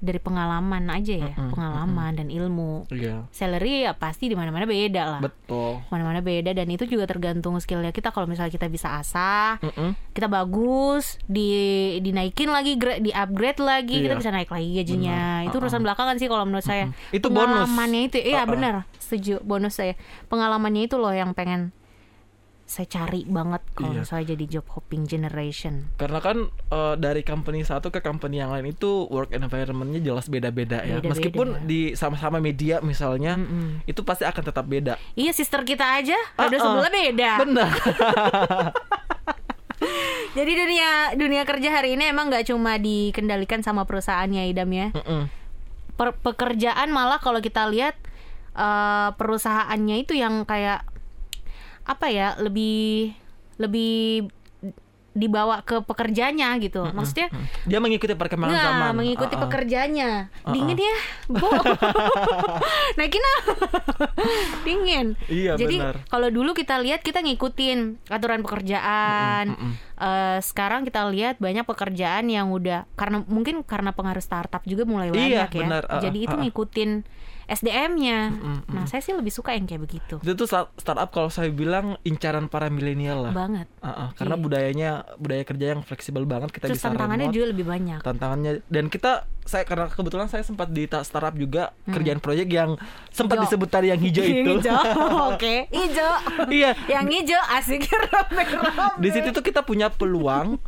dari 0.00 0.16
pengalaman 0.16 0.88
aja 0.88 1.12
ya, 1.14 1.30
Mm-mm, 1.30 1.52
pengalaman 1.52 2.12
dan 2.14 2.28
ilmu. 2.28 2.88
iya 2.88 3.28
Salary 3.30 3.84
ya 3.84 3.92
pasti 3.92 4.26
di 4.26 4.34
mana-mana 4.34 4.64
beda 4.64 5.02
lah. 5.06 5.20
betul 5.20 5.84
Mana-mana 5.88 6.18
beda 6.18 6.50
dan 6.50 6.66
itu 6.66 6.84
juga 6.84 7.04
tergantung 7.04 7.54
skillnya 7.56 7.88
kita 7.90 8.08
kalau 8.08 8.24
misalnya 8.24 8.48
kita 8.48 8.66
bisa 8.66 8.96
asah, 8.96 9.60
Mm-mm. 9.60 9.92
kita 10.10 10.26
bagus, 10.26 11.20
di 11.22 11.52
dinaikin 12.00 12.48
lagi, 12.48 12.74
di 12.98 13.10
upgrade 13.10 13.60
lagi, 13.60 14.00
kita 14.00 14.16
Iya. 14.16 14.18
bisa 14.18 14.30
naik 14.30 14.48
lagi 14.48 14.68
gajinya. 14.74 15.20
Benar. 15.40 15.46
Itu 15.46 15.56
urusan 15.58 15.80
belakangan 15.80 16.16
sih 16.16 16.26
kalau 16.26 16.44
menurut 16.44 16.64
saya. 16.64 16.88
Mm-mm. 16.88 17.12
Itu 17.12 17.28
bonus. 17.28 17.68
Pengalamannya 17.68 18.00
itu, 18.08 18.18
iya 18.18 18.42
Uh-uh. 18.42 18.50
benar, 18.50 18.74
setuju. 18.96 19.38
Bonus 19.40 19.76
saya. 19.76 19.94
Pengalamannya 20.26 20.86
itu 20.86 20.96
loh 20.96 21.12
yang 21.12 21.32
pengen 21.32 21.76
saya 22.70 22.86
cari 22.86 23.26
banget 23.26 23.66
kalau 23.74 23.98
Iya. 23.98 24.06
saya 24.06 24.22
jadi 24.24 24.44
job 24.46 24.66
hopping 24.70 25.02
generation. 25.02 25.90
Karena 25.98 26.22
kan 26.22 26.46
eh, 26.46 26.94
dari 26.96 27.20
company 27.20 27.60
satu 27.60 27.90
ke 27.90 27.98
company 27.98 28.38
yang 28.38 28.48
lain 28.48 28.70
itu 28.70 29.10
work 29.10 29.34
environment-nya 29.34 29.98
jelas 29.98 30.30
beda-beda 30.30 30.78
ya. 30.80 31.02
Beda-beda. 31.02 31.10
Meskipun 31.10 31.66
di 31.66 31.92
sama-sama 31.92 32.38
media 32.38 32.78
misalnya, 32.80 33.34
Mm-mm. 33.34 33.82
itu 33.84 34.00
pasti 34.00 34.22
akan 34.22 34.42
tetap 34.44 34.62
beda. 34.64 34.94
Iya, 35.12 35.34
sister 35.34 35.66
kita 35.66 35.98
aja 35.98 36.14
ada 36.36 36.46
Uh-uh. 36.48 36.62
sebelah 36.62 36.90
beda. 36.92 37.30
Benar. 37.42 37.70
Jadi 40.30 40.52
dunia 40.54 40.90
dunia 41.16 41.42
kerja 41.42 41.72
hari 41.72 41.98
ini 41.98 42.06
emang 42.06 42.30
nggak 42.30 42.46
cuma 42.46 42.78
dikendalikan 42.78 43.66
sama 43.66 43.82
perusahaannya 43.82 44.46
Idam 44.46 44.70
ya. 44.70 44.94
Mm-mm. 44.94 45.26
Per- 45.98 46.16
pekerjaan 46.22 46.94
malah 46.94 47.18
kalau 47.18 47.42
kita 47.42 47.66
lihat 47.66 47.98
eh, 48.52 49.08
perusahaannya 49.10 49.96
itu 49.98 50.14
yang 50.14 50.46
kayak 50.46 50.86
apa 51.90 52.06
ya 52.06 52.38
lebih 52.38 53.10
lebih 53.58 54.30
dibawa 55.10 55.58
ke 55.66 55.82
pekerjanya 55.82 56.54
gitu. 56.62 56.86
Maksudnya 56.86 57.34
Dia 57.66 57.82
mengikuti 57.82 58.14
perkembangan 58.14 58.54
Nggak, 58.54 58.70
zaman. 58.70 58.92
mengikuti 58.94 59.34
Uh-uh. 59.34 59.42
pekerjaannya. 59.42 60.10
Dingin 60.54 60.78
ya, 60.78 60.96
Bu. 61.26 61.50
Naikin 62.98 63.18
ah. 63.18 63.40
Dingin. 64.62 65.06
Iya, 65.26 65.58
Jadi 65.58 65.82
kalau 66.06 66.30
dulu 66.30 66.54
kita 66.54 66.78
lihat 66.78 67.02
kita 67.02 67.26
ngikutin 67.26 68.06
aturan 68.06 68.46
pekerjaan. 68.46 69.58
Mm-mm, 69.58 69.72
Eh, 70.00 70.40
sekarang 70.40 70.88
kita 70.88 71.04
lihat 71.12 71.36
banyak 71.36 71.68
pekerjaan 71.68 72.24
yang 72.32 72.48
udah 72.48 72.88
karena 72.96 73.20
mungkin 73.28 73.60
karena 73.60 73.92
pengaruh 73.92 74.24
startup 74.24 74.64
juga 74.64 74.88
mulai 74.88 75.12
banyak 75.12 75.28
Iya, 75.28 75.44
ya. 75.44 75.60
benar. 75.60 75.82
Uh-uh, 75.84 76.00
Jadi 76.00 76.18
itu 76.24 76.32
uh-uh. 76.32 76.46
SDM-nya. 77.50 78.18
Nah, 78.64 78.84
saya 78.84 79.00
sih 79.00 79.10
lebih 79.10 79.28
suka 79.28 79.52
yang 79.52 79.64
kayak 79.64 79.82
begitu. 79.82 80.14
Itu 80.16 80.32
tuh 80.34 80.46
start- 80.46 80.70
startup 80.76 81.10
kalau 81.10 81.26
saya 81.26 81.48
bilang 81.48 81.98
incaran 82.02 82.46
para 82.46 82.66
milenial 82.66 83.26
lah. 83.26 83.32
Banget. 83.32 83.66
Uh-uh, 83.76 84.14
karena 84.14 84.34
Iya. 84.34 84.42
budayanya 84.42 84.90
budaya 85.16 85.42
kerja 85.42 85.66
yang 85.68 85.80
fleksibel 85.80 86.22
banget 86.24 86.50
kita 86.50 86.66
Terus 86.66 86.78
bisa 86.78 86.88
tantangannya 86.88 87.26
remote. 87.26 87.34
juga 87.34 87.46
lebih 87.48 87.66
banyak. 87.66 88.00
tantangannya 88.00 88.52
dan 88.64 88.84
kita 88.86 89.12
saya 89.42 89.64
karena 89.64 89.88
kebetulan 89.88 90.26
saya 90.26 90.40
sempat 90.40 90.68
di 90.68 90.84
ta- 90.84 91.02
startup 91.02 91.34
juga 91.34 91.74
kerjaan 91.84 92.18
proyek 92.18 92.46
yang 92.48 92.78
sempat 93.10 93.34
Hmm. 93.34 93.44
Disebut 93.44 93.66
tadi 93.66 93.86
yang 93.88 93.98
hijau 93.98 94.22
itu 94.24 94.36
Yang 94.36 94.46
hijau. 94.60 94.78
Oke, 95.32 95.54
hijau. 95.68 96.12
iya 96.48 96.70
Yang 96.86 97.06
hijau 97.16 97.42
asik 97.52 97.82
rame-rame. 98.06 98.96
di 98.96 99.08
situ 99.10 99.28
tuh 99.30 99.42
kita 99.42 99.60
punya 99.60 99.88
peluang 99.88 100.60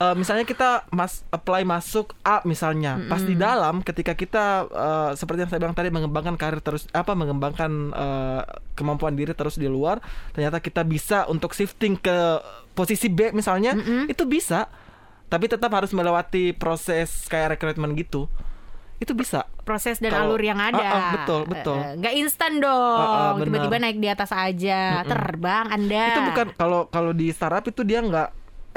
eh, 0.00 0.14
misalnya 0.16 0.42
kita 0.42 0.88
mas 0.88 1.20
apply 1.28 1.62
masuk 1.62 2.16
A 2.22 2.40
misalnya 2.42 2.96
pas 3.04 3.20
di 3.20 3.36
dalam 3.36 3.80
ketika 3.80 4.12
kita 4.12 4.44
eh, 4.64 5.10
seperti 5.14 5.44
yang 5.44 5.50
saya 5.50 5.60
bilang 5.60 5.76
tadi 5.76 5.88
mengembangkan 5.88 6.34
karir 6.34 6.58
terus 6.58 6.88
apa 6.90 7.12
mengembangkan 7.12 7.70
eh, 7.90 8.42
kemampuan 8.72 9.12
diri 9.12 9.30
terus 9.30 9.54
di 9.54 9.68
luar 9.68 10.00
ternyata 10.32 10.58
kita 10.58 10.80
bisa 10.82 11.28
untuk 11.28 11.52
shifting 11.52 11.94
ke 11.94 12.40
posisi 12.72 13.06
B 13.06 13.30
misalnya 13.30 13.76
itu 14.06 14.24
bisa 14.24 14.66
tapi 15.28 15.46
tetap 15.46 15.70
harus 15.70 15.92
melewati 15.92 16.50
proses 16.52 17.28
kayak 17.28 17.54
rekrutmen 17.54 17.92
gitu 17.94 18.26
itu 19.00 19.16
bisa 19.16 19.48
proses 19.64 19.96
dan 19.96 20.12
Kalau- 20.12 20.36
alur 20.36 20.44
yang 20.44 20.60
ada. 20.60 20.76
Ah, 20.76 20.92
ah, 20.92 21.10
betul, 21.16 21.40
betul. 21.48 21.78
Eh, 21.80 21.96
Nggak 21.96 22.14
instan 22.20 22.60
dong. 22.60 23.00
Ah, 23.00 23.32
benar. 23.32 23.46
Tiba-tiba 23.48 23.76
naik 23.80 23.96
di 23.96 24.08
atas 24.12 24.28
aja, 24.28 25.00
terbang 25.08 25.72
Anda. 25.72 26.04
itu 26.04 26.20
bukan 26.28 26.46
kalau 26.52 26.80
kalau 26.92 27.12
di 27.16 27.32
startup 27.32 27.64
itu 27.64 27.80
dia 27.80 28.04
nggak 28.04 28.28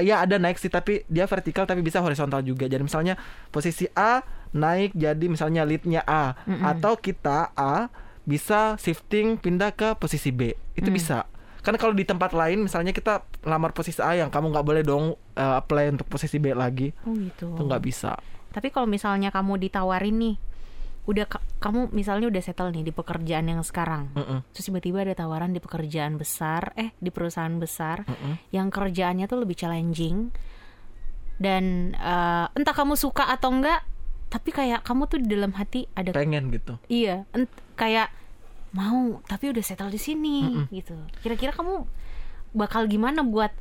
ya 0.01 0.25
ada 0.25 0.41
naik 0.41 0.57
sih 0.57 0.71
tapi 0.71 1.05
dia 1.05 1.29
vertikal 1.29 1.65
tapi 1.65 1.85
bisa 1.85 2.01
horizontal 2.01 2.41
juga. 2.41 2.65
Jadi 2.65 2.81
misalnya 2.81 3.19
posisi 3.49 3.85
A 3.93 4.25
naik 4.53 4.93
jadi 4.93 5.25
misalnya 5.27 5.65
leadnya 5.65 6.01
A. 6.05 6.37
Atau 6.61 6.97
kita 6.97 7.53
A 7.53 7.89
bisa 8.23 8.79
shifting 8.79 9.35
pindah 9.35 9.75
ke 9.75 9.93
posisi 9.99 10.31
B. 10.31 10.55
Itu 10.73 10.89
Mm. 10.89 10.95
bisa. 10.95 11.27
Karena 11.63 11.79
kalau 11.79 11.95
di 11.95 12.03
tempat 12.03 12.35
lain 12.35 12.59
misalnya 12.59 12.91
kita 12.91 13.23
lamar 13.47 13.71
posisi 13.71 14.03
A 14.03 14.19
yang 14.19 14.27
kamu 14.27 14.51
nggak 14.51 14.67
boleh 14.67 14.83
dong 14.83 15.15
uh, 15.15 15.55
apply 15.59 15.95
untuk 15.95 16.07
posisi 16.11 16.35
B 16.35 16.51
lagi. 16.51 16.91
Oh 17.07 17.15
gitu. 17.15 17.55
itu 17.55 17.61
nggak 17.63 17.83
bisa. 17.83 18.19
Tapi 18.51 18.69
kalau 18.69 18.85
misalnya 18.85 19.31
kamu 19.33 19.57
ditawarin 19.57 20.15
nih, 20.19 20.35
udah 21.03 21.25
ka- 21.27 21.43
kamu 21.59 21.91
misalnya 21.91 22.31
udah 22.31 22.39
settle 22.39 22.71
nih 22.71 22.87
di 22.87 22.91
pekerjaan 22.91 23.45
yang 23.45 23.59
sekarang. 23.59 24.07
Mm-mm. 24.13 24.39
Terus 24.51 24.65
tiba-tiba 24.65 25.03
ada 25.03 25.11
tawaran 25.13 25.51
di 25.51 25.59
pekerjaan 25.59 26.15
besar, 26.15 26.71
eh 26.75 26.95
di 26.95 27.11
perusahaan 27.11 27.51
besar 27.53 28.07
yang 28.49 28.67
kerjaannya 28.67 29.25
tuh 29.25 29.43
lebih 29.43 29.53
challenging 29.53 30.31
dan 31.37 31.91
eh, 31.93 32.45
entah 32.53 32.71
kamu 32.71 32.95
suka 32.95 33.27
atau 33.27 33.51
enggak, 33.51 33.83
tapi 34.29 34.49
kayak 34.49 34.81
kamu 34.81 35.05
tuh 35.05 35.19
di 35.19 35.27
dalam 35.27 35.51
hati 35.53 35.85
ada 35.91 36.09
pengen 36.09 36.49
gitu 36.49 36.77
Iya, 36.87 37.27
kayak 37.75 38.09
mau 38.73 39.21
tapi 39.23 39.51
udah 39.51 39.61
settle 39.61 39.91
di 39.91 39.99
sini 39.99 40.37
gitu. 40.71 40.95
Kira-kira 41.19 41.51
kamu 41.51 41.85
bakal 42.53 42.85
gimana 42.85 43.21
buat 43.21 43.51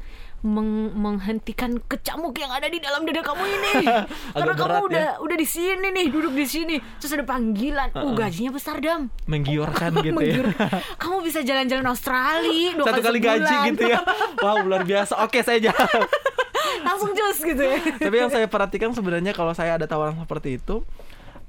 meng- 0.42 0.92
menghentikan 0.94 1.78
kecamuk 1.86 2.34
yang 2.36 2.50
ada 2.50 2.66
di 2.66 2.82
dalam 2.82 3.06
dada 3.06 3.22
kamu 3.22 3.44
ini? 3.46 3.72
Karena 4.38 4.54
kamu 4.54 4.74
ya. 4.74 4.82
udah 4.86 5.06
udah 5.22 5.36
di 5.38 5.48
sini 5.48 5.88
nih, 5.94 6.06
duduk 6.10 6.34
di 6.34 6.46
sini, 6.46 6.76
terus 6.98 7.14
ada 7.14 7.24
panggilan. 7.24 7.88
Uh, 7.94 8.12
gajinya 8.12 8.52
besar 8.52 8.78
dam. 8.82 9.08
menggiurkan 9.24 9.90
gitu 10.02 10.20
ya 10.20 10.42
kamu 11.02 11.16
bisa 11.24 11.40
jalan-jalan 11.40 11.86
Australia 11.86 12.74
dua 12.74 12.86
satu 12.90 13.02
kali 13.02 13.18
gaji 13.22 13.46
sebulan. 13.46 13.68
gitu 13.72 13.82
ya 13.88 14.00
wow 14.42 14.56
luar 14.62 14.82
biasa 14.82 15.22
oke 15.22 15.38
saya 15.40 15.58
jalan 15.62 16.02
Langsung 16.86 17.12
jus 17.12 17.38
gitu 17.42 17.62
ya. 17.62 17.78
Tapi 17.78 18.16
yang 18.16 18.30
saya 18.32 18.46
perhatikan 18.48 18.90
sebenarnya 18.96 19.34
kalau 19.36 19.52
saya 19.52 19.76
ada 19.76 19.86
tawaran 19.86 20.16
seperti 20.18 20.58
itu 20.58 20.82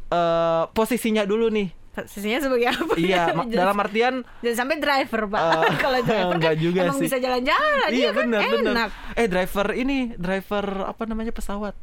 eh 0.10 0.64
posisinya 0.74 1.26
dulu 1.26 1.50
nih. 1.50 1.70
Posisinya 1.94 2.39
sebagai 2.41 2.68
apa? 2.74 2.94
Iya, 2.98 3.30
Jangan- 3.30 3.54
dalam 3.54 3.78
artian 3.78 4.14
Jangan 4.41 4.58
sampai 4.66 4.78
driver, 4.82 5.22
Pak. 5.30 5.41
Eh, 5.46 5.76
Kalau 5.86 6.00
driver 6.02 6.38
kan 6.41 6.56
juga 6.58 6.80
emang 6.89 6.98
sih. 6.98 7.06
bisa 7.06 7.18
jalan-jalan. 7.22 7.89
iya 7.94 8.10
kan? 8.10 8.18
benar 8.26 8.41
benar. 8.50 8.74
Enak. 8.74 8.89
Eh 9.14 9.28
driver 9.30 9.68
ini 9.78 9.98
driver 10.18 10.66
apa 10.89 11.04
namanya 11.06 11.30
pesawat. 11.30 11.78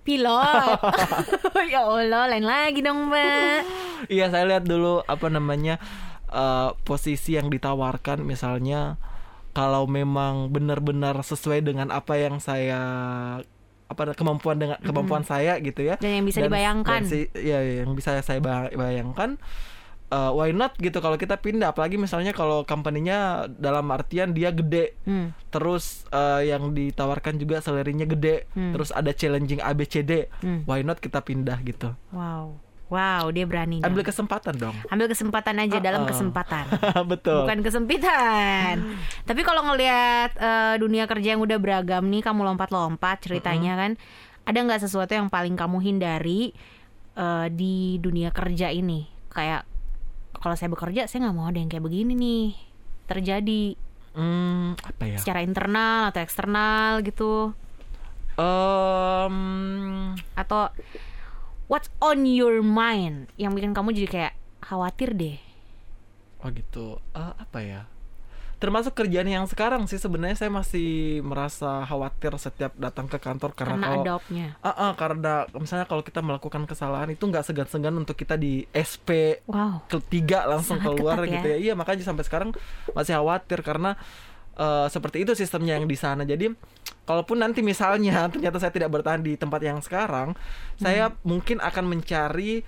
Pilot. 0.00 0.80
ya 1.72 1.84
Allah, 1.84 2.24
lain 2.32 2.46
lagi 2.48 2.80
dong, 2.80 3.12
Mbak. 3.12 3.60
Iya 4.08 4.32
saya 4.32 4.44
lihat 4.48 4.64
dulu 4.64 5.04
apa 5.04 5.28
namanya 5.28 5.76
eh, 6.32 6.70
posisi 6.88 7.36
yang 7.36 7.52
ditawarkan 7.52 8.24
misalnya 8.24 8.96
kalau 9.54 9.86
memang 9.86 10.50
benar-benar 10.50 11.20
sesuai 11.22 11.62
dengan 11.62 11.92
apa 11.94 12.18
yang 12.18 12.42
saya 12.42 12.80
apa 13.94 14.12
kemampuan 14.12 14.56
dengan 14.56 14.76
kemampuan 14.78 15.22
saya 15.22 15.56
gitu 15.58 15.80
ya 15.80 15.94
Dan 15.96 16.18
yang 16.18 16.26
bisa 16.26 16.42
dibayangkan. 16.42 17.00
dan 17.00 17.02
si- 17.04 17.30
ya 17.32 17.62
yang 17.62 17.94
bisa 17.94 18.18
saya 18.18 18.38
ba- 18.38 18.68
bayangkan 18.68 19.38
eh, 20.06 20.30
why 20.30 20.50
not 20.50 20.74
gitu 20.76 20.98
kalau 20.98 21.14
kita 21.14 21.36
pindah 21.36 21.70
apalagi 21.70 21.94
misalnya 21.96 22.30
kalau 22.30 22.62
company-nya 22.62 23.18
dalam 23.50 23.86
artian 23.88 24.30
dia 24.30 24.50
gede 24.50 24.94
Hmm. 25.02 25.30
terus 25.48 26.04
eh, 26.08 26.48
yang 26.48 26.70
ditawarkan 26.70 27.36
juga 27.36 27.58
salary-nya 27.58 28.06
gede 28.06 28.46
Hmm. 28.50 28.70
terus 28.70 28.90
ada 28.90 29.10
challenging 29.10 29.58
ABCD 29.58 30.28
Hmm. 30.38 30.62
why 30.64 30.80
not 30.80 30.98
kita 30.98 31.18
pindah 31.18 31.58
gitu 31.62 31.94
Wow. 32.10 32.60
Wow, 32.92 33.32
dia 33.32 33.48
berani. 33.48 33.80
dong. 33.80 33.90
ambil 33.90 34.04
kesempatan 34.04 34.54
dong 34.54 34.76
Ambil 34.92 35.08
kesempatan 35.08 35.56
aja 35.56 35.80
dalam 35.80 36.04
Uh-uh. 36.04 36.10
kesempatan. 36.12 36.64
betul 37.10 37.42
Bukan 37.42 37.64
kesempitan. 37.64 38.74
Tapi 39.24 39.40
kalau 39.40 39.64
ngelihat 39.64 40.36
eh, 40.36 40.74
dunia 40.76 41.08
kerja 41.08 41.34
yang 41.34 41.40
udah 41.40 41.56
beragam 41.56 42.04
nih, 42.06 42.20
kamu 42.20 42.44
lompat-lompat 42.44 43.24
ceritanya 43.24 43.74
kan, 43.74 43.96
ada 44.44 44.58
nggak 44.60 44.84
sesuatu 44.84 45.10
yang 45.10 45.32
paling 45.32 45.56
kamu 45.56 45.80
hindari 45.80 46.52
eh, 47.14 47.46
di 47.48 47.96
dunia 47.98 48.28
kerja 48.30 48.68
ini? 48.68 49.08
Kayak 49.32 49.64
kalau 50.36 50.52
saya 50.52 50.68
bekerja, 50.68 51.08
saya 51.08 51.24
nggak 51.24 51.34
mau 51.34 51.48
ada 51.48 51.56
yang 51.56 51.68
kayak 51.68 51.82
begini 51.82 52.12
nih 52.12 52.44
terjadi 53.04 53.80
Hmm, 54.14 54.78
apa 54.78 55.10
ya 55.10 55.18
secara 55.18 55.42
internal 55.42 56.14
atau 56.14 56.22
eksternal 56.22 57.02
gitu, 57.02 57.50
Em, 58.34 59.36
atau 60.34 60.70
what's 61.66 61.88
on 61.98 62.24
your 62.24 62.60
mind 62.60 63.28
yang 63.34 63.52
bikin 63.52 63.72
kamu 63.72 63.92
jadi 63.94 64.08
kayak 64.08 64.32
khawatir 64.60 65.12
deh. 65.12 65.36
oh 66.38 66.48
gitu 66.48 67.00
Eh, 67.12 67.32
apa 67.34 67.60
ya 67.60 67.82
termasuk 68.54 68.96
kerjaan 68.96 69.28
yang 69.28 69.44
sekarang 69.44 69.84
sih 69.84 70.00
sebenarnya 70.00 70.40
saya 70.40 70.48
masih 70.48 71.20
merasa 71.20 71.84
khawatir 71.84 72.32
setiap 72.38 72.72
datang 72.74 73.04
ke 73.04 73.20
kantor 73.20 73.52
karena, 73.52 73.76
Karena 73.76 73.86
kalau 73.86 74.04
adopnya. 74.08 74.46
Ah, 74.64 74.88
ah, 74.88 74.92
karena 74.96 75.44
misalnya 75.52 75.84
kalau 75.84 76.00
kita 76.00 76.24
melakukan 76.24 76.64
kesalahan 76.64 77.12
itu 77.12 77.20
nggak 77.20 77.44
segan-segan 77.44 77.92
untuk 77.92 78.16
kita 78.16 78.40
di 78.40 78.64
SP 78.72 79.42
Wow. 79.44 79.84
ketiga 79.84 80.48
langsung 80.48 80.80
Sangat 80.80 80.96
keluar 80.96 81.16
ketat 81.18 81.28
ya. 81.28 81.34
gitu 81.36 81.46
ya. 81.46 81.58
Iya 81.60 81.72
makanya 81.76 82.08
sampai 82.08 82.24
sekarang 82.24 82.50
masih 82.88 83.12
khawatir 83.14 83.60
karena 83.60 84.00
eh, 84.56 84.86
seperti 84.88 85.28
itu 85.28 85.36
sistemnya 85.36 85.76
yang 85.76 85.84
di 85.84 85.98
sana. 85.98 86.24
Jadi 86.24 86.56
kalaupun 87.04 87.40
nanti 87.40 87.60
misalnya 87.64 88.26
ternyata 88.32 88.58
saya 88.60 88.72
tidak 88.74 88.90
bertahan 88.92 89.22
di 89.24 89.36
tempat 89.36 89.60
yang 89.64 89.78
sekarang, 89.84 90.34
saya 90.76 91.12
Hmm. 91.12 91.16
mungkin 91.24 91.58
akan 91.60 91.84
mencari 91.88 92.64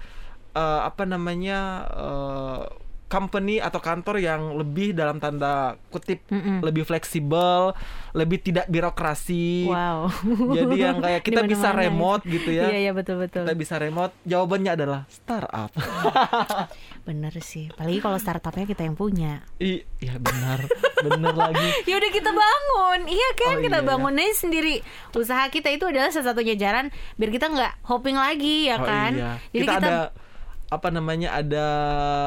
eh, 0.57 0.81
apa 0.87 1.05
namanya 1.05 1.61
eh, 1.93 2.63
company 3.07 3.63
atau 3.63 3.79
kantor 3.79 4.19
yang 4.19 4.55
lebih 4.55 4.91
dalam 4.91 5.17
tanda 5.17 5.79
kutip 5.89 6.27
Mm-mm. 6.27 6.59
lebih 6.59 6.83
fleksibel, 6.83 7.71
lebih 8.13 8.43
tidak 8.43 8.67
birokrasi. 8.67 9.71
Wow. 9.71 10.11
Jadi 10.51 10.75
yang 10.77 10.99
kayak 10.99 11.23
kita 11.27 11.43
bisa 11.43 11.71
remote 11.71 12.27
gitu 12.27 12.51
ya. 12.51 12.67
Iya 12.67 12.79
iya 12.81 12.93
betul 12.93 13.23
betul. 13.23 13.47
Kita 13.47 13.55
bisa 13.55 13.79
remote. 13.79 14.11
Jawabannya 14.27 14.71
adalah 14.75 15.01
startup. 15.07 15.71
Bener 17.07 17.31
sih. 17.39 17.71
Apalagi 17.71 18.03
kalau 18.03 18.19
startupnya 18.19 18.67
kita 18.67 18.83
yang 18.83 18.99
punya. 18.99 19.47
I- 19.59 19.87
Iya 19.97 20.21
benar, 20.21 20.61
benar 21.01 21.33
lagi. 21.33 21.69
Ya 21.89 21.97
udah 21.97 22.11
kita 22.11 22.29
bangun, 22.29 23.01
iya 23.09 23.29
kan 23.33 23.57
Oh, 23.57 23.63
kita 23.65 23.79
iya, 23.81 23.87
bangun 23.87 24.13
aja 24.13 24.35
sendiri. 24.37 24.85
Usaha 25.11 25.49
kita 25.49 25.73
itu 25.73 25.89
adalah 25.89 26.13
satu-satunya 26.13 26.53
jalan 26.55 26.93
biar 27.17 27.31
kita 27.33 27.49
nggak 27.49 27.73
hopping 27.83 28.13
lagi 28.13 28.69
ya 28.69 28.77
Oh 28.77 28.85
kan. 28.85 29.13
iya. 29.15 29.31
Jadi 29.51 29.65
kita, 29.65 29.73
kita, 29.73 29.87
ada 29.89 29.95
apa 30.67 30.91
namanya 30.91 31.31
ada 31.33 31.67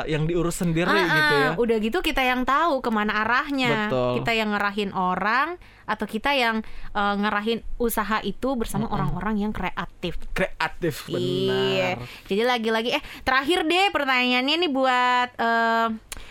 yang 0.05 0.23
diurus 0.23 0.63
sendiri 0.63 0.87
Ah, 0.87 1.03
gitu 1.05 1.33
ya. 1.35 1.49
ah, 1.49 1.53
Udah 1.55 1.77
gitu 1.77 1.99
kita 1.99 2.21
yang 2.21 2.43
tahu 2.43 2.79
ke 2.79 2.87
mana 2.87 3.19
arahnya. 3.19 3.91
Betul. 3.91 4.11
Kita 4.17 4.31
yang 4.31 4.49
ngerahin 4.51 4.91
orang 4.91 5.59
atau 5.83 6.05
kita 6.05 6.31
yang 6.31 6.63
eh, 6.89 7.15
ngerahin 7.17 7.59
usaha 7.75 8.21
itu 8.21 8.55
bersama 8.55 8.87
orang-orang 8.87 9.41
yang 9.41 9.51
kreatif. 9.51 10.15
Kreatif 10.31 11.09
Iya. 11.09 11.99
benar. 11.99 12.07
Jadi 12.25 12.43
lagi-lagi 12.43 12.89
eh 12.95 13.03
terakhir 13.21 13.65
deh 13.65 13.91
pertanyaannya 13.91 14.55
nih 14.57 14.71
buat 14.71 15.29
eh 15.35 15.87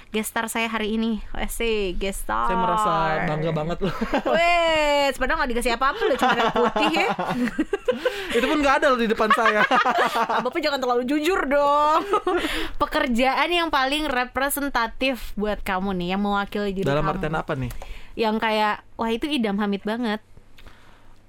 guest 0.08 0.32
star 0.32 0.48
saya 0.48 0.66
hari 0.66 0.96
ini. 0.96 1.20
Asik, 1.30 2.00
guest 2.00 2.24
star. 2.24 2.48
Saya 2.48 2.56
merasa 2.56 2.92
bangga 3.24 3.50
banget 3.52 3.78
loh. 3.84 3.94
Wes, 4.34 5.14
padahal 5.14 5.38
nggak 5.38 5.50
dikasih 5.52 5.72
apa-apa 5.76 6.00
loh, 6.02 6.16
cuma 6.16 6.32
ada 6.32 6.44
putih 6.50 6.90
ya. 6.94 7.06
Itu 8.36 8.44
pun 8.44 8.58
nggak 8.58 8.74
ada 8.80 8.86
loh 8.88 8.98
di 8.98 9.06
depan 9.06 9.28
saya. 9.30 9.60
Bapak 10.44 10.60
jangan 10.60 10.80
terlalu 10.80 11.04
jujur 11.04 11.44
dong. 11.44 12.02
Pekerjaan 12.76 13.48
yang 13.48 13.68
paling 13.68 14.08
representatif 14.08 15.32
buat 15.34 15.60
kamu 15.60 15.92
nih, 15.94 16.08
yang 16.16 16.22
mewakili 16.22 16.72
diri 16.72 16.86
Dalam 16.88 17.04
kamu. 17.04 17.12
artian 17.16 17.34
apa 17.36 17.52
nih? 17.54 17.70
Yang 18.16 18.36
kayak, 18.40 18.74
wah 18.96 19.10
itu 19.12 19.26
idam 19.28 19.60
Hamid 19.60 19.84
banget. 19.84 20.20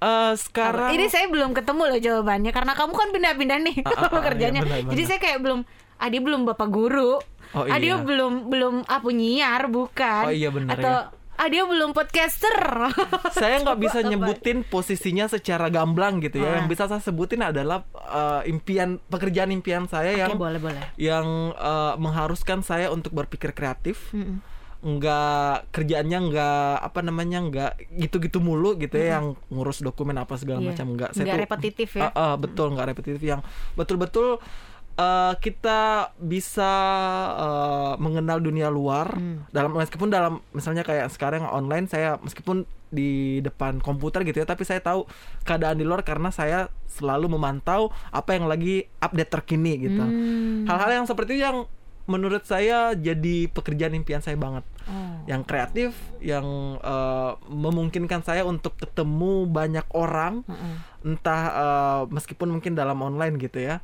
Eh 0.00 0.32
sekarang 0.32 0.96
Ini 0.96 1.12
saya 1.12 1.28
belum 1.28 1.52
ketemu 1.52 1.82
loh 1.84 2.00
jawabannya 2.00 2.50
karena 2.50 2.72
kamu 2.72 2.92
kan 2.96 3.08
pindah-pindah 3.12 3.58
nih 3.60 3.76
Ah, 3.84 3.92
ah, 3.92 4.00
ah, 4.00 4.08
pekerjaannya. 4.08 4.62
iya, 4.64 4.64
benar, 4.64 4.80
benar. 4.80 4.92
Jadi 4.96 5.02
saya 5.04 5.18
kayak 5.20 5.38
belum 5.44 5.60
ah 6.00 6.08
dia 6.08 6.18
belum 6.18 6.42
bapak 6.44 6.68
guru. 6.68 7.20
Oh, 7.50 7.62
ah 7.62 7.76
dia 7.76 7.92
iya. 7.92 7.96
belum 7.98 8.46
belum 8.46 8.74
ah 8.86 8.98
penyiar 8.98 9.68
bukan. 9.68 10.24
Oh, 10.24 10.32
iya, 10.32 10.48
benar, 10.48 10.72
Atau 10.72 10.96
ya. 11.04 11.10
ah 11.36 11.46
dia 11.46 11.62
belum 11.62 11.90
podcaster. 11.90 12.56
saya 13.36 13.58
nggak 13.58 13.78
bisa 13.78 13.98
nyebutin 14.00 14.62
posisinya 14.62 15.26
secara 15.26 15.66
gamblang 15.66 16.18
gitu 16.18 16.38
ya. 16.38 16.46
Ah. 16.46 16.54
Yang 16.56 16.66
bisa 16.68 16.86
saya 16.86 17.00
sebutin 17.00 17.42
adalah 17.42 17.82
eh, 17.92 18.46
impian 18.46 19.02
pekerjaan 19.04 19.50
impian 19.50 19.84
saya 19.84 20.10
Oke, 20.10 20.20
yang 20.20 20.30
boleh 20.36 20.56
boleh. 20.58 20.82
yang 20.96 21.26
eh, 21.52 21.94
mengharuskan 21.96 22.62
saya 22.62 22.88
untuk 22.88 23.12
berpikir 23.12 23.50
kreatif. 23.50 24.08
Mm-mm. 24.10 24.40
nggak 24.80 25.76
kerjaannya 25.76 26.18
nggak 26.32 26.72
apa 26.80 27.00
namanya 27.04 27.38
nggak 27.44 27.72
gitu-gitu 28.00 28.40
mulu 28.40 28.80
gitu 28.80 28.96
ya 28.96 29.20
yang 29.20 29.36
ngurus 29.48 29.84
dokumen 29.84 30.16
apa 30.16 30.40
segala 30.40 30.64
Iya. 30.64 30.72
macam 30.72 30.86
nggak 30.96 31.10
Nggak 31.12 31.36
repetitif 31.38 31.88
ya. 31.94 32.08
Ah, 32.08 32.32
ah, 32.32 32.34
betul 32.34 32.72
nggak 32.72 32.88
repetitif 32.88 33.20
yang 33.20 33.44
betul-betul 33.76 34.40
eh, 34.92 35.34
kita 35.36 35.80
bisa 36.16 36.72
eh, 37.36 37.92
mengenal 37.96 38.38
dunia 38.38 38.68
luar 38.68 39.12
Hmm. 39.12 39.44
dalam 39.48 39.74
meskipun 39.74 40.08
dalam 40.08 40.32
misalnya 40.50 40.80
kayak 40.80 41.08
sekarang 41.08 41.44
online 41.44 41.86
saya 41.86 42.16
meskipun 42.18 42.62
di 42.88 43.10
depan 43.38 43.78
komputer 43.78 44.24
gitu 44.24 44.38
ya 44.38 44.44
tapi 44.44 44.62
saya 44.62 44.80
tahu 44.80 45.06
keadaan 45.40 45.76
di 45.76 45.84
luar 45.84 46.02
karena 46.02 46.28
saya 46.28 46.66
selalu 46.88 47.30
memantau 47.30 47.88
apa 48.10 48.34
yang 48.34 48.44
lagi 48.44 48.82
update 48.98 49.30
terkini 49.30 49.78
gitu 49.80 50.00
Hmm. 50.00 50.66
hal-hal 50.66 50.90
yang 50.92 51.06
seperti 51.06 51.34
itu 51.34 51.44
yang 51.44 51.70
menurut 52.04 52.42
saya 52.42 52.90
jadi 52.92 53.46
pekerjaan 53.48 53.94
impian 53.94 54.18
saya 54.18 54.34
banget 54.34 54.66
Oh. 54.82 55.22
yang 55.24 55.46
kreatif 55.46 55.94
yang 56.18 56.42
eh, 56.76 57.32
memungkinkan 57.46 58.20
saya 58.20 58.42
untuk 58.42 58.74
ketemu 58.74 59.46
banyak 59.46 59.86
orang 59.94 60.42
Mm-mm. 60.42 60.74
entah 61.06 61.42
eh, 61.46 62.02
meskipun 62.10 62.50
mungkin 62.50 62.74
dalam 62.74 62.98
online 62.98 63.38
gitu 63.38 63.62
ya 63.62 63.78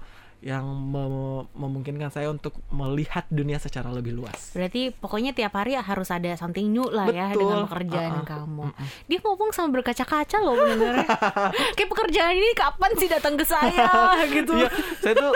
yang 0.47 0.62
mem- 0.62 1.51
memungkinkan 1.53 2.07
saya 2.09 2.30
untuk 2.30 2.55
melihat 2.70 3.26
dunia 3.26 3.59
secara 3.59 3.90
lebih 3.90 4.14
luas 4.14 4.55
Berarti 4.55 4.94
pokoknya 4.94 5.34
tiap 5.34 5.51
hari 5.53 5.74
harus 5.74 6.07
ada 6.09 6.30
something 6.32 6.70
new 6.70 6.86
lah 6.86 7.11
ya 7.11 7.28
Betul. 7.28 7.40
dengan 7.42 7.59
pekerjaan 7.66 8.12
Ah, 8.12 8.22
ah. 8.22 8.24
kamu. 8.24 8.62
Dia 9.05 9.18
ngomong 9.20 9.51
sama 9.51 9.68
berkaca-kaca 9.72 10.38
loh 10.38 10.55
bener 10.55 11.03
Kayak 11.76 11.90
pekerjaan 11.90 12.32
ini 12.32 12.55
kapan 12.55 12.90
sih 12.94 13.09
datang 13.09 13.34
ke 13.34 13.42
saya 13.42 13.90
gitu. 14.30 14.55
Iya, 14.55 14.70
saya 15.01 15.14
tuh 15.16 15.34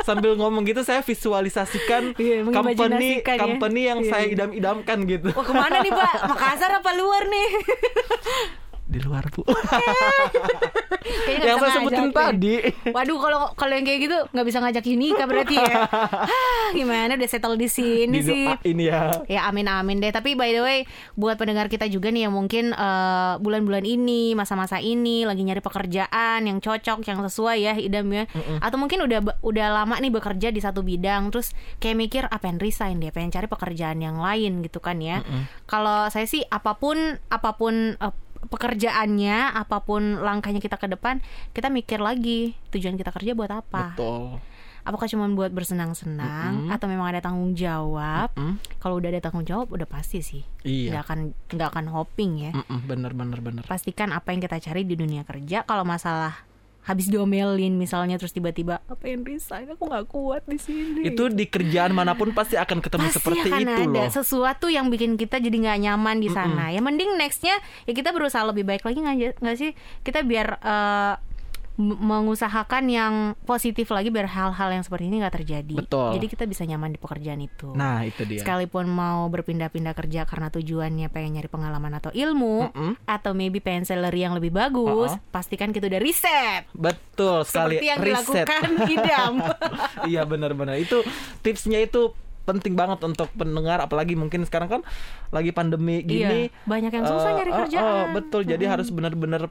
sambil 0.00 0.36
ngomong 0.36 0.62
gitu 0.62 0.80
saya 0.80 1.00
visualisasikan 1.00 2.12
Iya, 2.14 2.44
company 2.44 3.08
ya. 3.18 3.36
company 3.38 3.80
yang 3.86 4.00
Iya, 4.00 4.10
saya 4.10 4.24
iya. 4.26 4.32
idam-idamkan 4.34 4.98
gitu 5.04 5.32
Wah 5.32 5.40
ke 5.40 5.54
mana 5.54 5.80
nih 5.80 5.90
Pak? 5.90 6.12
Makassar 6.30 6.70
apa 6.74 6.90
luar 6.92 7.24
nih? 7.24 7.48
Di 8.90 9.00
luar 9.00 9.30
bu 9.30 9.46
yang 11.40 11.56
saya 11.62 11.80
sebutin 11.80 12.10
tadi 12.12 12.54
Waduh 12.90 13.18
kalau 13.22 13.38
kalau 13.54 13.72
yang 13.72 13.86
kayak 13.86 14.00
gitu 14.10 14.16
nggak 14.34 14.46
bisa 14.46 14.58
ngajak 14.60 14.84
ini 14.90 15.06
kah 15.14 15.26
berarti 15.26 15.56
ya? 15.56 15.86
Gimana 16.76 17.16
udah 17.16 17.30
settle 17.30 17.56
di 17.56 17.68
sini 17.70 18.18
di 18.20 18.26
sih? 18.26 18.46
ini 18.66 18.90
ya 18.90 19.22
Ya 19.30 19.46
amin 19.48 19.66
amin 19.70 20.02
deh. 20.02 20.10
Tapi 20.10 20.34
by 20.34 20.50
the 20.52 20.62
way, 20.62 20.78
buat 21.14 21.38
pendengar 21.38 21.70
kita 21.70 21.86
juga 21.86 22.10
nih 22.10 22.28
yang 22.28 22.34
mungkin 22.34 22.74
eh, 22.74 23.34
bulan-bulan 23.38 23.84
ini, 23.86 24.34
masa-masa 24.34 24.82
ini 24.82 25.22
lagi 25.24 25.46
nyari 25.46 25.62
pekerjaan 25.62 26.46
yang 26.46 26.58
cocok, 26.58 27.04
yang 27.06 27.20
sesuai 27.22 27.58
ya, 27.62 27.74
idam 27.78 28.10
ya. 28.10 28.26
Atau 28.58 28.76
mungkin 28.80 29.06
udah 29.06 29.40
udah 29.40 29.66
lama 29.82 29.96
nih 29.98 30.12
bekerja 30.12 30.48
di 30.50 30.60
satu 30.60 30.82
bidang, 30.82 31.30
terus 31.30 31.54
kayak 31.78 31.96
mikir 31.96 32.22
apa 32.26 32.50
yang 32.50 32.58
resign 32.58 32.98
deh, 32.98 33.14
pengen 33.14 33.30
cari 33.30 33.46
pekerjaan 33.46 34.02
yang 34.02 34.18
lain 34.18 34.64
gitu 34.66 34.82
kan 34.82 34.98
ya. 34.98 35.22
Kalau 35.70 36.10
saya 36.10 36.26
sih 36.26 36.42
apa 36.50 36.76
pun 36.76 37.18
apa 37.30 37.54
pun 37.54 37.94
eh, 37.94 38.14
pekerjaannya, 38.48 39.52
apa 39.52 39.84
pun 39.84 40.22
langkahnya 40.24 40.62
kita 40.62 40.80
ke 40.80 40.88
depan, 40.88 41.20
kita 41.52 41.68
mikir 41.68 42.00
lagi 42.00 42.56
tujuan 42.72 42.96
kita 42.96 43.12
kerja 43.12 43.36
buat 43.36 43.52
apa? 43.52 43.92
Betul. 43.92 44.40
Apakah 44.80 45.12
cuma 45.12 45.28
buat 45.28 45.52
bersenang-senang 45.52 46.72
atau 46.72 46.88
memang 46.88 47.12
ada 47.12 47.20
tanggung 47.20 47.52
jawab? 47.52 48.32
Mm. 48.32 48.56
kalau 48.80 48.96
udah 48.96 49.12
ada 49.12 49.20
tanggung 49.20 49.44
jawab 49.44 49.68
udah 49.68 49.84
pasti 49.84 50.24
sih. 50.24 50.40
Iya. 50.64 50.96
nggak 50.96 51.02
akan 51.04 51.18
nggak 51.52 51.68
akan 51.68 51.86
hopping 51.92 52.48
ya. 52.48 52.52
Mm-mm, 52.56 52.88
bener 52.88 53.12
bener 53.12 53.44
bener. 53.44 53.62
Pastikan 53.68 54.16
apa 54.16 54.32
yang 54.32 54.40
kita 54.40 54.56
cari 54.56 54.88
di 54.88 54.96
dunia 54.96 55.28
kerja 55.28 55.68
kalau 55.68 55.84
masalah 55.84 56.48
habis 56.80 57.06
diomelin 57.06 57.76
misalnya 57.76 58.16
terus 58.16 58.32
tiba-tiba 58.32 58.80
apa 58.84 59.04
yang 59.04 59.20
resign? 59.22 59.68
Aku 59.76 59.84
nggak 59.86 60.06
kuat 60.08 60.42
di 60.48 60.56
sini. 60.56 61.04
Itu 61.04 61.28
di 61.28 61.44
kerjaan 61.44 61.92
mana 61.92 62.16
pun 62.16 62.32
pasti 62.32 62.56
akan 62.56 62.80
ketemu 62.80 63.06
pasti 63.08 63.16
seperti 63.20 63.48
akan 63.52 63.60
itu 63.60 63.82
ada 63.86 64.00
loh. 64.00 64.10
sesuatu 64.10 64.66
yang 64.72 64.88
bikin 64.88 65.14
kita 65.14 65.38
jadi 65.38 65.52
nggak 65.52 65.78
nyaman 65.86 66.16
di 66.18 66.28
sana. 66.32 66.72
Ya 66.72 66.80
mending 66.80 67.20
nextnya 67.20 67.56
ya 67.84 67.92
kita 67.92 68.10
berusaha 68.10 68.42
lebih 68.48 68.64
baik 68.64 68.82
lagi 68.82 68.98
nggak 69.00 69.56
sih? 69.56 69.76
Kita 70.00 70.24
biar 70.24 70.48
eh, 70.60 71.14
m- 71.16 71.29
mengusahakan 71.80 72.84
yang 72.86 73.14
positif 73.48 73.88
lagi 73.88 74.12
biar 74.12 74.28
hal-hal 74.28 74.68
yang 74.70 74.84
seperti 74.84 75.08
ini 75.08 75.24
nggak 75.24 75.34
terjadi. 75.40 75.74
Betul. 75.80 76.20
jadi 76.20 76.26
kita 76.28 76.44
bisa 76.44 76.62
nyaman 76.68 76.92
di 76.92 77.00
pekerjaan 77.00 77.40
itu. 77.40 77.72
Nah 77.72 78.04
itu 78.04 78.22
dia. 78.28 78.44
Sekalipun 78.44 78.86
mau 78.86 79.26
berpindah-pindah 79.32 79.96
kerja 79.96 80.28
karena 80.28 80.52
tujuannya 80.52 81.08
pengen 81.08 81.40
nyari 81.40 81.48
pengalaman 81.48 81.96
atau 81.96 82.12
ilmu 82.12 82.70
Mm-mm. 82.70 82.92
atau 83.08 83.32
maybe 83.32 83.58
pengen 83.58 83.88
salary 83.88 84.20
yang 84.22 84.36
lebih 84.36 84.52
bagus 84.52 85.16
Uh-uh. 85.16 85.32
pastikan 85.32 85.72
kita 85.72 85.88
udah 85.88 86.00
riset 86.00 86.68
betul 86.76 87.42
sekali. 87.48 87.80
Seperti 87.80 87.88
yang 87.88 88.00
riset 88.04 88.46
dilakukan 88.46 88.62
idam. 88.94 89.34
Iya 90.10 90.22
benar-benar. 90.28 90.76
Itu 90.76 91.00
tipsnya 91.40 91.80
itu 91.80 92.12
penting 92.44 92.74
banget 92.74 92.98
untuk 93.04 93.30
pendengar 93.36 93.78
apalagi 93.78 94.18
mungkin 94.18 94.42
sekarang 94.42 94.68
kan 94.68 94.82
lagi 95.30 95.54
pandemi 95.54 96.02
gini. 96.02 96.50
Iya, 96.50 96.66
banyak 96.66 96.92
yang 96.92 97.06
susah 97.06 97.30
eh, 97.30 97.36
nyari 97.38 97.50
eh, 97.50 97.54
eh, 97.54 97.58
kerjaan. 97.64 98.06
betul. 98.16 98.42
Jadi 98.42 98.64
harus 98.66 98.88
benar-benar 98.90 99.46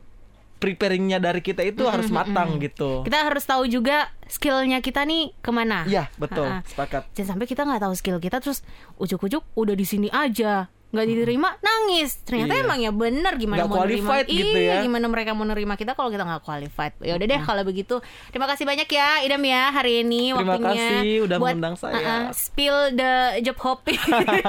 preparingnya 0.59 1.23
dari 1.23 1.39
kita 1.39 1.63
itu 1.63 1.87
harus 1.87 2.11
matang 2.11 2.59
gitu. 2.59 3.07
Kita 3.07 3.25
harus 3.25 3.47
tahu 3.47 3.65
juga 3.65 4.11
skillnya 4.27 4.83
kita 4.83 5.07
nih 5.07 5.31
ke 5.39 5.51
mana. 5.55 5.87
Iya 5.87 6.11
betul. 6.19 6.45
Ha-ha. 6.45 6.67
sepakat. 6.67 7.01
Jangan 7.15 7.29
sampai 7.35 7.47
kita 7.47 7.61
nggak 7.63 7.81
tahu 7.81 7.93
skill 7.95 8.19
kita 8.19 8.43
terus 8.43 8.61
ujuk-ujuk 8.99 9.41
udah 9.55 9.75
di 9.75 9.85
sini 9.87 10.11
aja 10.11 10.67
nggak 10.89 11.05
diterima 11.05 11.49
nangis 11.59 12.17
ternyata 12.23 12.51
Iya. 12.51 12.61
emang 12.61 12.77
ya 12.79 12.89
bener 12.89 13.31
gimana 13.35 13.63
mau 13.63 13.83
nerima 13.83 14.23
gitu 14.23 14.57
iya 14.57 14.73
ya. 14.73 14.81
gimana 14.81 15.05
mereka 15.05 15.31
mau 15.31 15.43
nerima 15.43 15.73
kita 15.73 15.93
kalau 15.93 16.07
kita 16.07 16.23
nggak 16.23 16.41
qualified 16.41 16.91
ya 16.99 17.13
udah 17.13 17.25
deh 17.25 17.39
kalau 17.39 17.61
begitu 17.61 17.95
terima 18.29 18.45
kasih 18.45 18.63
banyak 18.63 18.85
ya 18.85 19.21
Idam 19.21 19.39
ya 19.39 19.69
hari 19.69 20.01
ini 20.01 20.31
Terima 20.31 20.55
waktunya 20.57 20.65
kasih 20.65 21.07
udah 21.23 21.35
buat, 21.37 21.53
mengundang 21.53 21.75
saya. 21.75 21.93
uh-uh, 21.95 22.21
spill 22.31 22.77
the 22.91 23.37
job 23.39 23.55
hopping 23.59 23.99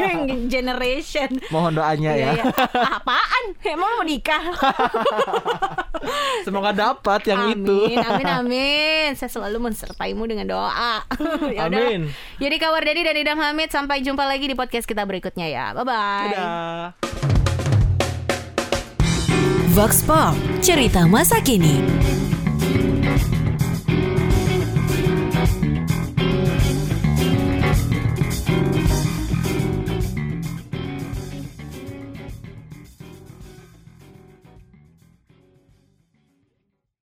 generation 0.48 1.28
mohon 1.48 1.72
doanya 1.72 2.10
ya 2.10 2.32
Iya, 2.32 2.40
iya. 2.40 2.44
apaan 2.90 3.42
emang 3.62 3.88
mau 3.94 4.02
nikah 4.02 4.40
semoga 6.40 6.70
dapat 6.72 7.20
yang 7.26 7.40
amin, 7.46 7.54
itu 7.60 7.78
Amin, 8.00 8.26
amin. 8.26 9.08
Saya 9.12 9.28
selalu 9.30 9.56
mensertaimu 9.62 10.22
dengan 10.24 10.46
doa. 10.48 11.04
ya. 11.52 11.66
Amin. 11.66 12.08
Jadi 12.36 12.54
Kawar 12.56 12.82
Dedi 12.82 13.02
dan 13.02 13.14
Idam 13.14 13.38
Hamid 13.38 13.68
sampai 13.68 14.00
jumpa 14.00 14.24
lagi 14.24 14.44
di 14.44 14.54
podcast 14.54 14.84
kita 14.84 15.04
berikutnya 15.04 15.46
ya. 15.46 15.64
Bye 15.72 15.84
bye. 15.84 16.29
Dadah. 16.30 16.94
Vox 19.74 20.06
Pop, 20.06 20.38
cerita 20.62 21.02
masa 21.10 21.42
kini. 21.42 21.82